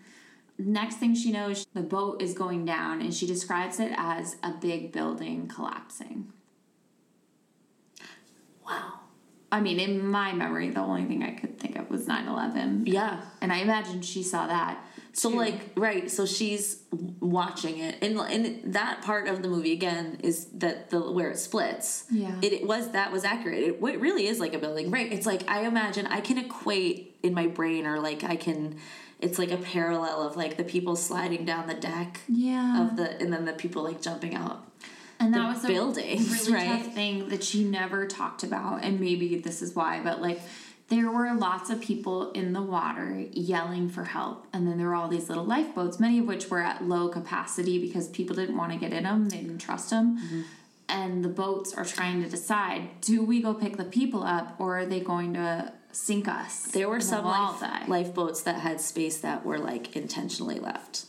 Next 0.59 0.97
thing 0.97 1.15
she 1.15 1.33
knows, 1.33 1.67
the 1.75 1.83
boat 1.83 2.23
is 2.23 2.33
going 2.33 2.65
down, 2.65 3.03
and 3.03 3.13
she 3.13 3.27
describes 3.27 3.79
it 3.79 3.93
as 3.97 4.37
a 4.43 4.53
big 4.53 4.91
building 4.91 5.49
collapsing. 5.49 6.33
Wow. 8.67 9.01
I 9.53 9.61
mean, 9.61 9.79
in 9.79 10.07
my 10.07 10.33
memory, 10.33 10.71
the 10.71 10.81
only 10.81 11.05
thing 11.05 11.23
I 11.23 11.33
could 11.33 11.59
think 11.59 11.77
of 11.77 11.91
was 11.91 12.07
9 12.09 12.27
11. 12.27 12.85
Yeah. 12.87 13.21
And 13.41 13.53
I 13.53 13.59
imagine 13.59 14.03
she 14.03 14.23
saw 14.23 14.47
that. 14.47 14.85
So 15.19 15.31
too. 15.31 15.37
like 15.39 15.61
right, 15.77 16.11
so 16.11 16.27
she's 16.27 16.83
watching 17.21 17.79
it, 17.79 17.97
and 18.03 18.19
and 18.19 18.75
that 18.75 19.01
part 19.03 19.29
of 19.29 19.43
the 19.43 19.49
movie 19.49 19.73
again 19.73 20.19
is 20.23 20.45
that 20.59 20.91
the 20.91 21.01
where 21.11 21.31
it 21.31 21.39
splits. 21.39 22.05
Yeah. 22.11 22.35
it, 22.43 22.53
it 22.53 22.67
was 22.67 22.91
that 22.91 23.13
was 23.13 23.25
accurate. 23.25 23.63
It, 23.63 23.83
it 23.83 24.01
really 24.01 24.27
is 24.27 24.41
like 24.41 24.53
a 24.55 24.59
building, 24.59 24.91
right? 24.91 25.11
It's 25.11 25.25
like 25.27 25.49
I 25.49 25.63
imagine 25.67 26.07
I 26.07 26.21
can 26.21 26.37
equate 26.39 27.17
in 27.23 27.33
my 27.33 27.47
brain, 27.47 27.87
or 27.87 27.99
like 28.01 28.25
I 28.25 28.37
can. 28.37 28.77
It's 29.19 29.39
like 29.39 29.51
a 29.51 29.57
parallel 29.57 30.21
of 30.21 30.37
like 30.37 30.59
the 30.59 30.65
people 30.65 30.95
sliding 30.97 31.47
down 31.47 31.67
the 31.67 31.75
deck 31.75 32.21
Yeah. 32.29 32.83
of 32.85 32.97
the, 32.99 33.19
and 33.19 33.33
then 33.33 33.47
the 33.47 33.55
people 33.55 33.83
like 33.83 34.03
jumping 34.03 34.35
out. 34.35 34.71
and 35.19 35.33
the 35.33 35.39
that 35.39 35.49
was 35.55 35.65
a 35.65 35.69
buildings, 35.69 36.29
really 36.51 36.53
right? 36.53 36.83
tough 36.85 36.93
thing 36.95 37.31
that 37.31 37.43
she 37.43 37.65
never 37.65 38.07
talked 38.07 38.43
about 38.43 38.85
and 38.85 39.01
maybe 39.01 39.37
this 39.39 39.63
is 39.63 39.75
why 39.75 40.03
but 40.05 40.21
like 40.21 40.39
there 40.89 41.11
were 41.11 41.35
lots 41.35 41.69
of 41.69 41.81
people 41.81 42.31
in 42.33 42.53
the 42.53 42.63
water 42.63 43.25
yelling 43.33 43.89
for 43.89 44.05
help 44.05 44.47
and 44.53 44.67
then 44.69 44.79
there 44.79 44.87
were 44.87 44.95
all 44.95 45.09
these 45.09 45.29
little 45.29 45.45
lifeboats 45.45 45.99
many 45.99 46.19
of 46.21 46.27
which 46.27 46.49
were 46.49 46.61
at 46.63 46.85
low 46.85 47.09
capacity 47.09 47.79
because 47.79 48.09
people 48.09 48.37
didn't 48.37 48.57
want 48.57 48.73
to 48.73 48.79
get 48.79 48.93
in 48.93 49.03
them 49.05 49.29
they 49.29 49.39
didn't 49.39 49.59
trust 49.59 49.91
them 49.91 50.17
Mm-hmm. 50.19 50.41
and 50.89 51.25
the 51.25 51.29
boats 51.29 51.75
are 51.75 51.85
trying 51.85 52.23
to 52.23 52.29
decide 52.29 52.89
do 53.01 53.23
we 53.25 53.43
go 53.43 53.53
pick 53.55 53.77
the 53.77 53.85
people 53.85 54.23
up 54.23 54.55
or 54.59 54.79
are 54.79 54.87
they 54.87 55.01
going 55.01 55.35
to 55.35 55.73
sink 55.93 56.29
us 56.29 56.67
There 56.73 56.89
were 56.91 57.01
some 57.01 57.25
life, 57.25 57.89
lifeboats 57.89 58.43
that 58.43 58.61
had 58.61 58.81
space 58.81 59.19
that 59.19 59.47
were 59.47 59.59
like 59.59 59.97
intentionally 59.97 60.59
left. 60.61 61.07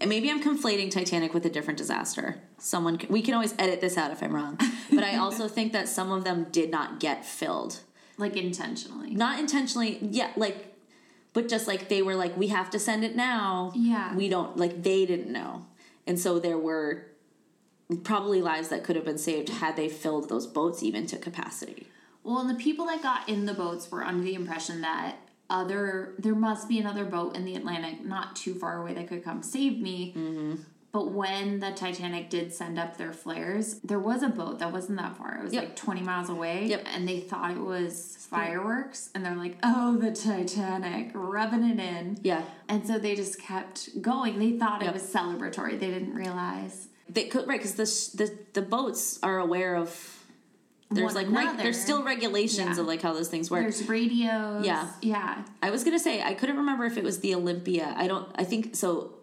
And 0.00 0.10
maybe 0.10 0.30
I'm 0.30 0.42
conflating 0.42 0.90
Titanic 0.90 1.32
with 1.32 1.46
a 1.46 1.50
different 1.50 1.78
disaster. 1.78 2.38
Someone 2.58 3.00
we 3.08 3.22
can 3.22 3.32
always 3.34 3.54
edit 3.58 3.80
this 3.80 3.96
out 3.96 4.10
if 4.12 4.22
I'm 4.22 4.34
wrong. 4.34 4.58
But 4.92 5.04
I 5.04 5.16
also 5.16 5.48
think 5.48 5.72
that 5.72 5.88
some 5.88 6.12
of 6.12 6.24
them 6.24 6.46
did 6.52 6.70
not 6.70 7.00
get 7.00 7.24
filled. 7.24 7.80
Like 8.20 8.36
intentionally 8.36 9.10
Not 9.10 9.38
intentionally. 9.38 9.98
Yeah, 10.02 10.30
like 10.36 10.74
but 11.32 11.48
just 11.48 11.66
like 11.68 11.88
they 11.88 12.02
were 12.02 12.14
like 12.14 12.36
we 12.36 12.48
have 12.48 12.70
to 12.70 12.78
send 12.78 13.04
it 13.04 13.16
now 13.16 13.72
Yeah. 13.74 14.14
we 14.14 14.28
don't 14.28 14.56
like 14.56 14.82
they 14.82 15.06
didn't 15.06 15.30
know 15.32 15.66
and 16.06 16.18
so 16.18 16.38
there 16.38 16.58
were 16.58 17.06
probably 18.04 18.40
lives 18.40 18.68
that 18.68 18.84
could 18.84 18.96
have 18.96 19.04
been 19.04 19.18
saved 19.18 19.48
had 19.48 19.76
they 19.76 19.88
filled 19.88 20.28
those 20.28 20.46
boats 20.46 20.82
even 20.82 21.06
to 21.06 21.16
capacity 21.16 21.86
Well, 22.22 22.38
and 22.38 22.50
the 22.50 22.54
people 22.62 22.86
that 22.86 23.02
got 23.02 23.28
in 23.28 23.46
the 23.46 23.54
boats 23.54 23.90
were 23.90 24.04
under 24.04 24.22
the 24.22 24.34
impression 24.34 24.80
that 24.82 25.16
other 25.48 26.14
there 26.18 26.34
must 26.36 26.68
be 26.68 26.78
another 26.78 27.04
boat 27.04 27.34
in 27.36 27.44
the 27.44 27.56
Atlantic 27.56 28.04
not 28.04 28.36
too 28.36 28.54
far 28.54 28.80
away 28.80 28.94
that 28.94 29.08
could 29.08 29.24
come 29.24 29.42
save 29.42 29.80
me. 29.80 30.14
Mm-hmm. 30.16 30.62
But 30.92 31.12
when 31.12 31.60
the 31.60 31.70
Titanic 31.70 32.30
did 32.30 32.52
send 32.52 32.76
up 32.78 32.96
their 32.96 33.12
flares, 33.12 33.78
there 33.84 34.00
was 34.00 34.24
a 34.24 34.28
boat 34.28 34.58
that 34.58 34.72
wasn't 34.72 34.98
that 34.98 35.16
far. 35.16 35.38
It 35.38 35.44
was 35.44 35.52
Yep. 35.52 35.62
like 35.64 35.76
20 35.76 36.00
miles 36.02 36.28
away. 36.28 36.66
Yep. 36.66 36.84
And 36.94 37.08
they 37.08 37.20
thought 37.20 37.52
it 37.52 37.60
was 37.60 38.16
fireworks. 38.28 39.10
And 39.14 39.24
they're 39.24 39.36
like, 39.36 39.56
oh, 39.62 39.96
the 39.98 40.10
Titanic, 40.10 41.12
rubbing 41.14 41.62
it 41.62 41.78
in. 41.78 42.18
yeah 42.22 42.42
And 42.68 42.84
so 42.86 42.98
they 42.98 43.14
just 43.14 43.38
kept 43.40 44.02
going. 44.02 44.38
They 44.40 44.58
thought 44.58 44.82
Yep. 44.82 44.90
it 44.90 44.94
was 44.94 45.02
celebratory. 45.04 45.78
They 45.78 45.90
didn't 45.90 46.14
realize. 46.14 46.88
they 47.08 47.24
could 47.24 47.46
right 47.48 47.60
because 47.60 47.74
the, 47.74 48.24
the 48.24 48.38
the 48.60 48.62
boats 48.62 49.18
are 49.22 49.40
aware 49.40 49.74
of 49.74 50.16
there's 50.92 51.14
One 51.14 51.32
like 51.32 51.46
reg- 51.46 51.56
there's 51.58 51.80
still 51.80 52.04
regulations 52.04 52.76
Yeah. 52.76 52.80
of 52.82 52.86
like 52.86 53.02
how 53.02 53.12
those 53.12 53.26
things 53.28 53.50
work 53.50 53.62
There's 53.62 53.88
radios. 53.88 54.64
Yeah. 54.66 54.88
Yeah. 55.02 55.42
I 55.62 55.70
was 55.70 55.82
gonna 55.84 55.98
say 55.98 56.22
I 56.22 56.34
couldn't 56.34 56.56
remember 56.56 56.84
if 56.84 56.96
it 56.96 57.02
was 57.04 57.18
the 57.20 57.34
Olympia. 57.34 57.94
I 57.96 58.06
don't. 58.06 58.28
I 58.36 58.44
think 58.44 58.74
so. 58.76 59.14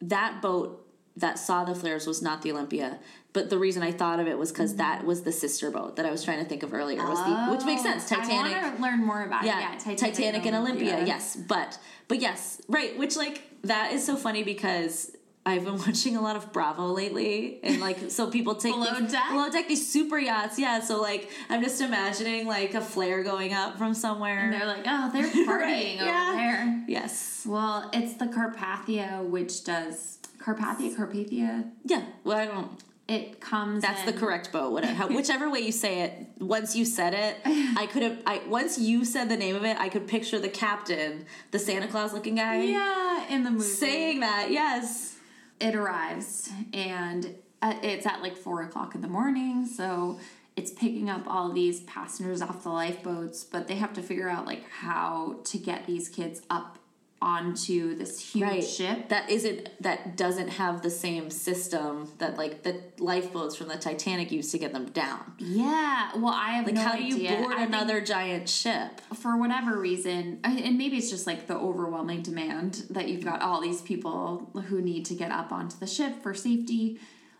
That 0.00 0.40
boat 0.42 0.85
that 1.16 1.38
saw 1.38 1.64
the 1.64 1.74
flares 1.74 2.06
was 2.06 2.20
not 2.22 2.42
the 2.42 2.52
Olympia, 2.52 2.98
but 3.32 3.50
the 3.50 3.58
reason 3.58 3.82
I 3.82 3.92
thought 3.92 4.18
of 4.18 4.26
it 4.26 4.38
was 4.38 4.50
because 4.50 4.76
that 4.76 5.04
was 5.04 5.22
the 5.22 5.32
sister 5.32 5.70
boat 5.70 5.96
that 5.96 6.06
I 6.06 6.10
was 6.10 6.24
trying 6.24 6.38
to 6.42 6.48
think 6.48 6.62
of 6.62 6.72
earlier. 6.72 7.02
Was 7.06 7.18
the 7.22 7.52
which 7.54 7.64
makes 7.66 7.82
oh, 7.82 7.84
sense. 7.84 8.10
Oh, 8.10 8.16
Titanic. 8.16 8.54
I 8.54 8.62
want 8.62 8.76
to 8.76 8.82
learn 8.82 9.04
more 9.04 9.22
about 9.24 9.44
yeah, 9.44 9.74
it. 9.74 9.82
Yeah, 9.86 9.94
Titanic, 9.94 10.46
and 10.46 10.56
Olympia. 10.56 11.04
Yes, 11.04 11.36
but 11.36 11.78
but 12.08 12.20
yes, 12.20 12.60
right. 12.68 12.96
Which 12.98 13.16
like 13.16 13.42
that 13.62 13.92
is 13.92 14.04
so 14.04 14.16
funny 14.16 14.42
because. 14.42 15.12
I've 15.48 15.64
been 15.64 15.78
watching 15.86 16.16
a 16.16 16.20
lot 16.20 16.34
of 16.34 16.52
Bravo 16.52 16.86
lately, 16.86 17.60
and 17.62 17.78
like 17.80 18.10
so 18.10 18.28
people 18.28 18.56
take 18.56 18.72
Below 18.74 18.98
these, 18.98 19.12
deck? 19.12 19.30
below 19.30 19.48
deck 19.48 19.68
these 19.68 19.88
super 19.88 20.18
yachts, 20.18 20.58
yeah. 20.58 20.80
So 20.80 21.00
like 21.00 21.30
I'm 21.48 21.62
just 21.62 21.80
imagining 21.80 22.48
like 22.48 22.74
a 22.74 22.80
flare 22.80 23.22
going 23.22 23.52
up 23.54 23.78
from 23.78 23.94
somewhere. 23.94 24.40
And 24.40 24.52
they're 24.52 24.66
like, 24.66 24.82
oh, 24.88 25.08
they're 25.12 25.22
partying 25.46 25.46
Right, 25.46 25.96
over 26.00 26.04
yeah. 26.04 26.32
there. 26.36 26.84
yes, 26.88 27.44
Well, 27.46 27.88
it's 27.92 28.14
the 28.14 28.24
Carpathia, 28.26 29.22
which 29.24 29.62
does 29.62 30.18
Carpathia, 30.46 30.94
Carpathia. 30.96 31.70
Yeah, 31.84 32.04
well, 32.24 32.38
I 32.38 32.46
don't. 32.46 32.70
It 33.08 33.40
comes. 33.40 33.82
That's 33.82 34.02
the 34.04 34.12
correct 34.12 34.50
boat. 34.52 34.72
Whatever, 34.72 35.06
whichever 35.08 35.50
way 35.50 35.60
you 35.60 35.72
say 35.72 36.02
it. 36.02 36.12
Once 36.38 36.74
you 36.76 36.84
said 36.84 37.14
it, 37.14 37.36
I 37.44 37.86
could 37.86 38.02
have. 38.02 38.18
I 38.26 38.42
once 38.48 38.78
you 38.78 39.04
said 39.04 39.28
the 39.28 39.36
name 39.36 39.56
of 39.56 39.64
it, 39.64 39.76
I 39.78 39.88
could 39.88 40.06
picture 40.08 40.38
the 40.38 40.48
captain, 40.48 41.24
the 41.50 41.58
Santa 41.58 41.88
Claus 41.88 42.12
looking 42.12 42.36
guy, 42.36 42.62
Yeah, 42.62 43.26
in 43.28 43.42
the 43.44 43.50
movie. 43.50 43.64
saying 43.64 44.20
that. 44.20 44.48
Yes. 44.50 45.16
it 45.60 45.74
arrives 45.74 46.50
and 46.74 47.34
uh, 47.62 47.74
it's 47.82 48.04
at 48.06 48.20
like 48.22 48.36
four 48.36 48.62
o'clock 48.62 48.94
in 48.94 49.00
the 49.00 49.08
morning 49.08 49.64
so 49.66 50.18
it's 50.54 50.70
picking 50.70 51.08
up 51.08 51.22
all 51.26 51.50
these 51.50 51.80
passengers 51.84 52.42
off 52.42 52.62
the 52.62 52.68
lifeboats 52.68 53.42
but 53.42 53.66
they 53.66 53.76
have 53.76 53.94
to 53.94 54.02
figure 54.02 54.28
out 54.28 54.44
like 54.44 54.62
how 54.70 55.36
to 55.44 55.56
get 55.56 55.86
these 55.86 56.10
kids 56.10 56.42
up 56.50 56.78
onto 57.22 57.94
this 57.94 58.20
huge 58.20 58.42
Right. 58.44 58.62
ship 58.64 59.08
That 59.08 59.30
isn't. 59.30 59.70
That 59.82 60.16
doesn't 60.16 60.48
have 60.48 60.82
the 60.82 60.90
same 60.90 61.30
system 61.30 62.10
that 62.18 62.36
like 62.36 62.62
the 62.62 62.80
lifeboats 62.98 63.56
from 63.56 63.68
the 63.68 63.76
Titanic 63.76 64.30
used 64.30 64.50
to 64.52 64.58
get 64.58 64.72
them 64.72 64.86
down. 64.90 65.32
yeah 65.38 66.10
well 66.16 66.32
i 66.34 66.50
have 66.50 66.66
Like, 66.66 66.74
no 66.74 66.80
how 66.82 66.96
do 66.96 67.02
you 67.04 67.16
board 67.28 67.54
I 67.56 67.64
another 67.64 68.00
giant 68.00 68.48
ship? 68.48 69.00
for 69.14 69.36
whatever 69.38 69.78
reason 69.78 70.40
and 70.44 70.76
maybe 70.78 70.96
it's 70.98 71.10
just 71.10 71.26
like 71.26 71.46
the 71.46 71.56
overwhelming 71.56 72.22
demand 72.22 72.84
that 72.90 73.08
you've 73.08 73.24
got 73.24 73.40
all 73.42 73.60
these 73.60 73.80
people 73.80 74.50
who 74.68 74.80
need 74.82 75.04
to 75.06 75.14
get 75.14 75.30
up 75.30 75.52
onto 75.52 75.78
the 75.78 75.86
ship 75.86 76.22
for 76.22 76.34
safety 76.34 76.98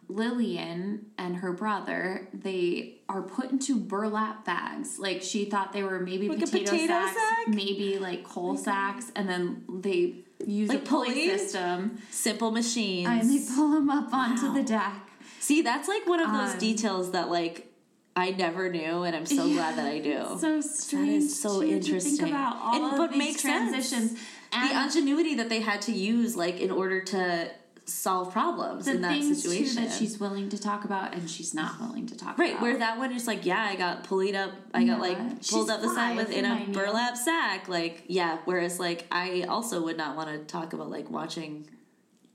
lillian 0.09 1.07
and 1.19 1.37
her 1.37 1.53
brother 1.53 2.29
they 2.33 2.97
are 3.09 3.23
put 3.23 3.51
into 3.51 3.77
burlap 3.79 4.45
bags 4.45 4.99
like 4.99 5.23
she 5.23 5.45
thought 5.45 5.73
they 5.73 5.83
were 5.83 6.01
maybe 6.01 6.29
Like 6.29 6.41
potato, 6.41 6.71
potato 6.71 6.87
sacks 6.87 7.15
sack? 7.15 7.49
maybe 7.49 7.99
like 7.99 8.25
coal 8.25 8.57
sacks 8.57 9.11
and 9.17 9.29
then 9.29 9.65
they 9.69 10.25
use 10.47 10.69
Like 10.69 10.79
a 10.79 10.83
pulley 10.83 11.09
pulleys? 11.09 11.41
system 11.41 11.99
Simple 12.11 12.51
machines. 12.51 13.09
and 13.09 13.31
they 13.31 13.55
pull 13.55 13.71
them 13.73 13.91
up 13.91 14.13
onto 14.13 14.47
Wow. 14.49 14.55
the 14.55 14.63
deck 14.63 14.93
See, 15.41 15.63
that's 15.63 15.87
like 15.89 16.07
one 16.09 16.19
of 16.21 16.33
those 16.33 16.55
Um, 16.55 16.59
details 16.59 17.13
that 17.13 17.31
like 17.31 17.73
I 18.17 18.31
never 18.31 18.71
knew, 18.71 19.03
and 19.03 19.15
I'm 19.15 19.27
so 19.27 19.47
glad 19.47 19.77
that 19.77 19.85
I 19.87 19.99
do. 20.01 20.25
so 20.41 20.61
strange 20.63 21.31
so 21.31 21.61
to 21.61 21.69
interesting. 21.69 22.17
think 22.17 22.31
about 22.31 22.57
all 22.57 22.75
And- 22.75 22.93
of 22.93 22.97
but 22.99 23.11
these 23.11 23.19
makes 23.19 23.43
sense. 23.43 23.71
transitions 23.71 24.19
and 24.53 24.71
the 24.71 24.83
ingenuity 24.85 25.35
that 25.37 25.49
they 25.51 25.61
had 25.61 25.83
to 25.83 25.93
use 25.93 26.35
like 26.37 26.59
in 26.59 26.71
order 26.71 27.01
to 27.03 27.51
solve 27.89 28.33
problems 28.33 28.85
the 28.87 28.93
in 28.95 29.01
that 29.03 29.23
situation 29.23 29.85
that 29.85 29.93
she's 29.93 30.19
willing 30.19 30.49
to 30.49 30.59
talk 30.59 30.85
about 30.85 31.15
and 31.15 31.31
she's 31.31 31.55
not 31.55 31.79
willing 31.81 32.05
to 32.05 32.17
talk 32.17 32.37
right 32.37 32.51
about. 32.51 32.63
where 32.63 32.77
that 32.79 32.99
one 32.99 33.13
is 33.13 33.27
like 33.29 33.47
yeah 33.47 33.63
i 33.63 33.77
got 33.77 34.03
pulled 34.03 34.35
up 34.35 34.51
i 34.75 34.81
got 34.83 34.97
Yeah. 34.97 34.97
like 34.99 35.19
She's 35.41 35.53
pulled 35.53 35.71
up 35.71 35.81
the 35.81 35.89
side 35.95 36.17
with 36.17 36.31
in 36.31 36.45
a 36.45 36.67
burlap 36.73 37.17
sack 37.17 37.69
like 37.69 38.03
yeah 38.09 38.39
whereas 38.45 38.81
like 38.81 39.07
i 39.13 39.43
also 39.49 39.83
would 39.85 39.97
not 39.97 40.17
want 40.17 40.29
to 40.31 40.39
talk 40.53 40.73
about 40.73 40.91
like 40.91 41.09
watching 41.11 41.69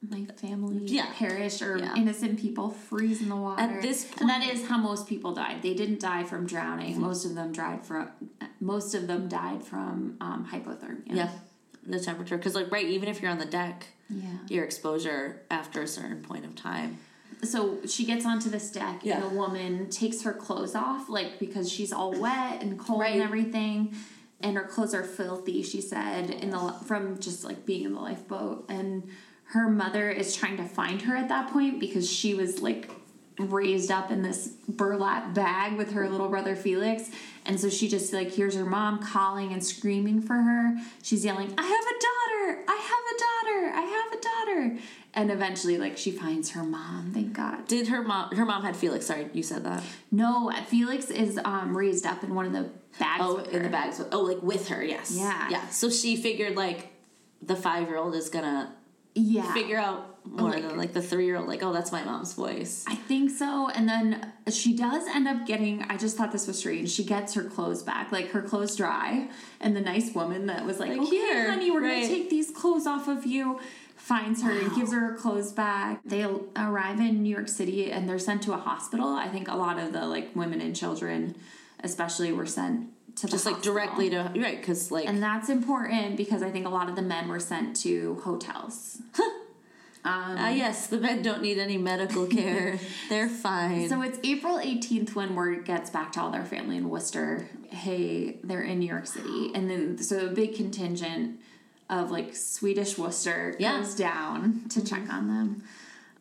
my 0.10 0.26
family 0.38 0.86
Yeah. 0.86 1.08
perish 1.14 1.62
or 1.62 1.78
Yeah. 1.78 1.96
innocent 1.96 2.40
people 2.40 2.72
freeze 2.72 3.22
in 3.22 3.30
the 3.30 3.36
water. 3.36 3.62
At 3.62 3.84
this 3.84 4.10
and 4.20 4.28
that 4.30 4.42
point- 4.42 4.54
is 4.54 4.66
how 4.68 4.78
most 4.80 5.06
people 5.08 5.32
died. 5.36 5.62
They 5.62 5.76
didn't 5.76 6.00
die 6.00 6.24
from 6.24 6.48
drowning. 6.48 7.00
Most 7.00 7.24
of 7.24 7.36
them 7.36 7.52
died 7.52 7.86
from 7.86 8.10
most 8.60 8.96
of 8.96 9.06
them 9.06 9.28
died 9.28 9.62
from 9.64 10.18
um, 10.20 10.48
hypothermia. 10.52 11.04
yeah 11.16 11.30
the 11.86 12.00
temperature 12.00 12.38
because 12.38 12.56
like 12.56 12.72
right 12.72 12.86
even 12.86 13.10
if 13.10 13.22
you're 13.22 13.32
on 13.32 13.40
the 13.40 13.46
deck 13.46 13.88
Yeah. 14.10 14.24
your 14.50 14.64
exposure 14.64 15.42
after 15.50 15.82
a 15.82 15.88
certain 15.88 16.22
point 16.22 16.46
of 16.46 16.56
time 16.56 16.98
So 17.44 17.80
she 17.88 18.06
gets 18.06 18.26
onto 18.26 18.50
this 18.50 18.72
deck 18.72 19.00
Yeah. 19.04 19.16
and 19.16 19.24
a 19.26 19.30
woman 19.36 19.90
takes 19.90 20.22
her 20.22 20.34
clothes 20.34 20.76
off, 20.76 21.10
like 21.10 21.40
because 21.40 21.72
she's 21.72 21.92
all 21.92 22.12
wet 22.20 22.62
and 22.62 22.78
cold 22.78 23.02
Right. 23.02 23.14
and 23.14 23.24
everything. 23.24 23.96
And 24.42 24.56
her 24.58 24.64
clothes 24.64 24.94
are 24.94 25.04
filthy, 25.04 25.64
she 25.64 25.82
said, 25.82 26.30
in 26.30 26.50
the 26.52 26.60
from 26.86 27.18
just 27.20 27.44
like 27.44 27.66
being 27.66 27.84
in 27.86 27.94
the 27.94 28.00
lifeboat. 28.00 28.66
And 28.70 29.10
her 29.46 29.70
mother 29.70 30.10
is 30.12 30.36
trying 30.36 30.58
to 30.58 30.66
find 30.66 31.02
her 31.04 31.16
at 31.16 31.30
that 31.30 31.52
point 31.52 31.80
because 31.80 32.08
she 32.10 32.34
was 32.36 32.62
like 32.62 32.90
raised 33.40 33.92
up 33.92 34.12
in 34.12 34.22
this 34.22 34.48
burlap 34.68 35.34
bag 35.34 35.78
with 35.78 35.94
her 35.94 36.10
little 36.10 36.30
brother 36.30 36.56
Felix. 36.56 37.10
And 37.46 37.60
so 37.60 37.70
she 37.70 37.88
just 37.88 38.14
like 38.14 38.30
hears 38.30 38.56
her 38.56 38.66
mom 38.66 39.00
calling 39.02 39.52
and 39.54 39.64
screaming 39.64 40.22
for 40.22 40.36
her. 40.36 40.76
She's 41.02 41.26
yelling, 41.26 41.54
I 41.58 41.64
have 41.64 41.86
a 41.86 42.54
daughter! 42.54 42.64
I 42.68 42.76
have 42.76 43.16
a 43.16 43.18
daughter! 43.20 43.76
I 43.76 43.82
have 43.82 44.20
a 44.20 44.22
daughter! 44.22 44.84
And 45.14 45.32
eventually 45.32 45.78
like 45.78 45.98
she 45.98 46.12
finds 46.12 46.52
her 46.52 46.64
mom, 46.64 47.12
thank 47.14 47.34
God. 47.34 47.68
did 47.68 47.88
her 47.88 48.02
mom 48.04 48.32
her 48.36 48.46
mom 48.46 48.64
had 48.64 48.76
felix 48.78 49.08
sorry 49.08 49.28
you 49.34 49.44
said 49.44 49.64
that 49.66 49.84
No, 50.12 50.52
Felix 50.68 51.10
is 51.10 51.38
um, 51.44 51.76
raised 51.76 52.06
up 52.06 52.24
in 52.24 52.34
one 52.36 52.46
of 52.46 52.54
the 52.54 52.70
bags. 53.00 53.22
oh 53.24 53.38
in 53.38 53.64
the 53.64 53.70
bags 53.70 54.00
with, 54.00 54.10
oh 54.14 54.22
like 54.22 54.42
with 54.44 54.68
her 54.70 54.84
yes 54.84 55.12
Yeah. 55.18 55.50
yeah 55.50 55.68
so 55.70 55.90
she 55.90 56.16
figured 56.16 56.56
like 56.56 56.92
the 57.42 57.56
five 57.56 57.88
year 57.88 57.98
old 57.98 58.16
is 58.16 58.30
gonna 58.30 58.74
Yeah, 59.16 59.52
figure 59.54 59.78
out 59.78 60.11
Oh 60.24 60.30
more 60.42 60.52
Like- 60.52 60.68
than 60.68 60.78
like 60.78 60.94
the 60.94 61.02
three 61.02 61.26
year 61.26 61.38
old 61.38 61.48
like 61.48 61.64
oh 61.64 61.74
that's 61.74 61.92
my 61.92 62.04
mom's 62.04 62.34
voice 62.34 62.86
I 62.88 62.96
think 62.96 63.32
so. 63.32 63.70
And 63.70 63.88
then 63.90 64.32
she 64.50 64.76
does 64.76 65.04
end 65.08 65.28
up 65.28 65.46
getting. 65.48 65.84
I 65.84 65.98
just 65.98 66.16
thought 66.16 66.32
this 66.32 66.48
was 66.48 66.58
strange. 66.60 66.90
She 66.92 67.04
gets 67.04 67.34
her 67.34 67.44
clothes 67.44 67.84
back, 67.84 68.12
like 68.12 68.30
her 68.32 68.42
clothes 68.42 68.76
dry, 68.76 69.30
and 69.60 69.76
the 69.76 69.82
nice 69.82 70.14
woman 70.14 70.46
that 70.46 70.66
was 70.66 70.80
like, 70.80 70.90
Like, 70.92 71.02
"Okay, 71.02 71.10
here, 71.10 71.50
honey, 71.52 71.72
we're 71.72 71.82
right. 71.82 72.02
gonna 72.04 72.08
take 72.08 72.30
these 72.30 72.52
clothes 72.52 72.86
off 72.88 73.08
of 73.08 73.26
you." 73.26 73.60
Finds 73.96 74.42
her 74.42 74.52
and 74.52 74.74
gives 74.76 74.92
her 74.94 75.00
her 75.00 75.14
clothes 75.16 75.52
back. 75.52 76.02
They 76.04 76.24
arrive 76.56 77.00
in 77.00 77.22
New 77.22 77.30
York 77.30 77.48
City 77.48 77.92
and 77.92 78.10
they're 78.10 78.18
sent 78.18 78.42
to 78.44 78.54
a 78.54 78.58
hospital. 78.58 79.08
I 79.10 79.28
think 79.28 79.48
a 79.48 79.56
lot 79.56 79.78
of 79.78 79.94
the 79.94 80.08
like 80.08 80.36
women 80.36 80.60
and 80.62 80.76
children, 80.76 81.36
especially, 81.84 82.32
were 82.32 82.48
sent 82.48 82.88
to 83.18 83.28
just 83.28 83.46
like 83.46 83.56
hospital. 83.56 83.74
directly 83.76 84.10
to 84.10 84.32
right 84.38 84.60
because 84.60 84.90
like 84.92 85.08
And 85.08 85.22
that's 85.22 85.50
important 85.50 86.16
because 86.18 86.42
I 86.42 86.50
think 86.50 86.66
a 86.66 86.70
lot 86.70 86.90
of 86.90 86.96
the 86.96 87.02
men 87.04 87.28
were 87.28 87.40
sent 87.40 87.76
to 87.82 88.20
hotels. 88.24 89.02
Ah 90.04 90.50
yes 90.50 90.88
the 90.88 90.98
men 90.98 91.22
don't 91.22 91.42
need 91.42 91.58
any 91.60 91.78
medical 91.78 92.26
care 92.38 92.80
they're 93.10 93.30
fine 93.30 93.88
So 93.90 94.02
it's 94.02 94.20
April 94.24 94.58
18th 94.58 95.14
when 95.16 95.36
word 95.36 95.66
gets 95.66 95.90
back 95.90 96.12
to 96.14 96.22
all 96.22 96.32
their 96.32 96.46
family 96.46 96.78
in 96.78 96.90
Worcester. 96.90 97.48
Hey, 97.70 98.38
they're 98.44 98.64
in 98.64 98.80
New 98.80 98.88
York 98.88 99.08
City. 99.08 99.52
And 99.54 99.70
then, 99.70 99.98
so 99.98 100.28
a 100.28 100.30
big 100.30 100.56
contingent 100.56 101.40
of 101.90 102.10
like 102.12 102.36
Swedish 102.36 102.98
Worcester 102.98 103.56
Yeah. 103.60 103.78
goes 103.78 103.96
down 103.96 104.64
to 104.70 104.84
check 104.84 105.12
on 105.12 105.28
them. 105.28 105.64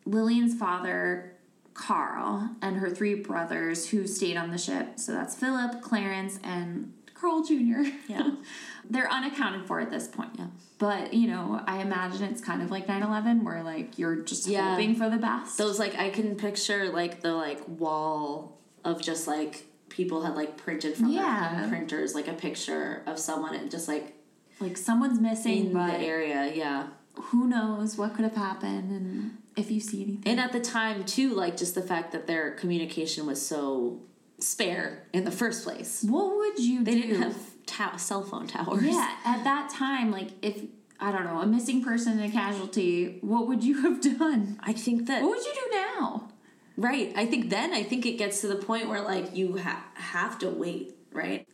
Lillian's 0.05 0.55
father, 0.57 1.33
Carl, 1.73 2.49
and 2.61 2.77
her 2.77 2.89
three 2.89 3.15
brothers 3.15 3.89
who 3.89 4.05
stayed 4.07 4.37
on 4.37 4.51
the 4.51 4.57
ship. 4.57 4.99
So 4.99 5.11
that's 5.13 5.35
Philip, 5.35 5.81
Clarence, 5.81 6.39
and 6.43 6.93
Carl 7.13 7.43
Jr. 7.43 7.83
Yeah. 8.07 8.31
They're 8.89 9.09
unaccounted 9.11 9.65
for 9.67 9.79
at 9.79 9.89
this 9.91 10.07
point. 10.07 10.31
Yeah. 10.37 10.47
But, 10.79 11.13
you 11.13 11.27
know, 11.27 11.61
I 11.67 11.81
imagine 11.81 12.23
it's 12.23 12.41
kind 12.41 12.61
of 12.61 12.71
like 12.71 12.87
9 12.87 13.03
11 13.03 13.43
where 13.43 13.63
like 13.63 13.97
you're 13.99 14.15
just 14.17 14.47
Yeah. 14.47 14.71
hoping 14.75 14.95
for 14.95 15.09
the 15.09 15.17
best. 15.17 15.57
those 15.57 15.77
like 15.79 15.95
i 15.97 16.09
can 16.09 16.35
picture 16.35 16.89
like 16.89 17.21
the 17.21 17.33
like 17.33 17.61
wall 17.67 18.57
of 18.83 19.01
just 19.01 19.27
like 19.27 19.67
people 19.89 20.23
had 20.23 20.35
like 20.35 20.57
printed 20.57 20.95
from 20.95 21.09
Yeah. 21.09 21.59
their 21.59 21.69
printers 21.69 22.15
like 22.15 22.27
a 22.27 22.33
picture 22.33 23.03
of 23.05 23.19
someone 23.19 23.53
and 23.55 23.69
just 23.69 23.87
like 23.87 24.15
like 24.59 24.77
someone's 24.77 25.19
missing, 25.19 25.67
in 25.67 25.73
the 25.73 25.97
area. 25.97 26.51
Yeah. 26.53 26.87
who 27.15 27.47
knows 27.47 27.97
what 27.97 28.13
could 28.15 28.23
have 28.23 28.35
happened 28.35 28.91
and 28.91 29.37
if 29.57 29.69
you 29.69 29.79
see 29.81 30.01
anything. 30.03 30.23
And 30.31 30.39
at 30.39 30.51
the 30.53 30.61
time, 30.61 31.03
too, 31.03 31.33
like 31.33 31.57
just 31.57 31.75
the 31.75 31.81
fact 31.81 32.11
that 32.13 32.25
their 32.25 32.51
communication 32.51 33.25
was 33.25 33.45
so 33.45 33.99
spare 34.39 35.07
in 35.13 35.23
the 35.25 35.31
first 35.31 35.63
place. 35.65 36.03
What 36.03 36.35
would 36.37 36.59
you 36.59 36.83
They 36.83 36.93
do? 36.95 37.01
didn't 37.01 37.21
have 37.21 37.35
ta- 37.65 37.97
cell 37.97 38.23
phone 38.23 38.47
towers. 38.47 38.83
Yeah, 38.83 39.15
at 39.25 39.43
that 39.43 39.69
time, 39.69 40.11
like 40.11 40.29
if 40.41 40.61
I 40.99 41.11
don't 41.11 41.23
know, 41.25 41.41
a 41.41 41.47
missing 41.47 41.83
person 41.83 42.19
and 42.19 42.29
a 42.29 42.31
casualty, 42.31 43.17
what 43.21 43.47
would 43.47 43.63
you 43.63 43.81
have 43.83 44.01
done? 44.01 44.59
I 44.61 44.73
think 44.73 45.07
that 45.07 45.21
What 45.21 45.31
would 45.31 45.45
you 45.45 45.53
do 45.53 45.75
now? 45.75 46.27
Right. 46.77 47.11
I 47.15 47.25
think 47.25 47.49
then 47.49 47.73
I 47.73 47.83
think 47.83 48.05
it 48.05 48.17
gets 48.17 48.41
to 48.41 48.47
the 48.47 48.55
point 48.55 48.87
where 48.87 49.01
like 49.01 49.35
you 49.35 49.57
ha- 49.57 49.85
have 49.95 50.39
to 50.39 50.49
wait, 50.49 50.95
right? 51.11 51.47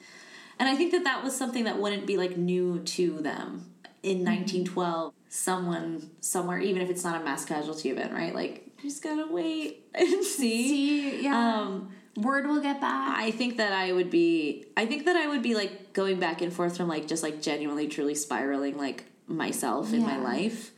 And 0.59 0.67
I 0.67 0.75
think 0.75 0.91
that 0.91 1.03
that 1.03 1.23
was 1.23 1.35
something 1.35 1.65
that 1.65 1.79
wouldn't 1.79 2.05
be 2.07 2.17
like 2.17 2.37
new 2.37 2.79
to 2.79 3.19
them 3.21 3.71
in 4.03 4.19
1912. 4.25 5.13
Someone 5.29 6.09
somewhere, 6.21 6.59
even 6.59 6.81
if 6.81 6.89
it's 6.89 7.03
not 7.03 7.19
a 7.21 7.23
mass 7.23 7.45
casualty 7.45 7.89
event, 7.89 8.13
right? 8.13 8.33
Like 8.33 8.67
you 8.81 8.89
just 8.89 9.03
gotta 9.03 9.27
wait 9.31 9.85
and 9.95 10.23
see. 10.23 10.67
See, 10.69 11.23
yeah. 11.23 11.59
Um, 11.61 11.89
Word 12.17 12.47
will 12.47 12.61
get 12.61 12.81
back. 12.81 13.17
I 13.17 13.31
think 13.31 13.57
that 13.57 13.73
I 13.73 13.93
would 13.93 14.09
be. 14.09 14.65
I 14.75 14.85
think 14.85 15.05
that 15.05 15.15
I 15.15 15.27
would 15.27 15.43
be 15.43 15.55
like 15.55 15.93
going 15.93 16.19
back 16.19 16.41
and 16.41 16.51
forth 16.51 16.75
from 16.75 16.87
like 16.87 17.07
just 17.07 17.23
like 17.23 17.41
genuinely, 17.41 17.87
truly 17.87 18.15
spiraling 18.15 18.77
like 18.77 19.05
myself 19.27 19.93
in 19.93 20.01
my 20.01 20.17
life 20.17 20.71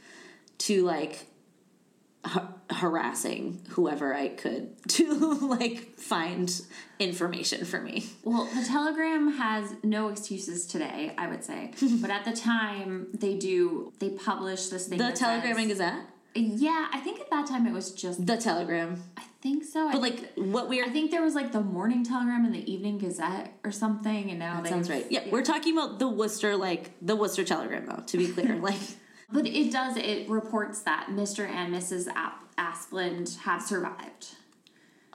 to 0.60 0.84
like 0.84 1.26
ha- 2.26 2.54
harassing 2.70 3.62
whoever 3.70 4.14
I 4.14 4.30
could 4.30 4.76
to 4.90 5.14
like 5.48 5.98
find 5.98 6.62
information 7.00 7.66
for 7.66 7.82
me. 7.82 8.06
Well, 8.24 8.46
the 8.54 8.66
Telegram 8.66 9.32
has 9.38 9.74
no 9.84 10.10
excuses 10.10 10.66
today, 10.68 11.14
I 11.18 11.28
would 11.28 11.44
say. 11.44 11.72
but 12.02 12.10
at 12.10 12.26
the 12.26 12.34
time, 12.34 13.08
they 13.14 13.36
do, 13.36 13.94
they 14.00 14.10
publish 14.10 14.68
this 14.68 14.88
thing. 14.88 14.98
The 14.98 15.12
Telegram 15.12 15.58
and 15.58 15.70
Gazette, 15.70 16.02
Yeah, 16.36 16.88
I 16.92 17.00
think 17.00 17.20
at 17.22 17.30
that 17.30 17.48
time 17.48 17.66
it 17.66 17.74
was 17.74 17.92
just, 17.92 18.26
the 18.26 18.38
Telegram, 18.38 19.02
I 19.18 19.24
think 19.42 19.64
so. 19.64 19.88
I 19.88 19.92
but 19.94 20.02
like 20.02 20.34
what 20.36 20.70
we 20.70 20.82
are. 20.82 20.86
I 20.86 20.90
think 20.90 21.12
there 21.12 21.22
was 21.22 21.36
like 21.36 21.52
the 21.52 21.62
morning 21.62 22.04
telegram 22.04 22.46
and 22.46 22.54
the 22.54 22.72
evening 22.72 22.98
gazette 22.98 23.54
or 23.64 23.72
something, 23.72 24.30
and 24.30 24.40
now 24.40 24.62
that 24.62 24.70
Sounds 24.70 24.90
right. 24.90 25.06
Yeah, 25.10 25.22
we're 25.32 25.44
talking 25.44 25.78
about 25.78 26.00
the 26.00 26.08
Worcester, 26.08 26.56
like 26.56 26.92
the 27.02 27.16
Worcester 27.16 27.44
Telegram, 27.44 27.86
though. 27.86 28.04
To 28.06 28.18
be 28.18 28.28
clear, 28.28 28.56
like 28.62 28.80
But 29.32 29.46
it 29.48 29.72
does. 29.72 29.98
It 29.98 30.30
reports 30.30 30.82
that 30.82 31.08
Mr. 31.10 31.48
and 31.48 31.74
Mrs. 31.74 32.08
Ap- 32.14 32.44
Asplund 32.58 33.40
have 33.40 33.62
survived. 33.62 34.36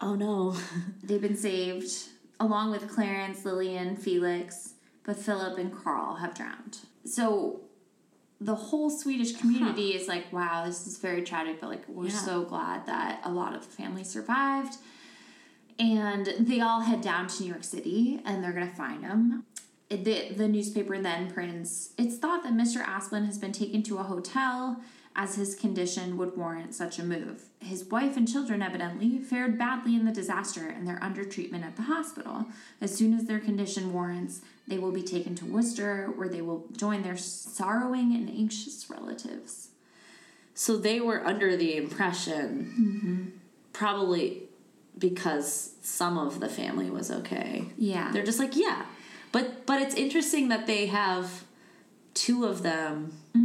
oh 0.00 0.14
no, 0.14 0.56
They've 1.02 1.20
been 1.20 1.36
saved, 1.36 1.92
along 2.40 2.70
with 2.70 2.88
Clarence, 2.88 3.44
Lillian, 3.44 3.96
Felix, 3.96 4.74
but 5.04 5.16
Philip 5.16 5.58
and 5.58 5.70
Carl 5.76 6.16
have 6.16 6.34
drowned. 6.34 6.78
So 7.04 7.60
the 8.44 8.54
whole 8.54 8.90
Swedish 8.90 9.32
uh-huh. 9.32 9.40
community 9.40 9.94
is 9.94 10.06
like, 10.06 10.30
wow, 10.32 10.64
this 10.66 10.86
is 10.86 10.98
very 10.98 11.22
tragic, 11.22 11.60
but 11.60 11.70
like, 11.70 11.84
we're 11.88 12.08
Yeah. 12.08 12.18
so 12.18 12.42
glad 12.44 12.86
that 12.86 13.20
a 13.24 13.30
lot 13.30 13.54
of 13.54 13.62
the 13.62 13.72
family 13.72 14.04
survived. 14.04 14.76
And 15.78 16.26
they 16.38 16.60
all 16.60 16.80
head 16.82 17.00
down 17.00 17.26
to 17.26 17.42
New 17.42 17.48
York 17.48 17.64
City 17.64 18.20
and 18.24 18.44
they're 18.44 18.52
to 18.52 18.74
find 18.74 19.02
him. 19.02 19.44
The, 19.88 20.32
the 20.36 20.48
newspaper 20.48 21.00
then 21.00 21.30
prints 21.30 21.90
it's 21.96 22.16
thought 22.16 22.42
that 22.42 22.52
Mr. 22.52 22.84
Asplund 22.84 23.26
has 23.26 23.38
been 23.38 23.52
taken 23.52 23.82
to 23.84 23.98
a 23.98 24.02
hotel 24.02 24.80
as 25.16 25.36
his 25.36 25.54
condition 25.54 26.16
would 26.16 26.36
warrant 26.36 26.74
such 26.74 26.98
a 26.98 27.04
move. 27.04 27.44
His 27.60 27.84
wife 27.84 28.16
and 28.16 28.28
children 28.28 28.62
evidently 28.62 29.18
fared 29.18 29.56
badly 29.56 29.94
in 29.94 30.04
the 30.04 30.12
disaster 30.12 30.68
and 30.68 30.86
they're 30.86 31.02
under 31.02 31.24
treatment 31.24 31.64
at 31.64 31.76
the 31.76 31.82
hospital. 31.82 32.46
As 32.80 32.94
soon 32.94 33.14
as 33.14 33.26
their 33.26 33.38
condition 33.38 33.92
warrants, 33.92 34.40
they 34.66 34.78
will 34.78 34.90
be 34.90 35.02
taken 35.02 35.34
to 35.36 35.44
Worcester 35.44 36.12
where 36.16 36.28
they 36.28 36.42
will 36.42 36.66
join 36.76 37.02
their 37.02 37.16
sorrowing 37.16 38.14
and 38.14 38.28
anxious 38.28 38.90
relatives. 38.90 39.68
So 40.54 40.76
they 40.76 41.00
were 41.00 41.24
under 41.24 41.56
the 41.56 41.76
impression, 41.76 42.72
mm-hmm. 42.78 43.24
probably 43.72 44.44
because 44.98 45.74
some 45.82 46.16
of 46.16 46.40
the 46.40 46.48
family 46.48 46.90
was 46.90 47.10
okay. 47.10 47.66
Yeah. 47.76 48.12
They're 48.12 48.24
just 48.24 48.38
like, 48.38 48.56
yeah. 48.56 48.86
But 49.32 49.66
but 49.66 49.82
it's 49.82 49.96
interesting 49.96 50.48
that 50.48 50.66
they 50.66 50.86
have 50.86 51.44
two 52.14 52.44
of 52.44 52.62
them. 52.62 53.12
Mm-hmm. 53.36 53.43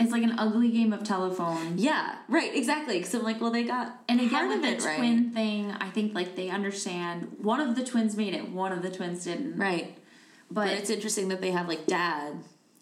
It's 0.00 0.12
like 0.12 0.22
an 0.22 0.38
ugly 0.38 0.70
game 0.70 0.92
of 0.92 1.04
telephone. 1.04 1.74
Yeah, 1.76 2.16
right, 2.28 2.54
exactly. 2.54 2.98
Because 2.98 3.14
I'm 3.14 3.22
like, 3.22 3.40
well, 3.40 3.50
they 3.50 3.64
got 3.64 4.00
And 4.08 4.20
again, 4.20 4.48
with 4.48 4.62
the 4.62 4.68
it 4.68 4.84
right. 4.84 4.96
twin 4.98 5.30
thing, 5.32 5.70
I 5.72 5.90
think 5.90 6.14
like 6.14 6.36
they 6.36 6.48
understand 6.50 7.36
one 7.40 7.60
of 7.60 7.76
the 7.76 7.84
twins 7.84 8.16
made 8.16 8.34
it, 8.34 8.48
one 8.50 8.72
of 8.72 8.82
the 8.82 8.90
twins 8.90 9.24
didn't. 9.24 9.56
Right. 9.58 9.96
But, 10.50 10.66
But 10.66 10.72
it's 10.72 10.90
interesting 10.90 11.28
that 11.28 11.40
they 11.40 11.50
have 11.52 11.68
like 11.68 11.86
dad. 11.86 12.34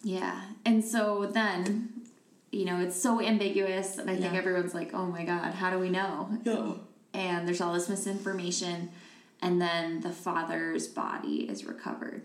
yeah. 0.02 0.40
And 0.64 0.84
so 0.84 1.26
then, 1.32 2.02
you 2.50 2.64
know, 2.64 2.80
it's 2.80 2.96
so 3.00 3.20
ambiguous. 3.20 3.98
And 3.98 4.08
I 4.08 4.16
think 4.16 4.34
everyone's 4.34 4.72
like, 4.74 4.94
oh 4.94 5.06
my 5.06 5.24
God, 5.24 5.52
how 5.54 5.70
do 5.70 5.78
we 5.78 5.90
know? 5.90 6.30
And 7.14 7.46
there's 7.48 7.60
all 7.60 7.74
this 7.74 7.88
misinformation. 7.88 8.90
And 9.42 9.60
then 9.60 10.00
the 10.00 10.10
father's 10.10 10.86
body 10.88 11.48
is 11.48 11.64
recovered, 11.64 12.22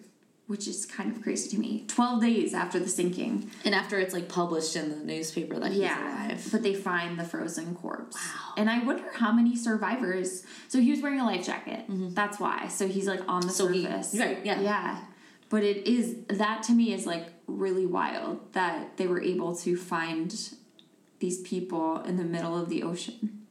which 0.48 0.68
is 0.68 0.86
kind 0.86 1.16
of 1.16 1.22
crazy 1.22 1.50
to 1.50 1.58
me. 1.60 1.86
12 1.88 2.22
days 2.22 2.54
after 2.54 2.78
the 2.80 2.90
sinking. 2.90 3.50
And 3.64 3.74
after 3.74 3.98
it's 3.98 4.14
like 4.14 4.28
published 4.28 4.76
in 4.76 4.90
the 4.90 4.98
newspaper 4.98 5.58
that 5.60 5.72
he's 5.72 5.80
Yeah, 5.82 6.28
alive. 6.28 6.48
but 6.52 6.64
they 6.64 6.74
find 6.74 7.18
the 7.18 7.24
frozen 7.24 7.74
corpse. 7.76 8.16
Wow. 8.18 8.54
And 8.58 8.70
I 8.70 8.84
wonder 8.84 9.06
how 9.16 9.32
many 9.32 9.56
survivors. 9.56 10.44
So 10.68 10.80
he 10.82 10.92
was 10.92 11.02
wearing 11.02 11.20
a 11.22 11.26
life 11.26 11.46
jacket. 11.46 11.86
That's 11.88 12.40
why. 12.40 12.68
So 12.68 12.88
he's 12.88 13.08
like 13.08 13.22
on 13.28 13.42
the 13.42 13.48
Mm-hmm. 13.48 13.56
So 13.56 13.68
he- 13.68 13.84
surface. 13.84 14.16
right, 14.20 14.46
yeah. 14.46 14.60
Yeah. 14.60 15.00
But 15.50 15.64
it 15.64 15.88
is 15.88 16.16
that 16.30 16.64
to 16.64 16.74
me 16.74 16.94
is 16.94 17.06
like 17.06 17.28
really 17.48 17.86
wild 17.86 18.54
that 18.54 18.98
they 18.98 19.08
were 19.08 19.22
able 19.22 19.56
to 19.58 19.78
find 19.78 20.34
these 21.20 21.40
people 21.42 22.02
in 22.04 22.18
the 22.18 22.24
middle 22.24 22.58
of 22.58 22.68
the 22.70 22.84
ocean. 22.84 23.46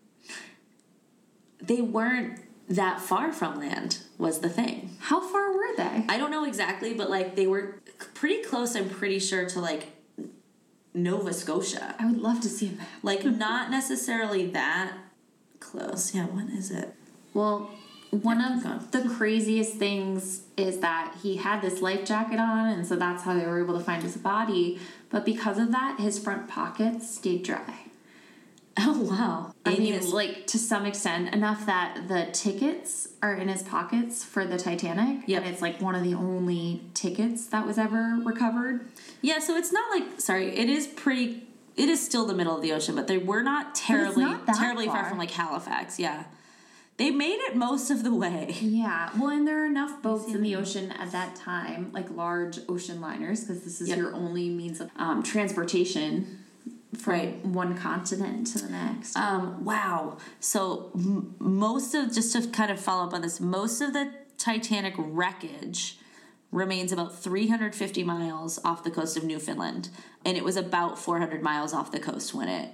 They 1.61 1.81
weren't 1.81 2.41
that 2.69 3.01
far 3.01 3.33
from 3.33 3.57
land, 3.57 3.99
was 4.23 4.39
the 4.39 4.49
thing. 4.49 4.97
How 5.01 5.21
far 5.21 5.53
were 5.53 5.77
they? 5.77 6.07
I 6.09 6.17
don't 6.17 6.31
know 6.31 6.45
exactly, 6.45 6.95
but 6.95 7.11
like 7.11 7.35
they 7.35 7.47
were 7.47 7.81
pretty 8.15 8.43
close, 8.43 8.75
I'm 8.77 8.89
pretty 8.89 9.19
sure, 9.19 9.47
to 9.47 9.61
like 9.61 9.89
Nova 10.95 11.33
Scotia. 11.33 11.95
I 11.99 12.07
would 12.07 12.21
love 12.21 12.41
to 12.43 12.49
see 12.49 12.69
a 12.69 12.73
map. 12.73 12.89
Like 13.03 13.25
not 13.25 13.71
necessarily 13.71 14.47
that 14.53 14.97
close. 15.61 16.15
Yeah, 16.15 16.27
when 16.27 16.49
is 16.51 16.71
it? 16.71 16.95
Well, 17.35 17.71
one 18.11 18.41
Yeah, 18.41 18.77
of 18.77 18.91
the 18.93 19.09
craziest 19.09 19.75
things 19.75 20.43
is 20.57 20.79
that 20.79 21.17
he 21.23 21.37
had 21.37 21.61
this 21.61 21.81
life 21.81 22.05
jacket 22.05 22.39
on, 22.39 22.69
and 22.69 22.87
so 22.87 22.95
that's 22.95 23.25
how 23.25 23.35
they 23.35 23.47
were 23.47 23.61
able 23.61 23.77
to 23.79 23.85
find 23.85 24.03
his 24.03 24.17
body. 24.17 24.79
But 25.11 25.25
because 25.25 25.59
of 25.59 25.73
that, 25.73 25.99
his 25.99 26.19
front 26.19 26.47
pockets 26.47 27.13
stayed 27.13 27.43
dry. 27.43 27.82
Oh 28.79 29.03
wow. 29.03 29.55
I 29.67 29.77
mean, 29.77 29.93
his- 29.93 30.13
like 30.13 30.47
to 30.49 30.59
some 30.59 30.87
extent, 30.87 31.35
enough 31.35 31.67
that 31.67 32.09
the 32.09 32.29
tickets 32.33 33.09
are 33.23 33.35
in 33.35 33.49
his 33.49 33.63
pockets 33.63 34.25
for 34.25 34.47
the 34.47 34.57
Titanic. 34.59 35.25
Yep. 35.27 35.43
And 35.45 35.53
it's 35.53 35.63
like 35.63 35.81
one 35.81 35.95
of 35.95 36.03
the 36.03 36.15
only 36.15 36.83
tickets 36.95 37.47
that 37.49 37.67
was 37.67 37.77
ever 37.79 38.19
recovered. 38.25 38.87
Yeah, 39.21 39.39
so 39.41 39.57
it's 39.57 39.73
not 39.73 39.91
like 39.91 40.21
sorry, 40.21 40.57
it 40.57 40.69
is 40.71 40.87
pretty 40.87 41.47
it 41.77 41.89
is 41.89 42.05
still 42.05 42.27
the 42.27 42.35
middle 42.35 42.57
of 42.57 42.63
the 42.63 42.73
ocean, 42.73 42.95
but 42.95 43.07
they 43.09 43.19
were 43.19 43.43
not 43.43 43.75
terribly 43.75 44.25
not 44.25 44.47
terribly 44.47 44.87
far. 44.87 44.97
far. 45.03 45.09
from 45.11 45.19
like 45.19 45.31
Halifax, 45.33 45.99
yeah. 45.99 46.25
They 46.99 47.11
made 47.11 47.41
it 47.41 47.57
most 47.57 47.91
of 47.91 48.05
the 48.05 48.15
way. 48.15 48.55
Yeah. 48.61 49.11
Well, 49.19 49.31
and 49.31 49.47
there 49.47 49.63
are 49.63 49.67
enough 49.67 50.03
boats 50.07 50.33
in 50.33 50.43
the 50.43 50.55
ocean 50.57 50.93
at 50.93 51.11
that 51.13 51.35
time, 51.37 51.91
like 51.93 52.11
large 52.11 52.59
ocean 52.69 53.01
liners, 53.01 53.41
because 53.41 53.65
this 53.65 53.81
is 53.81 53.89
Yep. 53.89 53.99
your 53.99 54.15
only 54.15 54.49
means 54.51 54.81
of 54.81 54.91
um, 54.97 55.23
transportation 55.23 56.42
from 56.97 57.13
Right. 57.13 57.45
one 57.45 57.77
continent 57.77 58.47
to 58.49 58.59
the 58.59 58.69
next. 58.71 59.17
Um, 59.17 59.65
wow. 59.65 60.19
So 60.41 60.91
m- 60.95 61.35
most 61.39 61.95
of 61.95 62.13
just 62.13 62.33
to 62.35 62.47
kind 62.49 62.71
of 62.71 62.79
follow 62.81 63.07
up 63.07 63.15
on 63.15 63.23
this, 63.23 63.41
most 63.41 63.81
of 63.81 63.93
the 63.93 64.13
Titanic 64.37 64.95
wreckage 64.99 65.99
remains 66.51 66.93
about 66.93 67.17
350 67.19 68.05
miles 68.05 68.59
off 68.65 68.85
the 68.85 68.91
coast 68.91 69.17
of 69.17 69.25
Newfoundland, 69.25 69.89
and 70.25 70.37
it 70.37 70.45
was 70.45 70.57
about 70.57 70.99
400 70.99 71.43
miles 71.43 71.73
off 71.73 71.91
the 71.93 72.01
coast 72.01 72.35
when 72.35 72.49
it 72.49 72.71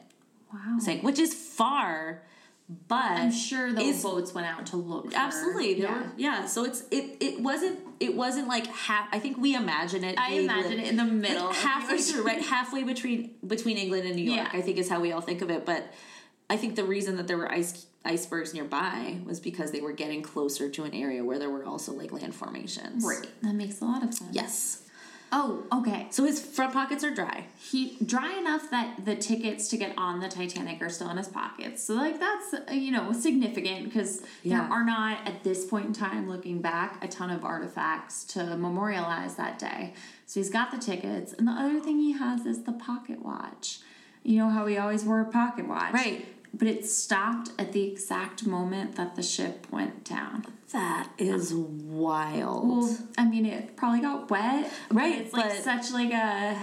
wow. 0.53 0.79
sank, 0.81 1.03
which 1.05 1.19
is 1.19 1.33
far, 1.33 2.23
but 2.69 2.97
I'm 2.97 3.33
sure 3.33 3.73
those 3.73 4.03
boats 4.03 4.35
went 4.35 4.47
out 4.47 4.67
to 4.67 4.77
look. 4.77 5.15
Absolutely, 5.15 5.75
there 5.75 5.91
yeah. 5.91 5.99
were 5.99 6.13
yeah. 6.19 6.47
So 6.47 6.65
it's 6.65 6.83
it 6.91 7.17
it 7.19 7.41
wasn't 7.41 7.79
it 7.99 8.15
wasn't 8.15 8.47
like 8.47 8.67
half. 8.67 9.09
I 9.11 9.19
think 9.19 9.39
we 9.39 9.55
imagine 9.55 10.05
it. 10.05 10.19
I 10.19 10.33
imagine 10.33 10.79
it 10.79 10.89
in 10.89 10.97
the 10.97 11.05
middle, 11.05 11.47
like 11.47 11.57
halfway 11.57 11.99
through, 11.99 12.25
right? 12.25 12.43
Halfway 12.43 12.83
between 12.83 13.37
between 13.47 13.79
England 13.79 14.05
and 14.05 14.17
New 14.17 14.31
York. 14.31 14.49
Yeah. 14.53 14.59
I 14.59 14.61
think 14.61 14.77
is 14.77 14.91
how 14.91 15.01
we 15.01 15.13
all 15.13 15.23
think 15.23 15.41
of 15.41 15.51
it. 15.51 15.65
But 15.65 15.93
I 16.51 16.59
think 16.59 16.77
the 16.77 16.85
reason 16.85 17.17
that 17.17 17.27
there 17.27 17.39
were 17.39 17.51
ice 17.51 17.87
icebergs 18.05 18.53
nearby 18.53 19.19
was 19.25 19.41
because 19.41 19.71
they 19.71 19.81
were 19.81 19.93
getting 19.93 20.23
closer 20.23 20.69
to 20.69 20.85
an 20.85 20.95
area 20.95 21.25
where 21.25 21.39
there 21.39 21.51
were 21.51 21.65
also 21.65 21.93
like 21.93 22.13
land 22.13 22.35
formations. 22.35 23.03
Right. 23.03 23.29
That 23.43 23.55
makes 23.55 23.81
a 23.81 23.87
lot 23.87 24.03
of 24.05 24.13
sense. 24.13 24.35
Yes. 24.35 24.88
Oh, 25.31 25.65
okay. 25.73 26.07
So 26.11 26.25
his 26.25 26.41
front 26.41 26.73
pockets 26.73 27.05
are 27.05 27.15
dry. 27.15 27.45
He 27.59 27.97
dry 28.05 28.39
enough 28.39 28.71
that 28.71 29.05
the 29.05 29.15
tickets 29.15 29.69
to 29.69 29.77
get 29.77 29.93
on 29.99 30.21
the 30.21 30.29
Titanic 30.29 30.81
are 30.81 30.89
still 30.89 31.11
in 31.11 31.19
his 31.19 31.29
pockets. 31.29 31.85
So 31.85 31.95
like 31.95 32.19
that's 32.19 32.55
uh, 32.55 32.73
you 32.73 32.91
know 32.91 33.13
significant 33.13 33.85
because 33.85 34.23
Yeah. 34.43 34.61
there 34.61 34.69
are 34.73 34.85
not 34.85 35.19
at 35.29 35.45
this 35.45 35.67
point 35.67 35.87
in 35.87 35.93
time 35.93 36.29
looking 36.31 36.63
back 36.63 37.05
a 37.05 37.09
ton 37.09 37.31
of 37.31 37.45
artifacts 37.45 38.25
to 38.25 38.57
memorialize 38.57 39.35
that 39.37 39.59
day. 39.59 39.93
So 40.27 40.41
he's 40.41 40.51
got 40.51 40.71
the 40.71 40.79
tickets, 40.79 41.33
and 41.35 41.47
the 41.47 41.53
other 41.53 41.81
thing 41.81 41.99
he 41.99 42.13
has 42.13 42.47
is 42.47 42.63
the 42.65 42.73
pocket 42.73 43.23
watch. 43.23 43.81
You 44.23 44.39
know 44.39 44.51
how 44.51 44.67
he 44.67 44.77
always 44.79 45.05
wore 45.05 45.21
a 45.21 45.27
pocket 45.31 45.69
watch, 45.69 45.93
Right. 45.93 46.27
But 46.55 46.69
it 46.69 46.87
stopped 46.87 47.53
at 47.59 47.73
the 47.73 47.85
exact 47.91 48.47
moment 48.47 48.97
that 48.97 49.17
the 49.17 49.23
ship 49.23 49.67
went 49.71 50.05
down. 50.05 50.47
That 50.73 51.11
is 51.19 51.55
wild. 51.55 52.69
Well, 52.69 52.99
I 53.17 53.27
mean, 53.27 53.47
it 53.47 53.77
probably 53.77 54.01
got 54.01 54.31
wet, 54.31 54.71
but 54.89 54.97
Right, 54.97 55.21
It's 55.21 55.33
like 55.33 55.53
such 55.53 55.93
like 55.93 56.13
a 56.13 56.59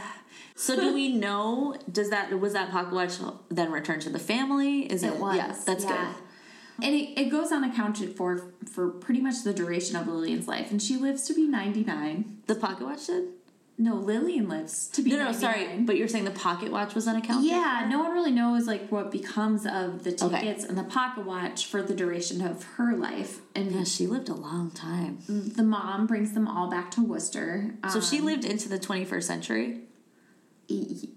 So 0.56 0.76
do 0.76 0.94
we 0.94 1.14
know? 1.14 1.76
Does 1.92 2.10
that 2.12 2.40
was 2.40 2.54
that 2.54 2.72
pocket 2.72 2.94
watch 2.94 3.18
then 3.50 3.72
returned 3.72 4.04
to 4.04 4.10
the 4.10 4.20
family? 4.20 4.82
Is 4.92 5.04
it? 5.04 5.14
It 5.14 5.20
was. 5.20 5.36
Yeah, 5.36 5.56
that's 5.66 5.84
yeah. 5.84 6.14
good. 6.14 6.86
And 6.86 6.94
it, 6.94 7.20
it 7.20 7.30
goes 7.30 7.52
unaccounted 7.52 8.16
for 8.16 8.52
for 8.72 8.90
pretty 8.90 9.22
much 9.22 9.44
the 9.44 9.54
duration 9.54 9.96
of 9.96 10.08
Lillian's 10.08 10.48
life. 10.48 10.72
And 10.72 10.82
she 10.82 10.98
lives 10.98 11.24
to 11.28 11.34
be 11.34 11.48
99. 11.48 12.42
The 12.48 12.56
pocket 12.56 12.86
watch 12.86 13.08
did. 13.08 13.30
No, 13.78 13.96
Lillian 13.96 14.48
lives 14.48 14.88
to 14.94 15.02
be 15.02 15.10
No, 15.10 15.18
no, 15.18 15.24
99. 15.26 15.42
sorry, 15.54 15.78
but 15.82 15.98
you're 15.98 16.08
saying 16.08 16.24
the 16.24 16.32
pocket 16.32 16.72
watch 16.72 16.96
was 16.96 17.10
unaccounted. 17.10 17.50
Yeah, 17.50 17.86
no 17.90 18.00
one 18.00 18.14
really 18.14 18.32
knows 18.32 18.68
like 18.68 18.90
what 18.90 19.12
becomes 19.12 19.66
of 19.66 20.06
the 20.06 20.12
Okay. 20.22 20.40
tickets 20.40 20.64
and 20.64 20.78
the 20.78 20.84
pocket 20.86 21.26
watch 21.26 21.66
for 21.66 21.84
the 21.84 21.94
duration 21.94 22.40
of 22.42 22.64
her 22.78 22.96
life. 22.96 23.42
And 23.54 23.74
Yeah, 23.74 23.84
she 23.84 24.08
lived 24.08 24.30
a 24.30 24.34
long 24.34 24.72
time. 24.72 25.18
the 25.28 25.64
mom 25.64 26.08
brings 26.08 26.32
them 26.32 26.48
all 26.48 26.70
back 26.70 26.90
to 26.92 27.02
Worcester. 27.02 27.76
So 27.92 28.00
she 28.00 28.20
Um, 28.20 28.26
lived 28.26 28.46
into 28.46 28.70
the 28.70 28.80
21st 28.80 29.28
century. 29.28 29.82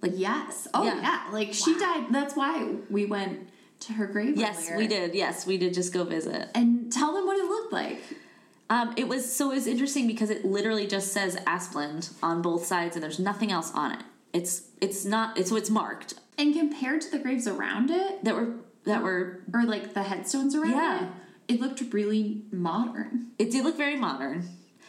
like 0.03 0.13
yes. 0.17 0.67
Oh 0.75 0.83
Yeah. 0.85 1.01
yeah. 1.01 1.23
Like 1.33 1.55
she 1.55 1.79
died. 1.79 2.07
That's 2.11 2.35
why 2.35 2.75
we 2.91 3.07
went 3.07 3.49
to 3.81 3.93
her 3.93 4.07
grave. 4.07 4.37
Yes, 4.37 4.65
earlier. 4.67 4.77
we 4.79 4.87
did. 4.89 5.15
Yes, 5.15 5.47
we 5.47 5.57
did 5.59 5.73
just 5.75 5.93
go 5.93 6.03
visit. 6.05 6.49
And 6.57 6.93
tell 6.93 7.15
them 7.15 7.25
what 7.25 7.39
it 7.39 7.45
looked 7.45 7.73
like. 7.73 8.03
Um, 8.71 8.93
it 8.97 9.09
was 9.09 9.35
so 9.35 9.51
it 9.51 9.55
was 9.55 9.67
interesting 9.67 10.07
because 10.07 10.31
it 10.31 10.45
literally 10.45 10.87
just 10.87 11.13
says 11.13 11.37
Asplund 11.47 12.13
on 12.23 12.43
both 12.43 12.67
sides, 12.67 12.97
and 12.97 13.03
there's 13.03 13.19
nothing 13.19 13.51
else 13.51 13.73
on 13.75 13.93
it. 13.93 14.03
It's 14.33 14.63
it's 14.81 15.05
not 15.05 15.39
it's 15.39 15.51
so 15.51 15.57
it's 15.57 15.71
marked 15.71 16.15
And 16.37 16.55
compared 16.55 17.01
to 17.03 17.11
the 17.11 17.19
graves 17.19 17.47
around 17.49 17.91
it, 17.91 18.23
that 18.25 18.35
were 18.35 18.55
that 18.85 19.03
were 19.03 19.41
or 19.55 19.65
like 19.65 19.95
the 19.95 20.03
headstones 20.03 20.55
around 20.55 20.71
Yeah. 20.73 21.09
it, 21.49 21.55
it 21.55 21.61
looked 21.61 21.81
really 21.93 22.43
modern. 22.53 23.29
it 23.39 23.51
did 23.51 23.65
look 23.65 23.77
very 23.77 23.97
modern. 23.97 24.49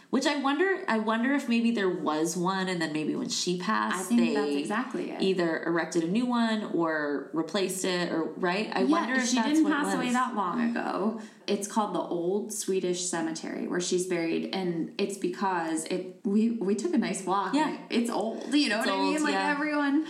Which 0.10 0.26
I 0.26 0.38
wonder 0.38 0.84
I 0.88 0.98
wonder 0.98 1.36
if 1.36 1.48
maybe 1.48 1.70
there 1.70 1.90
was 1.90 2.36
one, 2.36 2.68
and 2.68 2.82
then 2.82 2.92
maybe 2.94 3.16
when 3.16 3.30
she 3.30 3.60
passed, 3.60 3.96
I 3.96 4.16
think 4.16 4.20
they 4.22 4.34
that's 4.34 4.56
exactly 4.56 5.12
it. 5.12 5.22
either 5.22 5.64
erected 5.64 6.04
a 6.04 6.08
new 6.08 6.26
one 6.26 6.72
or 6.74 7.30
replaced 7.32 7.86
it, 7.86 8.12
or 8.12 8.24
right. 8.24 8.72
I 8.74 8.86
wonder 8.86 9.14
if 9.16 9.28
she 9.28 9.40
didn't 9.40 9.66
pass 9.66 9.94
away 9.94 10.12
that 10.12 10.36
long 10.36 10.72
ago. 10.72 11.22
It's 11.46 11.68
called 11.68 11.94
the 11.94 12.00
Old 12.00 12.52
Swedish 12.52 13.06
Cemetery 13.06 13.68
where 13.68 13.80
she's 13.80 14.08
buried, 14.08 14.56
and 14.56 14.94
it's 14.98 15.18
because 15.18 15.86
it 15.86 16.20
we 16.24 16.52
we 16.52 16.74
took 16.74 16.96
a 16.96 16.98
nice 16.98 17.24
walk. 17.24 17.54
Yeah. 17.54 17.78
It's 17.92 18.10
old. 18.10 18.52
You 18.52 18.70
know 18.70 18.80
It's 18.80 18.88
what 18.88 18.96
I 18.96 19.02
mean? 19.02 19.24
Like 19.24 19.34
yeah. 19.34 19.52
everyone, 19.52 20.08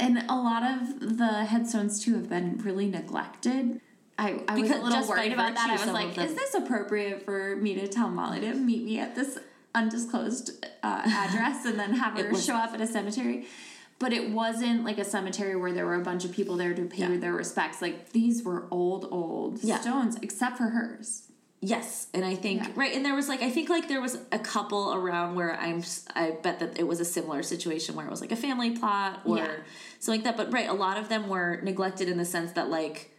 and 0.00 0.24
a 0.28 0.34
lot 0.34 0.64
of 0.64 1.18
the 1.18 1.44
headstones 1.44 2.02
too 2.04 2.14
have 2.14 2.28
been 2.28 2.58
really 2.58 2.88
neglected. 2.88 3.80
I, 4.18 4.40
I 4.48 4.58
was 4.58 4.70
a 4.70 4.74
little 4.74 4.90
just 4.90 5.08
worried 5.08 5.32
about 5.32 5.54
that. 5.54 5.68
I 5.70 5.84
was 5.84 5.92
like, 5.92 6.16
is 6.18 6.34
this 6.34 6.54
appropriate 6.54 7.22
for 7.24 7.56
me 7.56 7.74
to 7.74 7.86
tell 7.88 8.08
Molly 8.08 8.40
to 8.40 8.54
meet 8.54 8.82
me 8.84 8.98
at 8.98 9.14
this 9.14 9.38
undisclosed 9.74 10.64
uh, 10.82 11.02
address 11.06 11.64
and 11.66 11.78
then 11.78 11.92
have 11.94 12.14
her 12.18 12.34
show 12.34 12.54
up 12.54 12.72
at 12.72 12.80
a 12.80 12.86
cemetery? 12.86 13.46
But 13.98 14.12
it 14.12 14.30
wasn't 14.30 14.84
like 14.84 14.98
a 14.98 15.04
cemetery 15.04 15.56
where 15.56 15.72
there 15.72 15.86
were 15.86 15.94
a 15.94 16.02
bunch 16.04 16.24
of 16.24 16.32
people 16.32 16.56
there 16.56 16.74
to 16.74 16.82
pay 16.84 17.12
Yeah. 17.12 17.16
their 17.18 17.32
respects. 17.32 17.80
Like 17.80 18.12
these 18.12 18.42
were 18.42 18.66
old, 18.70 19.08
old 19.10 19.62
Yeah. 19.62 19.80
stones, 19.80 20.16
except 20.22 20.58
for 20.58 20.64
hers. 20.64 21.22
Yes, 21.62 22.06
and 22.12 22.22
I 22.24 22.34
think 22.34 22.60
Yeah. 22.62 22.68
right, 22.76 22.94
and 22.94 23.04
there 23.04 23.14
was 23.14 23.28
like 23.28 23.40
I 23.42 23.50
think 23.50 23.70
like 23.70 23.88
there 23.88 24.02
was 24.02 24.18
a 24.30 24.38
couple 24.38 24.92
around 24.92 25.34
where 25.34 25.58
I'm 25.58 25.82
I 26.14 26.32
bet 26.42 26.60
that 26.60 26.78
it 26.78 26.86
was 26.86 27.00
a 27.00 27.04
similar 27.04 27.42
situation 27.42 27.94
where 27.96 28.06
it 28.06 28.10
was 28.10 28.20
like 28.20 28.30
a 28.32 28.36
family 28.36 28.72
plot 28.76 29.20
or 29.24 29.38
Yeah. 29.38 29.50
something 29.98 30.22
like 30.22 30.36
that. 30.36 30.36
But 30.36 30.52
right, 30.52 30.68
a 30.68 30.74
lot 30.74 30.98
of 30.98 31.08
them 31.08 31.28
were 31.28 31.60
neglected 31.62 32.08
in 32.10 32.18
the 32.18 32.26
sense 32.26 32.52
that 32.52 32.68
like 32.68 33.10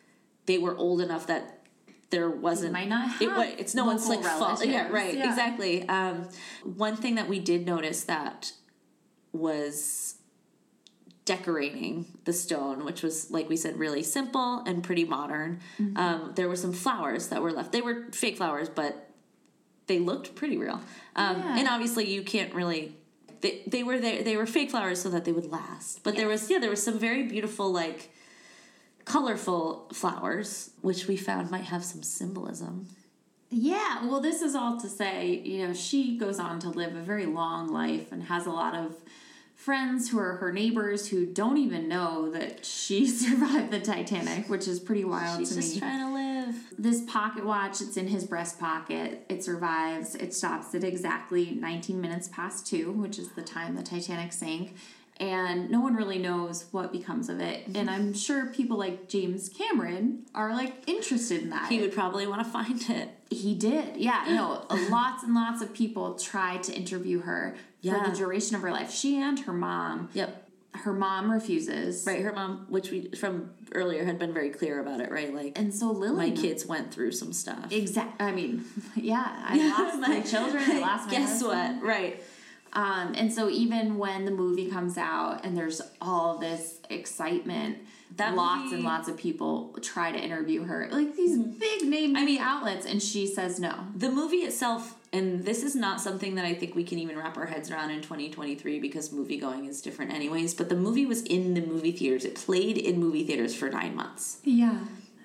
they 0.48 0.58
were 0.58 0.76
old 0.76 1.00
enough 1.02 1.28
that 1.28 1.54
there 2.10 2.30
wasn't 2.30 2.74
might 2.74 2.88
not 2.90 3.22
it, 3.22 3.28
have 3.30 3.38
wa- 3.38 3.56
it's 3.58 3.76
no 3.76 3.86
one's 3.86 4.08
like 4.08 4.24
fault. 4.24 4.66
Yeah, 4.66 4.88
right, 4.90 5.14
Yeah. 5.16 5.30
exactly. 5.30 5.88
Um, 5.88 6.28
one 6.64 6.96
thing 6.96 7.16
that 7.16 7.28
we 7.28 7.40
did 7.40 7.66
notice 7.66 8.04
that 8.06 8.54
was 9.34 10.16
decorating 11.26 12.06
the 12.24 12.32
stone, 12.34 12.86
which 12.86 13.04
was 13.04 13.30
like 13.30 13.50
we 13.50 13.58
said, 13.58 13.78
really 13.78 14.04
simple 14.04 14.60
and 14.66 14.84
pretty 14.84 15.04
modern. 15.04 15.60
Mm-hmm. 15.80 15.98
Um, 15.98 16.32
there 16.36 16.48
were 16.48 16.56
some 16.56 16.72
flowers 16.74 17.28
that 17.28 17.42
were 17.42 17.52
left. 17.52 17.72
They 17.74 17.82
were 17.82 18.06
fake 18.14 18.38
flowers, 18.38 18.70
but 18.70 19.10
they 19.88 20.00
looked 20.00 20.36
pretty 20.36 20.58
real. 20.58 20.82
Um, 21.16 21.38
Yeah. 21.40 21.60
And 21.60 21.68
obviously, 21.68 22.12
you 22.12 22.22
can't 22.24 22.54
really. 22.54 22.96
They, 23.42 23.62
they 23.68 23.84
were 23.84 24.00
there. 24.00 24.24
They 24.24 24.36
were 24.38 24.48
fake 24.48 24.72
flowers 24.72 25.02
so 25.02 25.10
that 25.10 25.26
they 25.26 25.32
would 25.32 25.52
last. 25.52 26.04
But 26.04 26.16
there 26.16 26.28
was 26.28 26.50
yeah, 26.50 26.58
there 26.60 26.70
was 26.72 26.82
some 26.82 26.98
very 26.98 27.24
beautiful 27.24 27.72
like 27.72 28.10
colorful 29.08 29.88
flowers, 29.94 30.72
which 30.82 31.08
we 31.08 31.16
found 31.16 31.50
might 31.50 31.64
have 31.64 31.84
some 31.84 32.04
symbolism. 32.04 32.88
Yeah, 33.50 34.06
well, 34.06 34.20
this 34.20 34.42
is 34.42 34.54
all 34.54 34.78
to 34.82 34.90
say, 34.90 35.36
you 35.46 35.66
know, 35.66 35.74
she 35.74 36.18
goes 36.18 36.40
on 36.40 36.60
to 36.60 36.70
live 36.70 36.94
a 36.96 37.02
very 37.02 37.26
long 37.26 37.70
life 37.70 38.12
and 38.12 38.24
has 38.24 38.46
a 38.46 38.52
lot 38.52 38.76
of 38.76 38.96
friends 39.56 40.10
who 40.10 40.20
are 40.20 40.36
her 40.36 40.52
neighbors 40.52 41.08
who 41.08 41.26
don't 41.26 41.58
even 41.58 41.88
know 41.88 42.30
that 42.32 42.66
she 42.66 43.08
survived 43.08 43.72
the 43.72 43.80
Titanic, 43.80 44.50
which 44.50 44.68
is 44.68 44.82
pretty 44.82 45.06
wild 45.06 45.40
She's 45.40 45.50
to 45.52 45.56
me. 45.56 45.62
She's 45.62 45.72
just 45.72 45.80
trying 45.82 46.06
to 46.06 46.14
live. 46.14 46.56
this 46.78 47.02
pocket 47.08 47.46
watch, 47.46 47.80
it's 47.80 47.96
in 47.96 48.10
his 48.10 48.26
breast 48.26 48.60
pocket. 48.60 49.26
It 49.30 49.42
survives. 49.42 50.16
It 50.16 50.34
stops 50.34 50.76
at 50.76 50.84
exactly 50.84 51.52
19 51.52 52.02
minutes 52.02 52.28
past 52.28 52.68
two, 52.68 52.92
which 52.92 53.18
is 53.18 53.30
the 53.30 53.42
time 53.42 53.76
the 53.76 53.84
Titanic 53.84 54.34
sank. 54.34 54.76
And 55.20 55.70
no 55.72 55.80
one 55.80 55.96
really 55.96 56.20
knows 56.20 56.66
what 56.72 56.92
becomes 56.92 57.28
of 57.30 57.40
it. 57.40 57.68
And 57.74 57.90
I'm 57.90 58.14
sure 58.14 58.46
people 58.48 58.78
like 58.78 59.10
James 59.10 59.50
Cameron 59.50 60.24
are 60.36 60.54
like 60.54 60.84
interested 60.88 61.42
in 61.42 61.50
that. 61.50 61.72
He 61.72 61.80
would 61.82 61.92
probably 61.94 62.28
want 62.28 62.44
to 62.46 62.50
find 62.52 62.82
it. 62.90 63.10
He 63.30 63.56
did. 63.56 63.98
Yeah, 63.98 64.24
no, 64.30 64.66
lots 64.90 65.24
and 65.24 65.34
lots 65.34 65.62
of 65.62 65.74
people 65.74 66.16
tried 66.16 66.64
to 66.64 66.74
interview 66.74 67.22
her 67.22 67.56
for 67.84 68.00
the 68.10 68.16
duration 68.16 68.56
of 68.56 68.62
her 68.62 68.72
life. 68.72 68.92
She 68.92 69.20
and 69.22 69.40
her 69.42 69.54
mom. 69.54 70.10
Yep. 70.14 70.44
Her 70.74 70.94
mom 70.94 71.32
refuses. 71.32 72.06
Right, 72.06 72.22
her 72.22 72.32
mom, 72.34 72.68
which 72.70 72.92
we 72.92 73.10
from 73.12 73.50
earlier 73.74 74.06
had 74.06 74.20
been 74.20 74.34
very 74.34 74.52
clear 74.52 74.80
about 74.80 75.00
it, 75.02 75.10
right? 75.12 75.34
Like 75.34 75.58
And 75.58 75.74
so 75.74 75.92
Lily 75.92 76.30
my 76.30 76.36
kids 76.38 76.66
went 76.68 76.94
through 76.94 77.14
some 77.14 77.34
stuff. 77.34 77.72
Exactly. 77.72 78.24
I 78.26 78.32
mean, 78.32 78.64
yeah. 78.96 79.26
I 79.44 79.58
lost 79.80 80.00
my 80.00 80.22
children. 80.22 80.64
I 80.64 80.80
lost 80.80 81.08
my 81.08 81.12
Guess 81.14 81.42
husband. 81.42 81.82
what? 81.82 81.88
Right. 81.88 82.24
Um, 82.78 83.14
and 83.16 83.34
so 83.34 83.50
even 83.50 83.98
when 83.98 84.26
the 84.26 84.32
movie 84.32 84.70
comes 84.70 85.00
out 85.00 85.44
and 85.44 85.58
there's 85.58 85.82
all 86.00 86.38
this 86.38 86.78
excitement, 86.92 87.80
That 88.18 88.36
lots 88.36 88.66
movie- 88.66 88.76
and 88.76 88.84
lots 88.86 89.08
of 89.10 89.18
people 89.18 89.76
try 89.82 90.12
to 90.12 90.20
interview 90.20 90.64
her, 90.64 90.88
like 90.92 91.16
these 91.16 91.38
big 91.40 91.82
name 91.88 92.16
I 92.16 92.24
mean- 92.24 92.40
outlets, 92.40 92.86
and 92.86 93.02
she 93.02 93.26
says 93.26 93.60
no. 93.60 93.74
The 93.96 94.12
movie 94.12 94.44
itself, 94.50 94.96
and 95.12 95.44
this 95.44 95.64
is 95.64 95.76
not 95.76 96.00
something 96.02 96.36
that 96.36 96.46
I 96.46 96.54
think 96.54 96.76
we 96.76 96.84
can 96.84 97.00
even 97.00 97.18
wrap 97.18 97.36
our 97.36 97.48
heads 97.48 97.72
around 97.72 97.90
in 97.90 98.02
2023 98.04 98.80
because 98.80 99.12
movie 99.12 99.38
going 99.38 99.66
is 99.66 99.82
different, 99.82 100.14
anyways. 100.14 100.54
But 100.54 100.70
the 100.70 100.76
movie 100.76 101.08
was 101.08 101.24
in 101.24 101.56
the 101.56 101.62
movie 101.62 101.92
theaters. 101.92 102.26
It 102.26 102.36
played 102.36 102.78
in 102.78 103.00
movie 103.00 103.26
theaters 103.26 103.56
for 103.56 103.70
nine 103.72 103.96
months. 103.96 104.38
Yeah. 104.44 104.78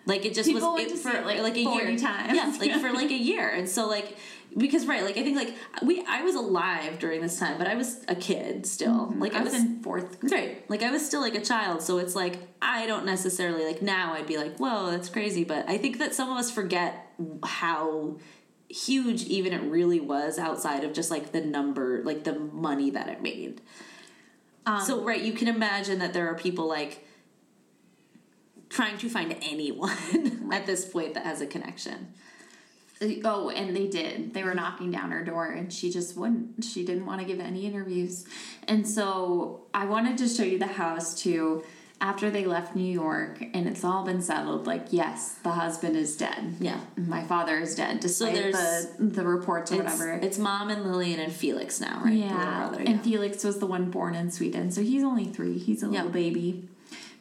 Like 0.07 0.25
it 0.25 0.35
just 0.35 0.49
People 0.49 0.73
was 0.73 0.83
it 0.91 0.99
for 0.99 1.11
it, 1.11 1.25
like, 1.43 1.55
a 1.57 1.61
year. 1.61 1.97
times. 1.99 2.35
Yeah, 2.35 2.57
like 2.59 2.81
for 2.81 2.93
like 3.01 3.11
a 3.11 3.15
year, 3.31 3.49
and 3.51 3.69
so 3.69 3.87
like 3.87 4.17
because 4.57 4.87
right, 4.87 5.03
like 5.05 5.17
I 5.17 5.23
think 5.23 5.37
like 5.37 5.55
we 5.83 6.05
I 6.07 6.23
was 6.23 6.35
alive 6.35 6.99
during 6.99 7.21
this 7.21 7.39
time, 7.39 7.59
but 7.59 7.67
I 7.67 7.75
was 7.75 8.05
a 8.09 8.15
kid 8.15 8.67
still. 8.67 9.07
Mm-hmm. 9.07 9.21
Like 9.21 9.35
I 9.35 9.43
was 9.43 9.55
in 9.55 9.83
fourth 9.83 10.21
grade. 10.21 10.33
Right. 10.33 10.71
Like 10.71 10.83
I 10.83 10.91
was 10.91 11.05
still 11.05 11.21
like 11.21 11.35
a 11.35 11.41
child, 11.41 11.83
so 11.83 11.99
it's 11.99 12.15
like 12.15 12.39
I 12.61 12.87
don't 12.87 13.05
necessarily 13.07 13.65
like 13.65 13.83
now 13.83 14.15
I'd 14.15 14.27
be 14.27 14.37
like, 14.37 14.57
"Whoa, 14.59 14.91
that's 14.91 15.09
crazy," 15.09 15.45
but 15.45 15.69
I 15.69 15.79
think 15.79 15.99
that 15.99 16.15
some 16.15 16.31
of 16.31 16.37
us 16.37 16.51
forget 16.51 17.13
how 17.45 18.19
huge 18.69 19.25
even 19.25 19.53
it 19.53 19.63
really 19.63 20.01
was 20.01 20.39
outside 20.39 20.83
of 20.85 20.93
just 20.93 21.11
like 21.11 21.33
the 21.33 21.41
number, 21.41 22.03
like 22.05 22.25
the 22.25 22.39
money 22.39 22.91
that 22.91 23.09
it 23.09 23.23
made. 23.23 23.61
Um, 24.65 24.81
so 24.81 25.03
right, 25.03 25.21
you 25.21 25.33
can 25.33 25.49
imagine 25.49 25.99
that 25.99 26.13
there 26.13 26.29
are 26.29 26.35
people 26.35 26.69
like 26.69 27.07
trying 28.69 28.97
to 28.99 29.09
find 29.09 29.37
anyone 29.43 30.49
at 30.53 30.67
this 30.67 30.85
point 30.85 31.15
that 31.15 31.25
has 31.25 31.41
a 31.41 31.47
connection. 31.47 32.15
Oh, 33.25 33.51
and 33.51 33.75
they 33.77 33.87
did. 33.89 34.33
They 34.35 34.45
were 34.45 34.55
knocking 34.55 34.91
down 34.91 35.11
her 35.11 35.25
door, 35.25 35.47
and 35.47 35.73
she 35.73 35.91
just 35.91 36.17
wouldn't. 36.17 36.65
She 36.65 36.85
didn't 36.85 37.07
want 37.07 37.21
to 37.21 37.27
give 37.27 37.41
any 37.41 37.67
interviews. 37.67 38.25
And 38.69 38.87
so 38.87 39.63
I 39.75 39.87
wanted 39.87 40.19
to 40.19 40.29
show 40.29 40.45
you 40.45 40.59
the 40.59 40.67
house 40.67 41.21
too. 41.21 41.65
after 42.01 42.31
they 42.31 42.45
left 42.45 42.75
New 42.75 42.83
York 42.93 43.41
and 43.55 43.69
it's 43.69 43.85
all 43.85 44.05
been 44.05 44.21
settled, 44.21 44.67
like, 44.67 44.87
yes, 44.91 45.37
the 45.45 45.51
husband 45.53 45.95
is 45.95 46.17
dead. 46.17 46.57
Yeah. 46.59 46.81
My 46.97 47.23
father 47.23 47.61
is 47.61 47.77
dead, 47.77 48.01
despite 48.01 48.35
there's- 48.35 48.87
the, 48.99 49.05
the 49.05 49.25
reports 49.25 49.71
or 49.71 49.77
It's, 49.77 49.85
whatever. 49.85 50.13
it's 50.15 50.37
mom 50.37 50.69
and 50.71 50.85
Lillian 50.91 51.21
and 51.21 51.33
Felix 51.33 51.81
now, 51.81 52.01
right? 52.05 52.11
The 52.11 52.17
little 52.19 52.81
Yeah, 52.85 52.91
and 52.91 53.01
Felix 53.05 53.45
was 53.45 53.61
the 53.61 53.67
one 53.67 53.93
born 53.93 54.17
in 54.17 54.33
Sweden, 54.33 54.73
so 54.73 54.81
he's 54.83 55.05
only 55.05 55.27
three. 55.27 55.59
He's 55.59 55.85
a 55.85 55.87
Yeah. 55.87 55.99
little 55.99 56.11
baby. 56.11 56.69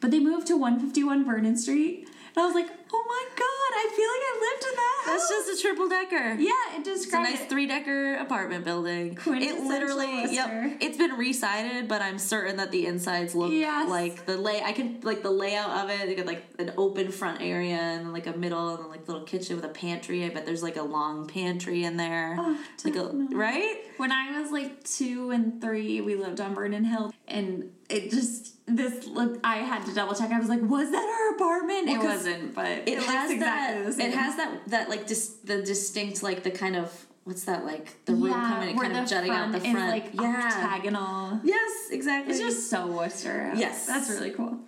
But 0.00 0.10
they 0.10 0.18
moved 0.18 0.48
to 0.48 0.56
151 0.56 1.24
Vernon 1.24 1.56
Street, 1.56 2.08
and 2.34 2.42
I 2.42 2.44
was 2.44 2.56
like, 2.56 2.66
oh 2.92 3.04
my 3.08 3.24
god, 3.38 3.41
I 3.84 3.88
feel 3.96 4.08
like 4.08 4.22
I 4.30 4.34
lived 4.40 4.64
in 4.64 4.74
that 4.76 5.02
That's 5.06 5.28
just 5.28 5.58
a 5.58 5.62
triple 5.62 5.88
decker. 5.88 6.34
yeah, 6.40 6.78
it 6.78 6.86
It's 6.86 7.12
a 7.12 7.16
nice 7.16 7.44
three 7.46 7.66
decker 7.66 8.14
apartment 8.14 8.64
building. 8.64 9.18
It 9.26 9.64
literally, 9.64 10.06
Worcester. 10.22 10.34
yep. 10.68 10.76
It's 10.80 10.96
been 10.96 11.12
resided, 11.12 11.88
but 11.88 12.00
I'm 12.00 12.18
certain 12.18 12.56
that 12.58 12.70
the 12.70 12.86
insides 12.86 13.34
look 13.34 13.52
Yes. 13.52 13.88
like 13.88 14.26
the 14.26 14.36
lay. 14.36 14.62
I 14.62 14.72
can 14.72 15.00
like 15.02 15.22
the 15.22 15.30
layout 15.30 15.70
of 15.84 15.90
it. 15.90 16.06
They 16.06 16.14
got 16.14 16.26
like 16.26 16.44
an 16.58 16.72
open 16.76 17.10
front 17.10 17.40
area 17.42 17.74
and 17.76 18.06
then 18.06 18.12
like 18.12 18.26
a 18.26 18.36
middle 18.36 18.70
and 18.74 18.84
then 18.84 18.90
like 18.90 19.08
little 19.08 19.24
kitchen 19.24 19.56
with 19.56 19.64
a 19.64 19.68
pantry. 19.68 20.24
I 20.24 20.28
bet 20.28 20.46
there's 20.46 20.62
like 20.62 20.76
a 20.76 20.82
long 20.82 21.26
pantry 21.26 21.84
in 21.84 21.96
there. 21.96 22.36
Oh, 22.38 22.58
like 22.84 22.96
a 22.96 23.08
right. 23.32 23.76
When 23.96 24.12
I 24.12 24.40
was 24.40 24.50
like 24.52 24.84
two 24.84 25.30
and 25.30 25.60
three, 25.60 26.00
we 26.00 26.14
lived 26.14 26.40
on 26.40 26.54
Vernon 26.54 26.84
Hill, 26.84 27.12
and 27.28 27.70
it 27.92 28.10
just 28.10 28.52
this 28.66 29.06
look. 29.06 29.38
I 29.44 29.56
had 29.58 29.84
to 29.86 29.94
double 29.94 30.14
check. 30.14 30.30
I 30.30 30.38
was 30.38 30.48
like, 30.48 30.62
was 30.62 30.90
that 30.90 31.04
our 31.04 31.34
apartment? 31.36 31.88
It 31.88 31.98
wasn't, 31.98 32.54
but 32.54 32.88
it, 32.88 32.98
has 33.02 33.30
exactly 33.30 33.38
that. 33.38 34.08
It 34.08 34.14
has 34.14 34.36
that 34.36 34.60
that 34.68 34.88
like 34.88 35.06
dis, 35.06 35.28
the 35.44 35.62
distinct 35.62 36.22
like 36.22 36.42
the 36.42 36.50
kind 36.50 36.76
of 36.76 37.06
what's 37.24 37.44
that 37.44 37.64
like 37.64 38.04
the 38.06 38.14
room 38.14 38.32
coming 38.32 38.70
and 38.70 38.80
kind 38.80 38.96
of 38.96 39.08
jutting 39.08 39.30
out 39.30 39.50
front 39.50 39.52
the 39.52 39.68
is 39.68 39.74
front. 39.74 39.90
like 39.90 40.14
yeah. 40.14 40.50
octagonal. 40.52 41.40
Yes, 41.44 41.88
exactly. 41.90 42.32
It's 42.32 42.40
just 42.40 42.70
so 42.70 42.86
Worcester. 42.86 43.52
Yes. 43.54 43.86
that's 43.86 44.10
really 44.10 44.30
cool. 44.30 44.58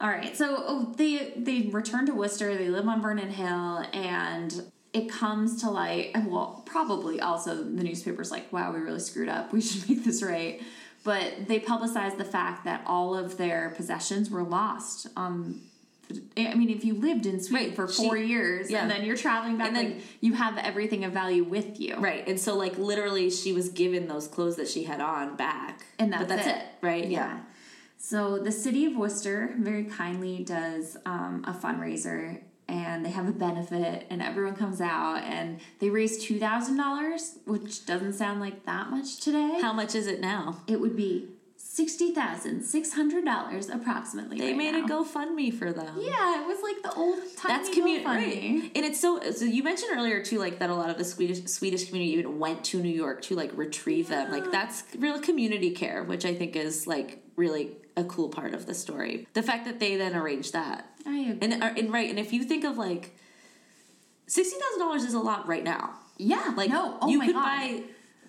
All 0.00 0.08
right, 0.08 0.36
so 0.36 0.56
oh, 0.58 0.94
they 0.96 1.32
they 1.36 1.68
return 1.70 2.06
to 2.06 2.14
Worcester. 2.14 2.56
They 2.56 2.68
live 2.70 2.88
on 2.88 3.00
Vernon 3.00 3.30
Hill, 3.30 3.84
and 3.92 4.72
it 4.92 5.08
comes 5.08 5.60
to 5.62 5.70
light. 5.70 6.10
and 6.14 6.28
Well, 6.30 6.62
probably 6.66 7.20
also 7.20 7.54
the 7.62 7.84
newspaper's 7.84 8.32
like, 8.32 8.52
"Wow, 8.52 8.72
we 8.72 8.80
really 8.80 8.98
screwed 8.98 9.28
up. 9.28 9.52
We 9.52 9.60
should 9.60 9.88
make 9.88 10.02
this 10.02 10.22
right." 10.22 10.60
But 11.04 11.48
they 11.48 11.58
publicized 11.58 12.16
the 12.18 12.24
fact 12.24 12.64
that 12.64 12.82
all 12.86 13.16
of 13.16 13.36
their 13.36 13.70
possessions 13.76 14.30
were 14.30 14.42
lost. 14.44 15.08
Um, 15.16 15.62
I 16.36 16.54
mean, 16.54 16.68
if 16.70 16.84
you 16.84 16.94
lived 16.94 17.26
in 17.26 17.40
Sweden 17.42 17.68
Right, 17.68 17.76
for 17.76 17.88
she- 17.88 18.06
four 18.06 18.16
years 18.16 18.70
yeah. 18.70 18.82
and 18.82 18.90
then 18.90 19.04
you're 19.04 19.16
traveling 19.16 19.56
back, 19.56 19.68
And 19.68 19.76
then- 19.76 19.84
like, 19.94 20.02
you 20.20 20.34
have 20.34 20.58
everything 20.58 21.04
of 21.04 21.12
value 21.12 21.42
with 21.42 21.80
you. 21.80 21.96
Right, 21.96 22.26
and 22.28 22.38
so 22.38 22.54
like 22.56 22.76
literally, 22.78 23.30
she 23.30 23.52
was 23.52 23.70
given 23.70 24.08
those 24.08 24.28
clothes 24.28 24.56
that 24.56 24.68
she 24.68 24.84
had 24.84 25.00
on 25.00 25.36
back, 25.36 25.86
And 25.98 26.10
but 26.10 26.28
that's 26.28 26.44
that's 26.44 26.46
it. 26.46 26.62
it, 26.62 26.66
right? 26.86 27.08
Yeah. 27.08 27.40
So 27.98 28.38
the 28.38 28.52
city 28.52 28.84
of 28.84 28.96
Worcester 28.96 29.54
very 29.58 29.84
kindly 29.84 30.44
does 30.44 30.96
um, 31.06 31.44
a 31.46 31.52
fundraiser 31.52 32.40
and 32.68 33.04
they 33.04 33.10
have 33.10 33.28
a 33.28 33.32
benefit 33.32 34.06
and 34.10 34.22
everyone 34.22 34.54
comes 34.56 34.80
out 34.80 35.22
and 35.24 35.60
they 35.80 35.90
raise 35.90 36.24
$2,000, 36.24 37.46
which 37.46 37.84
doesn't 37.86 38.12
sound 38.14 38.40
like 38.40 38.64
that 38.64 38.90
much 38.90 39.20
today. 39.20 39.58
How 39.60 39.72
much 39.72 39.94
is 39.94 40.06
it 40.06 40.20
now? 40.20 40.62
it 40.66 40.80
would 40.80 40.96
be 40.96 41.28
$60,600 41.58 43.74
approximately. 43.74 44.38
They 44.38 44.48
right 44.48 44.56
made 44.56 44.72
now. 44.72 44.84
a 44.84 44.88
GoFundMe 44.88 45.54
for 45.54 45.72
them. 45.72 45.96
Yeah, 45.98 46.42
it 46.42 46.46
was 46.46 46.60
like 46.62 46.82
the 46.82 46.92
old 46.98 47.18
That's 47.46 47.70
community, 47.70 48.04
right? 48.04 48.70
And 48.74 48.84
it's 48.84 49.00
so. 49.00 49.20
So 49.30 49.44
you 49.46 49.62
mentioned 49.62 49.96
earlier 49.96 50.22
too, 50.22 50.38
like 50.38 50.58
that 50.58 50.68
a 50.70 50.74
lot 50.74 50.90
of 50.90 50.98
the 50.98 51.04
Swedish 51.04 51.44
Swedish 51.46 51.86
community 51.86 52.12
even 52.18 52.38
went 52.38 52.62
to 52.64 52.82
New 52.82 52.92
York 52.92 53.22
to 53.22 53.34
like 53.36 53.56
retrieve 53.56 54.08
them. 54.08 54.30
Like 54.30 54.50
that's 54.50 54.84
real 54.98 55.18
community 55.20 55.70
care, 55.70 56.02
which 56.02 56.26
I 56.26 56.34
think 56.34 56.56
is 56.56 56.86
like 56.86 57.22
really 57.36 57.70
a 57.96 58.04
cool 58.04 58.28
part 58.28 58.54
of 58.54 58.66
the 58.66 58.74
story. 58.74 59.26
The 59.34 59.42
fact 59.42 59.64
that 59.66 59.78
they 59.80 59.96
then 59.96 60.14
arranged 60.16 60.52
that, 60.54 60.86
I 61.06 61.18
agree. 61.18 61.38
and 61.42 61.62
uh, 61.62 61.74
and 61.76 61.92
right, 61.92 62.08
and 62.10 62.18
if 62.18 62.32
you 62.32 62.44
think 62.44 62.64
of 62.64 62.76
like 62.78 63.16
sixty 64.26 64.56
thousand 64.58 64.78
dollars 64.80 65.04
is 65.04 65.14
a 65.14 65.18
lot 65.20 65.46
right 65.48 65.64
now. 65.64 65.94
yeah, 66.16 66.52
Like 66.56 66.70
no, 66.70 66.98
oh 67.00 67.08
you 67.08 67.20
could 67.20 67.34
God. 67.34 67.42
buy 67.44 67.82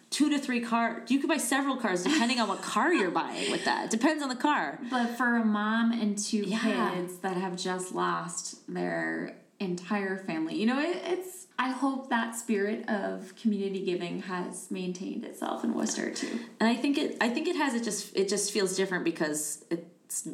two 0.10 0.30
to 0.30 0.38
three 0.38 0.62
cars. 0.62 1.10
You 1.10 1.20
could 1.20 1.30
buy 1.30 1.38
several 1.38 1.78
cars 1.78 2.04
depending 2.04 2.40
on 2.40 2.48
what 2.48 2.62
car 2.62 2.94
you're 2.94 3.12
buying. 3.12 3.50
With 3.52 3.66
that, 3.66 3.90
depends 3.90 4.22
on 4.22 4.30
the 4.30 4.36
car. 4.36 4.80
But 4.92 5.18
for 5.18 5.38
a 5.38 5.46
mom 5.46 5.92
and 5.92 6.18
two 6.18 6.40
Yeah. 6.46 6.92
kids 6.94 7.18
that 7.20 7.38
have 7.38 7.56
just 7.58 7.94
lost 7.94 8.72
their 8.72 9.36
entire 9.60 10.18
family, 10.18 10.56
you 10.56 10.66
know, 10.66 10.80
it, 10.80 10.98
it's. 11.06 11.43
I 11.58 11.70
hope 11.70 12.10
that 12.10 12.36
spirit 12.36 12.90
of 12.90 13.36
community 13.36 13.86
giving 13.86 14.24
has 14.24 14.72
maintained 14.72 15.24
itself 15.24 15.64
in 15.64 15.74
Worcester 15.74 16.12
too. 16.12 16.40
And 16.60 16.68
I 16.68 16.76
think 16.76 16.98
it. 16.98 17.18
I 17.22 17.30
think 17.30 17.48
it 17.48 17.56
has. 17.56 17.74
It 17.74 17.84
just. 17.84 18.16
It 18.16 18.28
just 18.28 18.52
feels 18.52 18.76
different 18.76 19.04
because 19.06 19.64
it's 19.70 20.28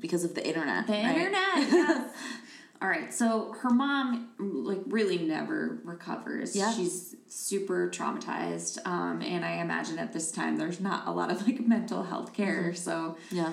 because 0.00 0.24
of 0.24 0.34
the 0.34 0.46
internet. 0.46 0.86
The 0.86 0.92
right? 0.92 1.16
internet, 1.16 1.56
yes. 1.56 2.10
All 2.82 2.88
right, 2.88 3.12
so 3.12 3.54
her 3.60 3.70
mom 3.70 4.28
like 4.38 4.82
really 4.86 5.18
never 5.18 5.78
recovers. 5.84 6.54
Yeah. 6.54 6.72
she's 6.72 7.14
super 7.28 7.88
traumatized, 7.88 8.84
um, 8.86 9.22
and 9.22 9.44
I 9.44 9.62
imagine 9.62 9.98
at 9.98 10.12
this 10.12 10.30
time 10.30 10.58
there's 10.58 10.80
not 10.80 11.06
a 11.06 11.10
lot 11.10 11.30
of 11.30 11.46
like 11.46 11.60
mental 11.66 12.02
health 12.02 12.32
care. 12.32 12.74
So 12.74 13.16
Yeah. 13.30 13.52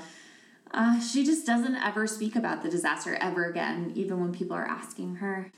Uh, 0.74 1.00
she 1.00 1.24
just 1.24 1.46
doesn't 1.46 1.76
ever 1.76 2.08
speak 2.08 2.36
about 2.36 2.64
the 2.64 2.70
disaster 2.70 3.16
ever 3.22 3.46
again, 3.46 3.92
even 3.94 4.20
when 4.20 4.34
people 4.34 4.58
are 4.58 4.66
asking 4.66 5.18
her. 5.18 5.52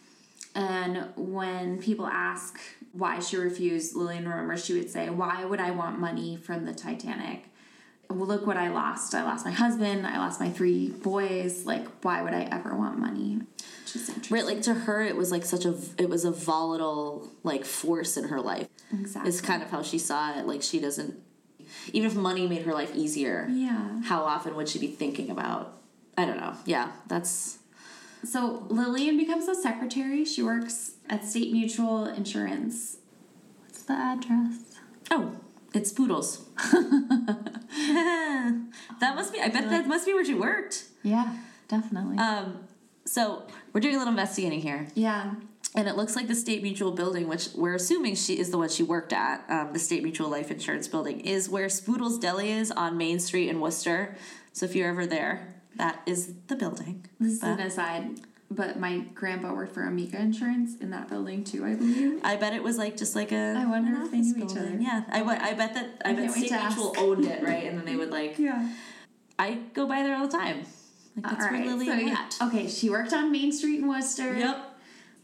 And 0.56 1.10
when 1.18 1.80
people 1.80 2.08
ask 2.08 2.58
why 2.94 3.20
she 3.20 3.36
refused, 3.38 3.96
Lillian 3.96 4.28
remembers 4.28 4.64
she 4.66 4.74
would 4.74 4.90
say, 4.90 5.10
Why 5.10 5.44
would 5.46 5.60
I 5.60 5.72
want 5.72 6.00
money 6.00 6.38
from 6.38 6.66
the 6.66 6.74
Titanic? 6.74 7.44
Well, 8.10 8.28
look 8.28 8.46
what 8.48 8.56
I 8.56 8.70
lost. 8.70 9.14
I 9.16 9.24
lost 9.24 9.46
my 9.46 9.52
husband. 9.52 10.06
I 10.08 10.18
lost 10.18 10.40
my 10.40 10.50
three 10.50 10.90
boys. 10.90 11.66
Like, 11.66 11.88
why 12.04 12.22
would 12.22 12.34
I 12.34 12.44
ever 12.52 12.76
want 12.76 12.98
money? 13.00 13.42
Right. 14.30 14.46
Like 14.46 14.62
to 14.64 14.74
her, 14.74 15.02
it 15.02 15.16
was 15.16 15.32
like 15.32 15.46
such 15.46 15.66
a. 15.66 15.76
It 15.98 16.10
was 16.10 16.24
a 16.26 16.32
volatile 16.32 17.30
like 17.44 17.66
force 17.66 18.16
in 18.18 18.26
her 18.26 18.42
life. 18.42 18.68
Exactly. 18.94 19.30
It's 19.30 19.42
kind 19.42 19.64
of 19.64 19.70
how 19.72 19.82
she 19.84 19.98
saw 19.98 20.38
it. 20.38 20.46
Like 20.46 20.62
she 20.62 20.80
doesn't. 20.80 21.16
Even 21.94 22.10
if 22.10 22.16
money 22.16 22.48
made 22.48 22.62
her 22.64 22.74
life 22.74 22.94
easier, 22.96 23.48
Yeah. 23.52 24.02
how 24.04 24.24
often 24.24 24.56
would 24.56 24.70
she 24.70 24.80
be 24.80 24.88
thinking 24.88 25.30
about? 25.30 25.78
I 26.18 26.26
don't 26.26 26.38
know. 26.38 26.54
Yeah, 26.66 26.92
that's 27.08 27.58
So 28.26 28.66
Lillian 28.70 29.18
becomes 29.18 29.48
a 29.48 29.56
secretary. 29.56 30.26
She 30.26 30.42
works 30.44 30.94
at 31.10 31.24
State 31.26 31.52
Mutual 31.52 32.06
Insurance. 32.06 32.98
What's 33.62 33.84
the 33.84 33.94
address? 33.94 34.76
oh, 35.12 35.38
it's 35.74 35.92
Spoodles. 35.92 36.46
that 39.00 39.16
must 39.16 39.34
be. 39.34 39.40
I 39.42 39.50
bet 39.50 39.70
that 39.70 39.88
must 39.88 40.06
be 40.06 40.14
where 40.14 40.26
she 40.26 40.34
worked. 40.34 40.86
Yeah, 41.04 41.36
definitely. 41.68 42.18
Um, 42.18 42.60
so 43.06 43.44
we're 43.74 43.82
doing 43.82 43.96
a 43.96 43.98
little 44.00 44.12
investigating 44.14 44.62
here. 44.62 44.88
yeah. 44.96 45.36
And 45.78 45.90
it 45.90 45.98
looks 45.98 46.16
like 46.16 46.30
the 46.30 46.36
State 46.36 46.64
Mutual 46.64 46.92
building, 46.92 47.28
which 47.28 47.50
we're 47.54 47.76
assuming 47.76 48.16
she 48.16 48.40
is 48.40 48.50
the 48.50 48.58
one 48.58 48.70
she 48.70 48.82
worked 48.82 49.12
at, 49.12 49.44
um, 49.50 49.74
the 49.74 49.80
State 49.80 50.04
Mutual 50.04 50.30
Life 50.30 50.50
Insurance 50.50 50.88
building, 50.88 51.20
is 51.20 51.50
where 51.50 51.68
Spoodle's 51.68 52.18
Deli 52.18 52.50
is 52.50 52.72
on 52.72 52.98
Main 52.98 53.20
Street 53.20 53.50
in 53.50 53.60
Worcester. 53.60 54.16
So 54.54 54.66
if 54.66 54.74
you're 54.74 54.88
ever 54.88 55.06
there, 55.06 55.55
that 55.78 56.02
is 56.06 56.34
the 56.48 56.56
building. 56.56 57.06
This 57.20 57.34
is 57.34 57.40
But 57.40 57.60
an 57.60 57.60
aside, 57.62 58.20
but 58.50 58.80
my 58.80 59.00
grandpa 59.14 59.54
worked 59.54 59.74
for 59.74 59.84
Amica 59.84 60.18
Insurance 60.18 60.80
in 60.80 60.90
that 60.92 61.10
building 61.10 61.44
too, 61.44 61.66
I 61.66 61.76
believe. 61.76 62.20
I 62.24 62.36
bet 62.36 62.54
it 62.54 62.64
was 62.64 62.78
like 62.78 62.98
just 62.98 63.16
like 63.16 63.32
a. 63.32 63.56
I 63.58 63.66
wonder 63.66 64.02
if 64.04 64.12
they 64.12 64.20
knew 64.22 64.44
each 64.46 64.52
other. 64.58 64.76
Yeah, 64.80 65.04
I, 65.10 65.24
bet- 65.24 65.42
I 65.42 65.54
bet 65.54 65.74
that 65.74 66.02
I, 66.06 66.12
I 66.12 66.14
bet 66.14 66.32
State 66.32 66.50
to 66.50 66.60
Mutual 66.60 66.96
owned 66.98 67.26
it, 67.26 67.44
right? 67.44 67.66
And 67.66 67.78
then 67.78 67.86
they 67.86 67.96
would 67.96 68.12
like. 68.12 68.38
Yeah. 68.46 68.70
I 69.38 69.60
go 69.74 69.86
by 69.88 70.02
there 70.04 70.16
all 70.16 70.28
the 70.28 70.38
time. 70.38 70.60
Like 71.16 71.26
that's 71.26 71.46
All 71.46 71.52
where 71.52 71.60
right. 71.60 71.68
Lily 71.68 71.86
So 71.88 71.94
yeah. 71.94 72.30
Okay, 72.44 72.68
she 72.68 72.90
worked 72.90 73.12
on 73.12 73.32
Main 73.32 73.52
Street 73.52 73.80
in 73.80 73.88
Worcester. 73.88 74.38
Yep. 74.38 74.72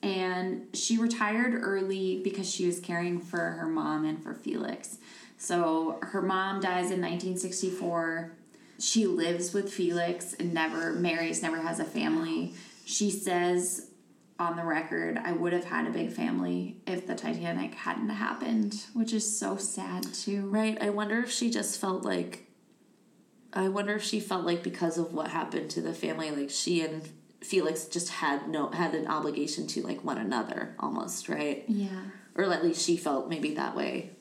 And 0.04 0.68
she 0.74 0.98
retired 0.98 1.54
early 1.62 2.22
because 2.24 2.50
she 2.50 2.66
was 2.66 2.80
caring 2.80 3.20
for 3.20 3.38
her 3.38 3.68
mom 3.68 4.04
and 4.06 4.22
for 4.22 4.34
Felix. 4.34 4.98
So 5.38 6.00
her 6.02 6.22
mom 6.22 6.60
dies 6.60 6.92
in 6.92 7.00
1964. 7.02 8.32
She 8.82 9.06
lives 9.06 9.54
with 9.54 9.72
Felix 9.72 10.34
and 10.34 10.54
never 10.54 10.94
marries, 10.94 11.42
never 11.42 11.62
has 11.62 11.80
a 11.80 11.86
family. 11.86 12.54
She 12.84 13.12
says 13.12 13.92
on 14.40 14.56
the 14.56 14.66
record, 14.66 15.20
I 15.24 15.34
would 15.34 15.54
have 15.54 15.66
had 15.66 15.86
a 15.86 15.92
big 15.92 16.12
family 16.12 16.82
if 16.88 17.06
the 17.06 17.14
Titanic 17.14 17.76
hadn't 17.76 18.10
happened, 18.10 18.84
which 18.94 19.14
is 19.14 19.38
so 19.40 19.56
sad 19.56 20.12
too. 20.14 20.50
Right. 20.50 20.82
I 20.82 20.90
wonder 20.90 21.20
if 21.20 21.32
she 21.32 21.52
just 21.52 21.80
felt 21.80 22.04
like. 22.04 22.48
I 23.54 23.68
wonder 23.68 23.96
if 23.96 24.04
she 24.04 24.20
felt 24.20 24.46
like 24.46 24.64
because 24.64 24.98
of 24.98 25.14
what 25.14 25.28
happened 25.28 25.70
to 25.72 25.82
the 25.82 25.94
family, 25.94 26.32
like 26.32 26.50
she 26.50 26.82
and 26.82 27.08
Felix 27.42 27.86
just 27.86 28.10
had 28.10 28.48
no 28.48 28.70
had 28.72 28.96
an 28.96 29.08
obligation 29.08 29.68
to 29.68 29.84
like 29.84 30.04
one 30.04 30.18
another 30.18 30.76
almost, 30.80 31.30
right? 31.30 31.66
Yeah. 31.68 32.02
Or 32.34 32.46
at 32.46 32.64
least 32.64 32.84
she 32.86 32.98
felt 32.98 33.30
maybe 33.30 33.54
that 33.56 33.76
way. 33.76 34.12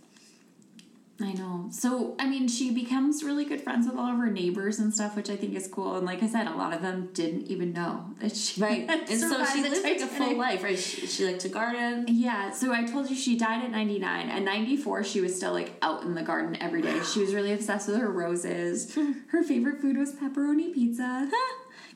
I 1.23 1.33
know. 1.33 1.69
So, 1.71 2.15
I 2.19 2.29
mean, 2.29 2.49
she 2.49 2.71
becomes 2.71 3.23
really 3.23 3.45
good 3.45 3.61
friends 3.61 3.87
with 3.87 3.97
all 3.97 4.11
of 4.13 4.19
her 4.19 4.31
neighbors 4.31 4.79
and 4.79 4.93
stuff, 4.95 5.17
which 5.17 5.29
I 5.31 5.37
think 5.37 5.55
is 5.55 5.69
cool. 5.69 5.97
And 5.97 6.07
like 6.07 6.23
I 6.23 6.27
said, 6.29 6.47
a 6.47 6.57
lot 6.57 6.73
of 6.73 6.83
them 6.83 7.11
didn't 7.13 7.47
even 7.49 7.73
know 7.73 8.07
that 8.21 8.35
she 8.37 8.61
Right. 8.61 8.89
and 8.89 9.21
so 9.21 9.45
she 9.47 9.63
lived 9.63 9.83
like 9.85 10.01
a 10.01 10.07
full 10.07 10.37
life, 10.37 10.63
right? 10.63 10.79
She, 10.79 11.07
she 11.07 11.27
liked 11.27 11.41
to 11.41 11.49
garden. 11.49 12.07
Yeah, 12.09 12.51
so 12.51 12.73
I 12.73 12.85
told 12.85 13.11
you 13.11 13.17
she 13.17 13.37
died 13.37 13.65
at 13.65 13.71
99. 13.71 14.29
At 14.31 14.43
94, 14.43 15.05
she 15.05 15.21
was 15.21 15.37
still 15.37 15.53
like 15.53 15.73
out 15.83 16.03
in 16.03 16.15
the 16.15 16.23
garden 16.23 16.57
every 16.61 16.83
day. 16.83 17.01
She 17.03 17.21
was 17.21 17.35
really 17.35 17.53
obsessed 17.53 17.89
with 17.89 17.99
her 17.99 18.11
roses. 18.11 18.97
her 19.29 19.43
favorite 19.43 19.81
food 19.81 19.97
was 19.97 20.15
pepperoni 20.15 20.73
pizza. 20.73 21.31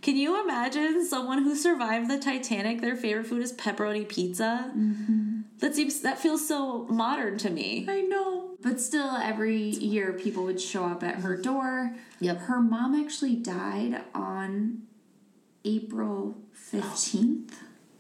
Can 0.02 0.16
you 0.16 0.42
imagine 0.42 1.02
someone 1.06 1.42
who 1.44 1.56
survived 1.56 2.10
the 2.10 2.18
Titanic? 2.18 2.82
Their 2.82 2.94
favorite 2.94 3.26
food 3.26 3.42
is 3.42 3.54
pepperoni 3.54 4.06
pizza. 4.06 4.70
Mm-hmm. 4.76 5.40
That 5.60 5.74
seems 5.74 6.00
that 6.02 6.18
feels 6.18 6.46
so 6.46 6.84
modern 6.90 7.38
to 7.38 7.48
me. 7.48 7.86
I 7.88 8.02
know. 8.02 8.43
But 8.64 8.80
still, 8.80 9.10
every 9.10 9.58
year 9.60 10.14
people 10.14 10.42
would 10.44 10.60
show 10.60 10.86
up 10.86 11.02
at 11.04 11.16
her 11.16 11.36
door. 11.36 11.94
Yep. 12.20 12.38
Her 12.38 12.60
mom 12.60 12.94
actually 12.94 13.36
died 13.36 14.00
on 14.14 14.82
April 15.66 16.38
15th, 16.72 17.50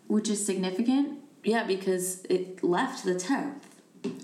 which 0.06 0.28
is 0.30 0.44
significant. 0.44 1.18
Yeah, 1.44 1.64
because 1.64 2.24
it 2.30 2.64
left 2.64 3.04
the 3.04 3.14
tenth, 3.14 3.66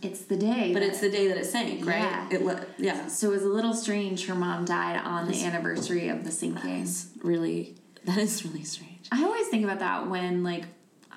It's 0.03 0.23
the 0.23 0.37
day. 0.37 0.73
but 0.73 0.83
it's 0.83 1.01
the 1.01 1.11
day 1.11 1.29
that 1.29 1.37
it 1.37 1.45
sank, 1.45 1.85
right? 1.85 1.99
Yeah. 1.99 2.29
It 2.31 2.43
le- 2.43 2.65
yeah. 2.79 3.07
So 3.09 3.29
it 3.29 3.35
was 3.35 3.43
a 3.43 3.49
little 3.49 3.75
strange 3.75 4.27
her 4.27 4.35
mom 4.35 4.65
died 4.65 4.99
on 5.05 5.29
the 5.31 5.45
anniversary 5.45 6.09
of 6.09 6.25
the 6.25 6.31
sinking. 6.31 6.83
It's 6.83 7.09
really 7.23 7.75
that 8.05 8.17
is 8.17 8.47
really 8.47 8.65
strange. 8.65 9.09
I 9.13 9.23
always 9.25 9.47
think 9.49 9.65
about 9.65 9.81
that 9.81 10.09
when, 10.09 10.43
like, 10.43 10.65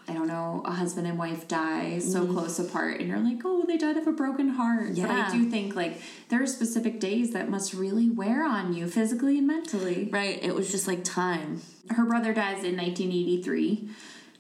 I 0.08 0.14
don't 0.14 0.28
know, 0.28 0.62
a 0.66 0.72
husband 0.72 1.08
and 1.08 1.18
wife 1.18 1.48
die 1.48 2.00
so 2.00 2.22
mm-hmm. 2.24 2.34
close 2.34 2.60
apart, 2.60 3.00
and 3.00 3.10
you're 3.10 3.20
like, 3.20 3.42
oh, 3.46 3.64
they 3.66 3.78
died 3.78 3.96
of 3.98 4.06
a 4.06 4.12
broken 4.12 4.50
heart. 4.50 4.96
But 4.96 5.10
I 5.10 5.32
do 5.32 5.50
think, 5.50 5.76
like, 5.76 6.02
there 6.30 6.42
are 6.42 6.48
specific 6.48 7.00
days 7.00 7.32
that 7.32 7.50
must 7.50 7.74
really 7.74 8.10
wear 8.10 8.46
on 8.46 8.74
you 8.74 8.88
physically 8.88 9.38
and 9.38 9.48
mentally. 9.48 10.10
Right. 10.12 10.44
It 10.44 10.56
was 10.56 10.72
just 10.72 10.88
like 10.88 11.04
time. 11.04 11.62
Her 11.90 12.06
brother 12.06 12.34
dies 12.34 12.64
in 12.64 12.76
1983, 12.76 13.90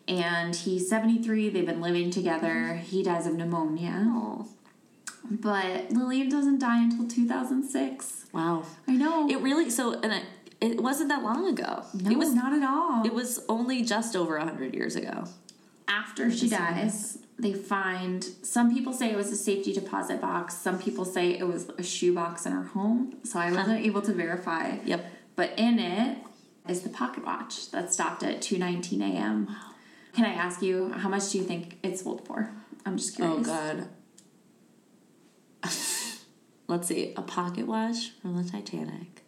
and 0.09 0.55
he's 0.55 0.89
73. 0.89 1.49
They've 1.49 1.65
been 1.65 1.81
living 1.81 2.11
together. 2.11 2.75
He 2.75 3.01
dies 3.01 3.25
of 3.25 3.35
pneumonia. 3.35 4.03
Oh. 4.07 4.47
But 5.29 5.91
Lillian 5.91 6.29
doesn't 6.29 6.59
die 6.59 6.83
until 6.83 7.07
2006. 7.07 8.25
Wow. 8.33 8.65
I 8.87 8.93
know. 8.93 9.29
It 9.29 9.39
really 9.39 9.69
so 9.69 9.93
and 10.01 10.11
it, 10.11 10.23
it 10.59 10.81
wasn't 10.81 11.09
that 11.09 11.23
long 11.23 11.47
ago. 11.47 11.83
no, 11.93 12.11
it 12.11 12.17
was 12.17 12.33
not 12.33 12.53
at 12.53 12.63
all. 12.63 13.05
it 13.05 13.13
was 13.13 13.41
only 13.47 13.83
just 13.83 14.15
over 14.15 14.37
a 14.37 14.43
hundred 14.43 14.73
years 14.73 14.95
ago. 14.95 15.25
After 15.87 16.31
she 16.31 16.49
dies, 16.49 17.19
they 17.37 17.53
find 17.53 18.23
some 18.41 18.73
people 18.73 18.93
say 18.93 19.11
it 19.11 19.17
was 19.17 19.31
a 19.31 19.35
safety 19.35 19.73
deposit 19.73 20.21
box, 20.21 20.55
some 20.55 20.79
people 20.79 21.05
say 21.05 21.37
it 21.37 21.47
was 21.47 21.69
a 21.77 21.83
shoebox 21.83 22.45
in 22.45 22.51
her 22.51 22.63
home. 22.63 23.17
So 23.23 23.39
I 23.39 23.51
wasn't 23.51 23.85
able 23.85 24.01
to 24.03 24.13
verify. 24.13 24.77
Yep. 24.85 25.05
But 25.35 25.57
in 25.57 25.79
it 25.79 26.17
is 26.67 26.81
the 26.81 26.89
pocket 26.89 27.25
watch 27.25 27.71
that 27.71 27.93
stopped 27.93 28.23
at 28.23 28.41
2:19 28.41 29.01
a.m. 29.01 29.55
Can 30.13 30.25
I 30.25 30.33
ask 30.33 30.61
you 30.61 30.91
how 30.91 31.09
much 31.09 31.31
do 31.31 31.39
you 31.39 31.43
think 31.43 31.79
it 31.83 31.97
sold 31.97 32.25
for? 32.25 32.51
I'm 32.85 32.97
just 32.97 33.19
oh, 33.19 33.41
curious. 33.41 33.47
Oh 33.47 33.51
god. 33.51 33.87
Let's 36.67 36.87
see, 36.87 37.13
a 37.17 37.21
pocket 37.21 37.67
watch 37.67 38.11
from 38.21 38.41
the 38.41 38.49
Titanic. 38.49 39.23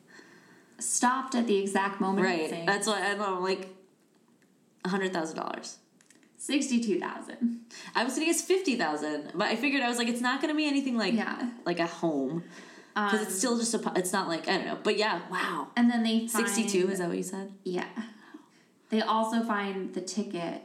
Stopped 0.80 1.36
at 1.36 1.48
the 1.48 1.58
exact 1.58 2.00
moment. 2.00 2.26
Right. 2.26 2.66
That's 2.66 2.88
why 2.88 3.02
I 3.02 3.16
know, 3.16 3.40
like 3.40 3.70
a 4.84 4.90
hundred 4.90 5.14
thousand 5.14 5.38
dollars. 5.38 5.78
62,000. 6.46 7.60
I 7.96 8.04
was 8.04 8.14
gonna 8.14 8.26
guess 8.28 8.42
fifty 8.42 8.76
thousand, 8.78 9.32
but 9.34 9.48
I 9.48 9.56
figured 9.56 9.82
I 9.84 9.90
was 9.90 9.98
like, 9.98 10.08
it's 10.08 10.22
not 10.22 10.42
gonna 10.42 10.56
be 10.56 10.68
anything 10.68 10.98
like 10.98 11.14
Yeah. 11.14 11.50
like 11.66 11.80
a 11.80 11.88
home 11.88 12.44
because 12.94 13.14
Um, 13.20 13.26
it's 13.26 13.36
still 13.38 13.58
just 13.58 13.74
a. 13.74 13.92
It's 13.96 14.14
not 14.14 14.28
like 14.28 14.48
I 14.48 14.58
don't 14.58 14.66
know, 14.68 14.78
but 14.84 14.98
yeah, 14.98 15.22
wow, 15.32 15.68
And 15.76 15.90
then 15.90 16.04
they 16.04 16.28
find 16.28 16.48
sixty-two 16.48 16.90
is 16.90 17.00
that 17.00 17.08
what 17.08 17.18
you 17.18 17.24
said? 17.24 17.52
Yeah. 17.64 17.88
They 18.90 19.02
also 19.02 19.42
find 19.44 19.94
the 19.94 20.02
ticket 20.02 20.62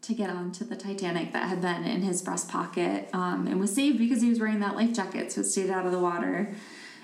to 0.00 0.14
get 0.14 0.30
onto 0.30 0.64
the 0.64 0.76
Titanic 0.76 1.32
that 1.34 1.48
had 1.48 1.60
been 1.60 1.84
in 1.84 2.02
his 2.02 2.22
breast 2.22 2.48
pocket 2.48 3.08
um, 3.12 3.46
and 3.46 3.60
was 3.60 3.74
saved 3.74 3.98
because 3.98 4.22
he 4.22 4.30
was 4.30 4.40
wearing 4.40 4.60
that 4.60 4.74
life 4.76 4.92
jacket, 4.94 5.30
so 5.32 5.42
it 5.42 5.44
stayed 5.44 5.70
out 5.70 5.84
of 5.86 5.92
the 5.92 5.98
water. 5.98 6.54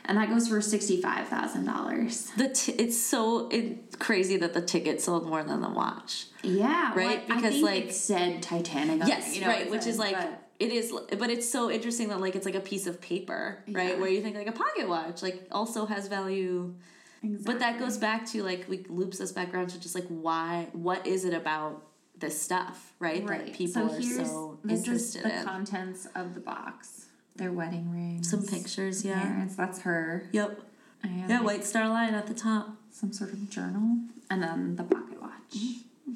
And 0.07 0.19
that 0.19 0.29
goes 0.29 0.49
for 0.49 0.61
sixty-five 0.61 1.29
thousand 1.29 1.65
dollars. 1.65 2.31
The 2.37 2.49
t- 2.51 2.73
it's 2.73 2.99
so 2.99 3.49
it, 3.49 3.99
crazy 3.99 4.37
that 4.37 4.53
the 4.53 4.61
ticket 4.61 5.01
sold 5.01 5.27
more 5.27 5.43
than 5.43 5.63
the 5.63 5.71
watch. 5.71 6.27
Yeah, 6.43 6.93
Right, 6.95 7.27
well, 7.27 7.37
because, 7.39 7.63
like- 7.63 7.85
it 7.87 7.95
said 7.95 8.43
Titanic. 8.43 9.01
on 9.03 9.09
Yes, 9.09 9.31
it, 9.31 9.37
you 9.37 9.41
know, 9.41 9.47
right, 9.49 9.71
which 9.71 9.83
said, 9.83 9.91
is 9.91 9.99
like 9.99 10.17
but- 10.17 10.41
it 10.61 10.71
is, 10.73 10.93
but 11.19 11.31
it's 11.31 11.49
so 11.49 11.71
interesting 11.71 12.09
that 12.11 12.21
like 12.21 12.37
it's 12.37 12.45
like 12.47 12.55
a 12.55 12.61
piece 12.61 12.87
of 12.87 13.01
paper, 13.01 13.65
right? 13.69 13.95
Yeah. 13.95 13.99
Where 14.01 14.09
you 14.11 14.21
think 14.23 14.37
like 14.37 14.47
a 14.47 14.53
pocket 14.53 14.89
watch 14.89 15.23
like 15.23 15.49
also 15.51 15.87
has 15.87 16.07
value, 16.09 16.75
but 17.23 17.59
that 17.61 17.79
goes 17.79 17.97
back 17.97 18.27
to 18.33 18.43
like 18.43 18.67
we 18.69 18.85
loops 18.91 19.21
us 19.23 19.33
back 19.33 19.53
around 19.55 19.69
to 19.71 19.81
just 19.81 19.95
like 19.95 20.07
why 20.09 20.69
what 20.73 21.07
is 21.07 21.25
it 21.25 21.33
about 21.35 21.83
this 22.19 22.41
stuff, 22.41 22.93
right? 23.01 23.27
right. 23.29 23.47
That 23.47 23.55
people 23.55 23.89
so 23.89 23.97
are 23.97 24.03
so 24.03 24.59
this 24.65 24.81
is 24.83 24.87
interested 24.87 25.25
the 25.25 25.39
in. 25.41 25.45
contents 25.45 26.07
of 26.15 26.35
the 26.35 26.41
box. 26.41 27.04
Their 27.37 27.53
wedding 27.53 27.91
rings. 27.91 28.31
Some 28.31 28.47
pictures, 28.47 29.05
yeah. 29.05 29.21
Parents. 29.23 29.57
That's 29.57 29.81
her. 29.81 30.29
Yep. 30.33 30.61
And 31.03 31.29
Yeah, 31.29 31.41
White 31.43 31.65
Star 31.65 31.89
Line 31.89 32.15
at 32.15 32.27
the 32.27 32.35
top. 32.35 32.77
some 32.91 33.13
sort 33.13 33.33
of 33.33 33.51
journal, 33.51 33.99
and 34.31 34.43
then 34.43 34.77
the 34.77 34.85
pocket 34.85 35.21
watch. 35.21 35.33
Mm-hmm. 35.57 36.13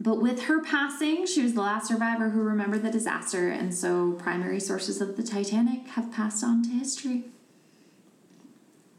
But 0.00 0.22
with 0.22 0.44
her 0.44 0.62
passing, 0.62 1.26
she 1.26 1.42
was 1.42 1.54
the 1.54 1.60
last 1.62 1.88
survivor 1.88 2.30
who 2.30 2.40
remembered 2.40 2.82
the 2.82 2.90
disaster, 2.90 3.48
and 3.48 3.74
so 3.74 4.12
primary 4.12 4.60
sources 4.60 5.00
of 5.00 5.16
the 5.16 5.24
Titanic 5.24 5.88
have 5.88 6.12
passed 6.12 6.44
on 6.44 6.62
to 6.62 6.70
history. 6.70 7.24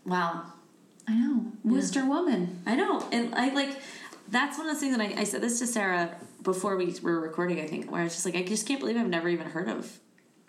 Wow. 0.05 0.43
I 1.07 1.15
know. 1.15 1.53
Worcester 1.63 2.05
woman. 2.05 2.61
I 2.65 2.75
know, 2.75 3.07
and 3.11 3.33
I 3.33 3.53
like 3.53 3.79
that's 4.29 4.57
one 4.57 4.67
of 4.67 4.73
those 4.73 4.81
things 4.81 4.95
that 4.95 5.03
I, 5.17 5.21
I 5.21 5.23
said 5.23 5.41
this 5.41 5.57
to 5.59 5.67
Sarah 5.67 6.15
before 6.43 6.75
we 6.75 6.93
were 7.01 7.19
recording. 7.19 7.59
I 7.59 7.67
think 7.67 7.89
where 7.91 8.01
I 8.01 8.03
was 8.03 8.13
just 8.13 8.25
like, 8.25 8.35
I 8.35 8.43
just 8.43 8.67
can't 8.67 8.79
believe 8.79 8.97
I've 8.97 9.07
never 9.07 9.29
even 9.29 9.47
heard 9.47 9.69
of 9.69 9.99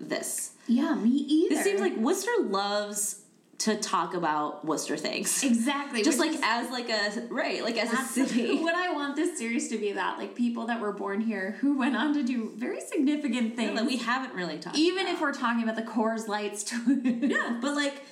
this. 0.01 0.53
Yeah, 0.67 0.95
me 0.95 1.11
either. 1.11 1.57
It 1.57 1.65
seems 1.65 1.81
like 1.81 1.97
Worcester 1.97 2.31
loves 2.41 3.21
to 3.59 3.77
talk 3.77 4.15
about 4.15 4.65
Worcester 4.65 4.97
things, 4.97 5.45
exactly 5.45 6.03
just 6.03 6.19
like 6.19 6.33
as 6.43 6.71
like 6.71 6.89
a 6.89 7.27
right, 7.29 7.63
like 7.63 7.77
as 7.77 7.93
a 7.93 7.97
city. 7.97 8.57
what 8.63 8.75
I 8.75 8.93
want 8.93 9.17
this 9.17 9.39
series 9.39 9.69
to 9.69 9.77
be 9.79 9.91
about. 9.91 10.19
Like 10.19 10.35
people 10.35 10.67
that 10.67 10.81
were 10.81 10.93
born 10.93 11.21
here 11.21 11.57
who 11.61 11.77
went 11.79 11.95
on 11.95 12.15
to 12.15 12.23
do 12.23 12.53
very 12.57 12.81
significant 12.81 13.57
things. 13.57 13.79
that 13.79 13.85
we 13.85 13.99
haven't 13.99 14.35
really 14.35 14.59
talked. 14.59 14.79
even 14.79 15.03
about. 15.03 15.15
if 15.15 15.21
we're 15.21 15.35
talking 15.35 15.63
about 15.63 15.77
the 15.77 15.83
Coors 15.83 16.27
Lights. 16.27 16.73
Yeah, 17.03 17.59
but 17.63 17.75
like. 17.75 18.03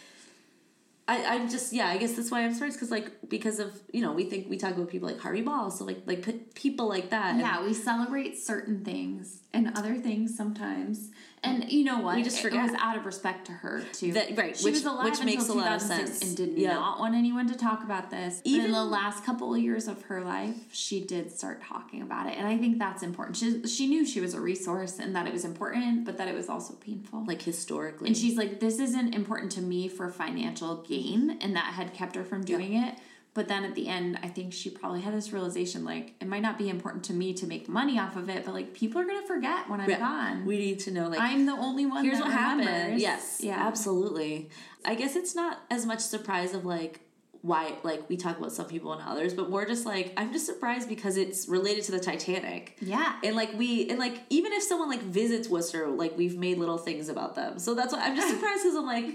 I, 1.10 1.36
I'm 1.36 1.48
just 1.48 1.72
yeah 1.72 1.86
I 1.86 1.96
guess 1.96 2.12
that's 2.12 2.30
why 2.30 2.42
I'm 2.42 2.52
surprised 2.52 2.76
because 2.76 2.90
like 2.90 3.10
because 3.30 3.60
of 3.60 3.72
you 3.90 4.02
know 4.02 4.12
we 4.12 4.24
think 4.28 4.50
we 4.50 4.58
talk 4.58 4.74
about 4.74 4.90
people 4.90 5.08
like 5.08 5.18
Harvey 5.18 5.40
Ball 5.40 5.70
so 5.70 5.86
like 5.86 6.02
like 6.04 6.54
people 6.54 6.86
like 6.86 7.08
that 7.08 7.38
Yeah, 7.38 7.64
we 7.64 7.72
celebrate 7.72 8.36
certain 8.36 8.84
things 8.84 9.40
and 9.54 9.74
other 9.74 9.94
things 9.94 10.36
sometimes. 10.36 11.08
And 11.42 11.70
you 11.70 11.84
know 11.84 12.00
what? 12.00 12.16
We 12.16 12.22
just 12.22 12.38
It- 12.38 12.42
forget. 12.42 12.68
It 12.68 12.72
was 12.72 12.80
out 12.80 12.96
of 12.96 13.06
respect 13.06 13.46
to 13.46 13.52
her 13.52 13.82
too. 13.92 14.12
That- 14.12 14.36
right, 14.36 14.56
She 14.56 14.64
which- 14.64 14.74
was 14.74 14.84
alive 14.84 15.04
which 15.04 15.14
until 15.20 15.26
makes 15.26 15.48
a 15.48 15.52
lot 15.54 15.72
of 15.72 15.80
2006 15.82 16.18
sense. 16.18 16.22
and 16.22 16.36
did 16.36 16.58
Yeah. 16.58 16.74
not 16.74 16.98
want 17.00 17.14
anyone 17.14 17.46
to 17.48 17.54
talk 17.56 17.84
about 17.84 18.10
this. 18.10 18.40
Even 18.44 18.60
Even- 18.60 18.66
in 18.66 18.72
the 18.72 18.84
last 18.84 19.24
couple 19.24 19.54
of 19.54 19.60
years 19.60 19.86
of 19.88 20.02
her 20.02 20.22
life, 20.24 20.56
she 20.72 21.04
did 21.04 21.30
start 21.30 21.62
talking 21.62 22.02
about 22.02 22.26
it, 22.26 22.36
and 22.36 22.46
I 22.46 22.58
think 22.58 22.78
that's 22.78 23.02
important. 23.02 23.36
She 23.36 23.66
she 23.66 23.86
knew 23.86 24.04
she 24.04 24.20
was 24.20 24.34
a 24.34 24.40
resource 24.40 24.98
and 24.98 25.14
that 25.14 25.26
it 25.26 25.32
was 25.32 25.44
important, 25.44 26.04
but 26.04 26.18
that 26.18 26.26
it 26.28 26.34
was 26.34 26.48
also 26.48 26.74
painful. 26.74 27.24
like 27.26 27.42
historically 27.42 28.08
And 28.08 28.16
she's 28.16 28.36
like, 28.36 28.60
this 28.60 28.78
isn't 28.78 29.14
important 29.14 29.52
to 29.52 29.60
me 29.62 29.88
for 29.88 30.08
financial 30.10 30.76
gain, 30.88 31.38
and 31.40 31.54
that 31.56 31.74
had 31.74 31.94
kept 31.94 32.16
her 32.16 32.24
from 32.24 32.42
doing 32.44 32.74
it. 32.74 32.94
But 33.38 33.46
then 33.46 33.64
at 33.64 33.76
the 33.76 33.86
end, 33.86 34.18
I 34.20 34.26
think 34.26 34.52
she 34.52 34.68
probably 34.68 35.00
had 35.00 35.14
this 35.14 35.32
realization 35.32 35.84
like, 35.84 36.14
it 36.20 36.26
might 36.26 36.42
not 36.42 36.58
be 36.58 36.68
important 36.68 37.04
to 37.04 37.12
me 37.12 37.32
to 37.34 37.46
make 37.46 37.68
money 37.68 37.96
off 37.96 38.16
of 38.16 38.28
it, 38.28 38.44
but 38.44 38.52
like, 38.52 38.74
people 38.74 39.00
are 39.00 39.04
going 39.04 39.20
to 39.20 39.26
forget 39.28 39.70
when 39.70 39.80
I'm 39.80 39.88
Yeah. 39.88 40.00
gone. 40.00 40.44
we 40.44 40.58
need 40.58 40.80
to 40.80 40.90
know 40.90 41.06
like 41.06 41.20
I'm 41.20 41.46
the 41.46 41.52
only 41.52 41.86
one 41.86 42.04
here's 42.04 42.18
that 42.18 42.24
what 42.24 42.32
happened. 42.32 43.00
Yes, 43.00 43.40
Yeah. 43.40 43.54
absolutely. 43.64 44.50
I 44.84 44.96
guess 44.96 45.14
it's 45.14 45.36
not 45.36 45.60
as 45.70 45.86
much 45.86 46.00
surprise 46.00 46.52
of 46.52 46.64
like 46.66 46.98
why 47.42 47.74
like 47.84 48.08
we 48.08 48.16
talk 48.16 48.36
about 48.38 48.50
some 48.50 48.66
people 48.66 48.92
and 48.92 49.00
others, 49.06 49.34
but 49.34 49.48
more 49.50 49.64
just 49.64 49.86
like 49.86 50.12
I'm 50.16 50.32
just 50.32 50.44
surprised 50.46 50.88
because 50.88 51.16
it's 51.16 51.48
related 51.48 51.84
to 51.84 51.92
the 51.92 52.00
Titanic. 52.00 52.76
Yeah. 52.80 53.20
And 53.22 53.36
like 53.36 53.56
we 53.56 53.88
and 53.88 54.00
like 54.00 54.16
even 54.30 54.52
if 54.52 54.64
someone 54.64 54.88
like 54.88 55.02
visits 55.02 55.48
Worcester, 55.48 55.86
like 55.86 56.18
we've 56.18 56.36
made 56.36 56.58
little 56.58 56.78
things 56.78 57.08
about 57.08 57.36
them. 57.36 57.60
So 57.60 57.74
that's 57.76 57.92
why 57.92 58.00
I'm 58.00 58.16
just 58.16 58.30
surprised 58.34 58.64
because 58.64 58.74
I'm 58.76 58.86
like 58.86 59.14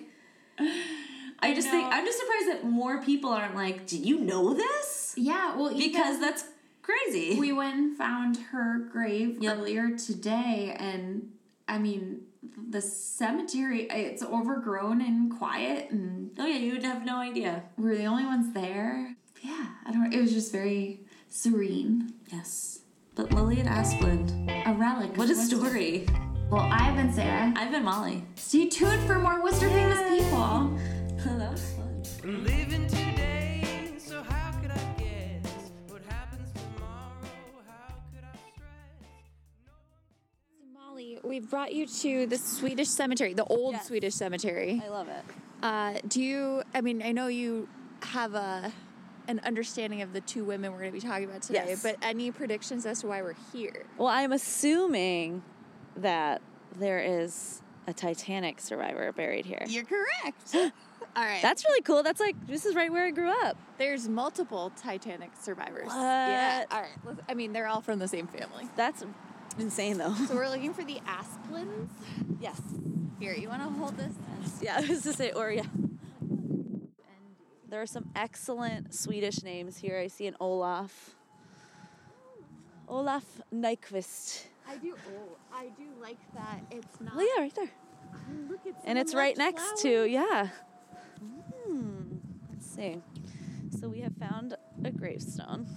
I 1.43 1.53
just 1.53 1.69
think. 1.69 1.85
I'm 1.91 2.05
just 2.05 2.19
surprised 2.19 2.47
that 2.49 2.69
more 2.69 3.01
people 3.01 3.31
aren't 3.31 3.55
like, 3.55 3.85
did 3.87 4.05
you 4.05 4.19
know 4.19 4.53
this? 4.53 5.13
Yeah. 5.17 5.55
Well, 5.55 5.75
Because 5.75 6.19
that's 6.19 6.45
crazy. 6.81 7.39
we 7.39 7.51
went 7.51 7.75
and 7.75 7.97
found 7.97 8.37
her 8.51 8.79
grave 8.91 9.37
Yep. 9.41 9.57
earlier 9.57 9.97
today, 9.97 10.75
and 10.79 11.31
I 11.67 11.77
mean, 11.77 12.21
the 12.69 12.81
cemetery, 12.81 13.83
it's 13.89 14.21
overgrown 14.23 15.01
and 15.01 15.31
quiet, 15.37 15.91
and 15.91 16.31
oh 16.39 16.45
yeah, 16.45 16.57
you 16.57 16.73
would 16.73 16.83
have 16.83 17.05
no 17.05 17.17
idea. 17.17 17.63
we're 17.77 17.95
the 17.95 18.05
only 18.05 18.25
ones 18.25 18.53
there. 18.53 19.15
Yeah. 19.41 19.65
I 19.85 19.91
don't, 19.91 20.13
it 20.13 20.19
was 20.21 20.31
just 20.33 20.51
very 20.51 21.01
serene. 21.29 22.13
Yes. 22.31 22.79
But 23.15 23.31
Lillian 23.33 23.67
Asplund, 23.67 24.49
A 24.65 24.73
relic. 24.73 25.17
what 25.17 25.29
a 25.29 25.35
story. 25.35 26.05
Well, 26.49 26.67
I've 26.71 26.95
been 26.95 27.11
Sarah. 27.13 27.51
I've 27.55 27.71
been 27.71 27.83
Molly. 27.83 28.23
Stay 28.35 28.67
tuned 28.69 29.01
for 29.07 29.17
more 29.19 29.41
Worcester 29.43 29.69
famous 29.69 29.99
people. 30.09 30.77
That 31.23 31.51
was 31.51 31.73
fun. 31.73 32.43
Living 32.43 32.87
today, 32.87 33.93
so 33.97 34.21
how 34.23 34.51
could 34.61 34.71
I 34.71 34.93
guess 34.97 35.71
what 35.87 36.01
happens 36.09 36.49
tomorrow? 36.51 37.63
How 37.67 37.95
could 38.13 38.23
I 38.23 38.37
stress? 38.53 39.09
Molly, 40.73 41.19
we've 41.23 41.49
brought 41.49 41.73
you 41.73 41.85
to 41.87 42.25
the 42.27 42.37
Swedish 42.37 42.89
cemetery, 42.89 43.33
the 43.33 43.45
old 43.45 43.73
Yes. 43.73 43.87
Swedish 43.87 44.15
cemetery. 44.15 44.81
I 44.83 44.89
love 44.89 45.07
it. 45.07 45.23
Uh, 45.61 45.93
do 46.07 46.21
you? 46.21 46.63
I 46.73 46.81
mean, 46.81 47.01
I 47.01 47.11
know 47.11 47.27
you 47.27 47.67
have 48.01 48.35
a 48.35 48.71
an 49.29 49.39
understanding 49.45 50.01
of 50.01 50.11
the 50.11 50.19
two 50.19 50.43
women 50.43 50.73
we're 50.73 50.79
going 50.79 50.91
to 50.91 50.99
be 50.99 51.05
talking 51.05 51.23
about 51.23 51.41
today, 51.41 51.63
Yes. 51.69 51.81
but 51.81 51.95
any 52.01 52.29
predictions 52.31 52.85
as 52.85 52.99
to 52.99 53.07
why 53.07 53.21
we're 53.21 53.35
here? 53.53 53.85
Well, 53.97 54.09
I'm 54.09 54.33
assuming 54.33 55.41
that 55.95 56.41
there 56.75 56.99
is 56.99 57.61
a 57.87 57.93
Titanic 57.93 58.59
survivor 58.59 59.09
buried 59.13 59.45
here. 59.45 59.63
You're 59.67 59.85
correct. 59.85 60.53
All 61.15 61.23
right. 61.23 61.41
That's 61.41 61.63
really 61.65 61.81
cool. 61.81 62.01
That's 62.03 62.19
like 62.19 62.35
this 62.47 62.65
is 62.65 62.75
right 62.75 62.91
where 62.91 63.05
I 63.05 63.11
grew 63.11 63.29
up. 63.45 63.57
There's 63.77 64.09
multiple 64.09 64.71
Titanic 64.77 65.31
survivors. 65.39 65.87
What? 65.87 65.95
Yeah. 65.95 66.65
All 66.71 66.81
right. 66.81 67.17
I 67.29 67.33
mean, 67.33 67.53
they're 67.53 67.67
all 67.67 67.81
from 67.81 67.99
the 67.99 68.07
same 68.07 68.27
family. 68.27 68.67
That's 68.75 69.03
insane 69.59 69.97
though. 69.97 70.13
So 70.27 70.35
we're 70.35 70.49
looking 70.49 70.73
for 70.73 70.83
the 70.83 70.99
Asplunds. 71.05 71.91
yes. 72.39 72.59
Here, 73.19 73.33
you 73.33 73.47
want 73.47 73.61
to 73.61 73.69
hold 73.69 73.97
this? 73.97 74.13
Yeah, 74.61 74.77
I 74.83 74.87
was 74.87 75.01
to 75.03 75.13
say 75.13 75.31
or 75.31 75.51
yeah. 75.51 75.63
There 77.69 77.81
are 77.81 77.87
some 77.87 78.09
excellent 78.15 78.93
Swedish 78.93 79.41
names 79.43 79.77
here. 79.77 79.97
I 79.97 80.07
see 80.07 80.27
an 80.27 80.35
Olaf. 80.39 81.15
Olaf 82.87 83.25
Nyquist. 83.53 84.43
I 84.67 84.77
do. 84.77 84.95
Oh, 85.15 85.37
I 85.53 85.69
do 85.77 85.85
like 86.01 86.17
that. 86.35 86.61
It's 86.71 87.01
not. 87.01 87.13
Oh 87.15 87.21
yeah, 87.21 87.41
right 87.41 87.55
there. 87.55 87.69
Look, 88.49 88.59
it's 88.65 88.77
And 88.85 88.99
it's 88.99 89.13
right 89.15 89.35
next 89.37 89.81
to, 89.81 90.03
yeah. 90.05 90.49
Hmm. 91.65 92.17
Let's 92.51 92.65
see. 92.67 92.97
So 93.79 93.87
we 93.89 94.01
have 94.01 94.15
found 94.17 94.55
a 94.83 94.91
gravestone. 94.91 95.67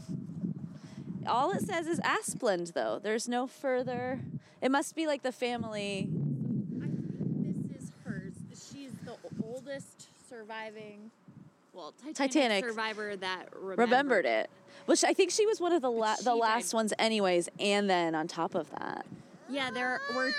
All 1.26 1.50
it 1.50 1.62
says 1.62 1.86
is 1.86 1.98
Asplund, 2.00 2.72
though. 2.74 3.00
There's 3.02 3.28
no 3.28 3.46
further. 3.46 4.20
It 4.62 4.70
must 4.70 4.94
be 4.94 5.06
like 5.06 5.22
the 5.22 5.32
family. 5.32 6.08
I 6.80 6.84
think 6.86 7.72
this 7.72 7.82
is 7.82 7.90
hers. 8.04 8.34
She's 8.52 8.92
the 9.04 9.16
oldest 9.44 10.08
surviving, 10.28 11.10
well, 11.72 11.92
Titanic, 11.98 12.16
Titanic. 12.16 12.64
survivor 12.64 13.16
that 13.16 13.48
remembered, 13.54 13.78
Remembered 13.78 14.24
it, 14.26 14.50
which 14.86 15.02
I 15.04 15.12
think 15.12 15.30
she 15.30 15.46
was 15.46 15.60
one 15.60 15.72
of 15.72 15.82
the 15.82 15.90
la- 15.90 16.16
the 16.22 16.34
last 16.34 16.70
died. 16.70 16.76
ones, 16.76 16.94
anyways. 16.98 17.48
And 17.58 17.88
then 17.90 18.14
on 18.14 18.28
top 18.28 18.54
of 18.54 18.70
that, 18.70 19.04
Yeah, 19.48 19.70
there 19.70 20.00
were 20.14 20.30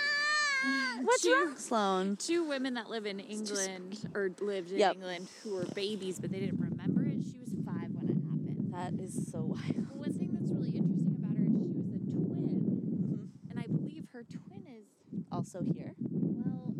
what's 1.03 1.21
two, 1.21 1.33
wrong, 1.45 1.55
Sloan? 1.57 2.15
two 2.17 2.47
women 2.47 2.73
that 2.75 2.89
live 2.89 3.05
in 3.05 3.19
England 3.19 4.09
or 4.15 4.29
lived 4.41 4.71
in 4.71 4.79
Yep. 4.79 4.95
England 4.95 5.27
who 5.43 5.55
were 5.55 5.65
babies, 5.75 6.19
but 6.19 6.31
they 6.31 6.39
didn't 6.39 6.59
remember 6.59 7.03
it. 7.03 7.17
She 7.31 7.39
was 7.39 7.49
five 7.65 7.89
when 7.93 8.09
it 8.09 8.17
happened. 8.29 8.73
That 8.73 8.93
is 9.03 9.13
so 9.31 9.41
wild. 9.41 9.97
One 9.97 10.13
thing 10.13 10.31
that's 10.33 10.51
really 10.51 10.75
interesting 10.77 11.15
about 11.19 11.37
her 11.37 11.43
is 11.45 11.53
she 11.71 11.81
was 11.81 11.93
a 11.93 11.99
twin, 11.99 12.57
Mm-hmm. 12.97 13.49
and 13.51 13.59
I 13.59 13.67
believe 13.67 14.05
her 14.13 14.23
twin 14.23 14.63
is 14.67 14.85
Also 15.31 15.61
here. 15.61 15.93
well, 15.99 16.73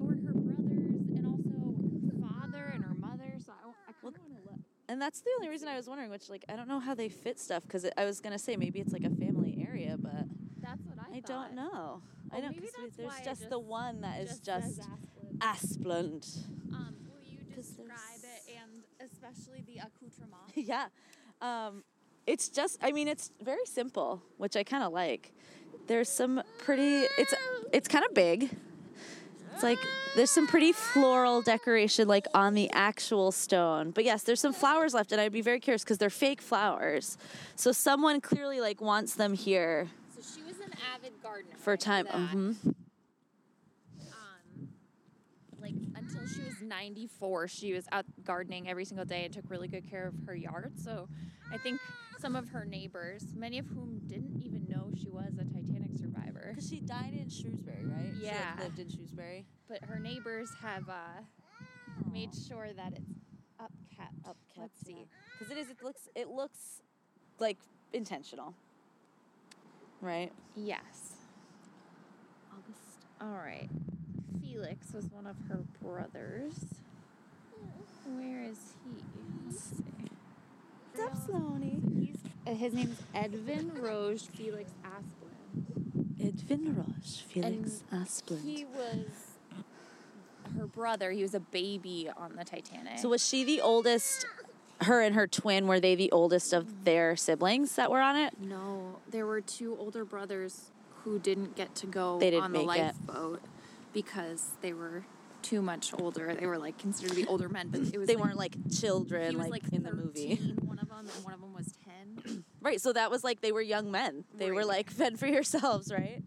or 0.00 0.12
her 0.14 0.32
brothers, 0.32 1.00
and 1.14 1.26
also 1.26 1.74
her 2.06 2.14
father 2.20 2.70
and 2.74 2.82
her 2.84 2.94
mother. 2.94 3.34
So 3.44 3.52
I, 3.52 3.68
I 3.88 3.92
kind 4.02 4.14
of 4.16 4.22
want 4.22 4.34
to 4.42 4.50
look. 4.50 4.60
And 4.88 5.00
that's 5.00 5.20
the 5.20 5.30
only 5.36 5.48
reason 5.48 5.68
I 5.68 5.76
was 5.76 5.86
wondering, 5.88 6.10
which 6.10 6.28
like 6.28 6.44
I 6.48 6.56
don't 6.56 6.66
know 6.68 6.80
how 6.80 6.94
they 6.94 7.08
fit 7.08 7.38
stuff 7.38 7.62
because 7.62 7.86
I 7.96 8.04
was 8.04 8.20
gonna 8.20 8.38
say 8.38 8.56
maybe 8.56 8.80
it's 8.80 8.92
like 8.92 9.04
a 9.04 9.10
family 9.10 9.64
area, 9.68 9.96
but 9.98 10.26
That's 10.60 10.82
what 10.86 10.98
I, 10.98 11.18
I 11.18 11.20
don't 11.20 11.54
know. 11.54 12.02
I 12.32 12.40
know 12.40 12.48
maybe 12.50 12.68
'cause 12.68 12.74
we- 12.84 12.90
there's 13.04 13.18
it 13.18 13.24
just, 13.24 13.50
the 13.50 13.58
one 13.58 14.00
that 14.02 14.20
is 14.20 14.38
just 14.40 14.76
just, 14.76 14.88
Asplund. 15.38 16.46
Um, 16.72 16.96
will 17.08 17.20
you 17.26 17.38
describe 17.54 17.88
it 18.22 18.56
and 18.60 18.82
especially 19.10 19.62
the 19.66 19.78
accoutrement? 19.78 20.34
yeah. 20.54 20.88
Um, 21.40 21.84
it's 22.26 22.48
just 22.48 22.78
I 22.82 22.92
mean 22.92 23.08
it's 23.08 23.32
very 23.42 23.64
simple, 23.64 24.22
which 24.36 24.56
I 24.56 24.62
kind 24.62 24.82
of 24.84 24.92
like. 24.92 25.32
There's 25.86 26.08
some 26.08 26.42
pretty 26.58 27.06
it's 27.18 27.34
it's 27.72 27.88
kind 27.88 28.04
of 28.04 28.14
big. 28.14 28.50
It's 29.54 29.62
like 29.64 29.78
there's 30.14 30.30
some 30.30 30.46
pretty 30.46 30.72
floral 30.72 31.42
decoration 31.42 32.06
like 32.06 32.26
on 32.34 32.54
the 32.54 32.70
actual 32.70 33.32
stone. 33.32 33.90
But 33.90 34.04
yes, 34.04 34.22
there's 34.22 34.40
some 34.40 34.52
flowers 34.52 34.94
left 34.94 35.10
and 35.12 35.20
I'd 35.20 35.32
be 35.32 35.42
very 35.42 35.58
curious 35.60 35.84
cuz 35.84 35.98
they're 35.98 36.08
fake 36.10 36.40
flowers. 36.40 37.18
So 37.56 37.72
someone 37.72 38.20
clearly 38.20 38.60
like 38.60 38.80
wants 38.80 39.14
them 39.14 39.34
here 39.34 39.88
So 40.14 40.20
she 40.22 40.42
was 40.42 40.59
avid 40.94 41.12
gardener 41.22 41.56
for 41.58 41.76
time. 41.76 42.06
Mhm. 42.06 42.74
Um, 44.12 44.68
like 45.60 45.74
until 45.94 46.26
she 46.26 46.42
was 46.42 46.60
94, 46.62 47.48
she 47.48 47.72
was 47.72 47.86
out 47.92 48.06
gardening 48.24 48.68
every 48.68 48.84
single 48.84 49.04
day 49.04 49.24
and 49.24 49.32
took 49.34 49.48
really 49.50 49.68
good 49.68 49.88
care 49.88 50.06
of 50.06 50.14
her 50.26 50.34
yard. 50.34 50.78
So 50.78 51.08
I 51.52 51.58
think 51.58 51.80
some 52.18 52.36
of 52.36 52.48
her 52.50 52.64
neighbors, 52.64 53.24
many 53.34 53.58
of 53.58 53.66
whom 53.66 54.00
didn't 54.06 54.40
even 54.42 54.66
know 54.68 54.90
she 55.00 55.08
was 55.10 55.32
a 55.38 55.44
Titanic 55.44 55.96
survivor, 55.96 56.52
Cuz 56.54 56.68
she 56.68 56.80
died 56.80 57.14
in 57.14 57.28
Shrewsbury, 57.28 57.84
right? 57.86 58.12
She, 58.14 58.22
like, 58.24 58.32
Yeah. 58.32 58.56
lived 58.58 58.78
in 58.78 58.88
Shrewsbury. 58.88 59.46
but 59.68 59.84
her 59.84 59.98
neighbors 59.98 60.52
have 60.60 60.88
uh, 60.88 61.22
made 62.12 62.34
sure 62.34 62.72
that 62.72 62.92
it's 62.94 63.12
upkept. 63.60 64.20
Upkept. 64.24 64.34
Let's 64.58 64.80
see. 64.84 65.06
Because 65.38 65.50
it 65.52 65.58
is. 65.58 65.70
It 65.70 65.82
looks. 65.82 66.08
It 66.14 66.28
looks 66.28 66.82
like 67.38 67.58
intentional. 67.92 68.54
Right. 70.00 70.32
Yes. 70.56 71.14
August. 72.52 73.06
All 73.20 73.28
right. 73.44 73.68
Felix 74.42 74.92
was 74.92 75.06
one 75.12 75.26
of 75.26 75.36
her 75.48 75.60
brothers. 75.82 76.54
Where 78.06 78.42
is 78.42 78.58
he? 78.84 79.02
Let's 79.46 79.62
see. 79.62 79.84
What's 80.94 81.28
up? 81.28 81.62
He's, 81.98 82.16
uh, 82.46 82.54
his 82.54 82.74
name's 82.74 82.98
Edvin 83.14 83.70
Rojj 83.78 84.28
Felix 84.30 84.72
Asplund. 84.84 86.10
Edvin 86.20 86.76
Roche, 86.76 87.22
Felix 87.28 87.82
Asplund. 87.92 88.42
He 88.42 88.64
was 88.64 89.06
her 90.58 90.66
brother. 90.66 91.12
He 91.12 91.22
was 91.22 91.34
a 91.34 91.40
baby 91.40 92.10
on 92.16 92.36
the 92.36 92.44
Titanic. 92.44 92.98
so 92.98 93.08
was 93.08 93.26
she 93.26 93.44
the 93.44 93.60
oldest? 93.60 94.26
Her 94.82 95.02
and 95.02 95.14
her 95.14 95.26
twin 95.26 95.66
were 95.66 95.80
they 95.80 95.94
the 95.94 96.10
oldest 96.12 96.52
of 96.52 96.84
their 96.84 97.16
siblings 97.16 97.74
that 97.76 97.90
were 97.90 98.00
on 98.00 98.16
it? 98.16 98.34
no, 98.40 98.96
there 99.10 99.26
were 99.26 99.40
two 99.40 99.76
older 99.78 100.04
brothers 100.04 100.70
who 101.04 101.18
didn't 101.18 101.56
get 101.56 101.74
to 101.76 101.86
go 101.86 102.18
didn't 102.20 102.42
on 102.42 102.52
the 102.52 102.60
lifeboat 102.60 103.40
because 103.92 104.48
they 104.60 104.72
were 104.72 105.04
too 105.42 105.62
much 105.62 105.92
older. 105.98 106.34
They 106.34 106.46
were 106.46 106.58
like 106.58 106.78
considered 106.78 107.10
to 107.10 107.16
be 107.16 107.26
older 107.26 107.48
men, 107.48 107.68
but 107.68 107.80
it 107.80 107.98
was 107.98 108.06
They 108.06 108.14
like, 108.16 108.24
weren't 108.24 108.36
like 108.36 108.54
children 108.78 109.38
like, 109.38 109.50
like, 109.50 109.72
in 109.72 109.82
the 109.82 109.92
movie. 109.94 110.36
One 110.62 110.78
of 110.78 110.88
them, 110.88 111.08
and 111.14 111.24
one 111.24 111.32
of 111.34 111.40
them 111.40 111.54
was 111.54 111.72
ten. 111.84 112.44
Right. 112.62 112.78
So 112.78 112.92
that 112.92 113.10
was 113.10 113.24
like 113.24 113.40
they 113.40 113.52
were 113.52 113.62
young 113.62 113.90
men. 113.90 114.24
They 114.36 114.50
were 114.50 114.66
like 114.66 114.90
fend 115.00 115.18
for 115.18 115.26
yourselves, 115.26 115.90
right? 115.90 116.22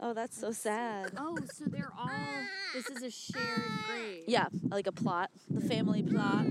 Oh, 0.00 0.14
that's 0.14 0.38
so 0.38 0.50
sad. 0.50 1.12
oh, 1.18 1.36
so 1.52 1.64
they're 1.66 1.92
all. 1.98 2.08
This 2.74 2.88
is 2.88 3.02
a 3.02 3.10
shared 3.10 3.62
grave. 3.86 4.24
Yeah, 4.26 4.46
like 4.70 4.86
a 4.86 4.92
plot, 4.92 5.30
the 5.50 5.60
family 5.60 6.02
plot. 6.02 6.46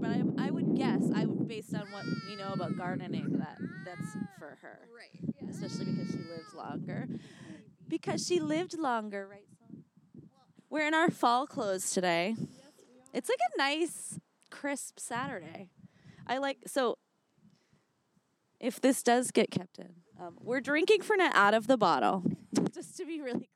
That's 0.00 0.02
what 0.02 0.10
I 0.10 0.14
figured, 0.14 0.34
but 0.36 0.42
I, 0.42 0.46
I 0.48 0.50
would 0.50 0.76
guess, 0.76 1.02
I 1.14 1.24
based 1.24 1.74
on 1.74 1.90
what 1.92 2.04
we 2.28 2.36
know 2.36 2.52
about 2.52 2.76
gardening, 2.76 3.38
that 3.38 3.58
that's 3.84 4.12
for 4.38 4.58
her, 4.62 4.80
Right. 4.94 5.50
especially 5.50 5.86
because 5.86 6.10
she 6.10 6.18
lived 6.18 6.54
longer. 6.54 7.08
Because 7.88 8.26
she 8.26 8.40
lived 8.40 8.78
longer, 8.78 9.26
right? 9.30 9.46
Son? 9.68 9.84
We're 10.70 10.86
in 10.86 10.94
our 10.94 11.10
fall 11.10 11.46
clothes 11.46 11.90
today. 11.90 12.34
It's 13.12 13.28
like 13.28 13.38
a 13.54 13.58
nice, 13.58 14.18
crisp 14.50 14.98
Saturday. 14.98 15.68
I 16.26 16.38
like 16.38 16.58
so. 16.66 16.98
If 18.60 18.80
this 18.80 19.02
does 19.02 19.30
get 19.30 19.50
kept 19.50 19.78
in, 19.78 19.90
um, 20.18 20.38
we're 20.40 20.60
drinking 20.60 21.00
Fernet 21.00 21.32
out 21.34 21.52
of 21.54 21.66
the 21.66 21.76
bottle, 21.76 22.22
just 22.74 22.96
to 22.96 23.04
be 23.04 23.20
really 23.20 23.48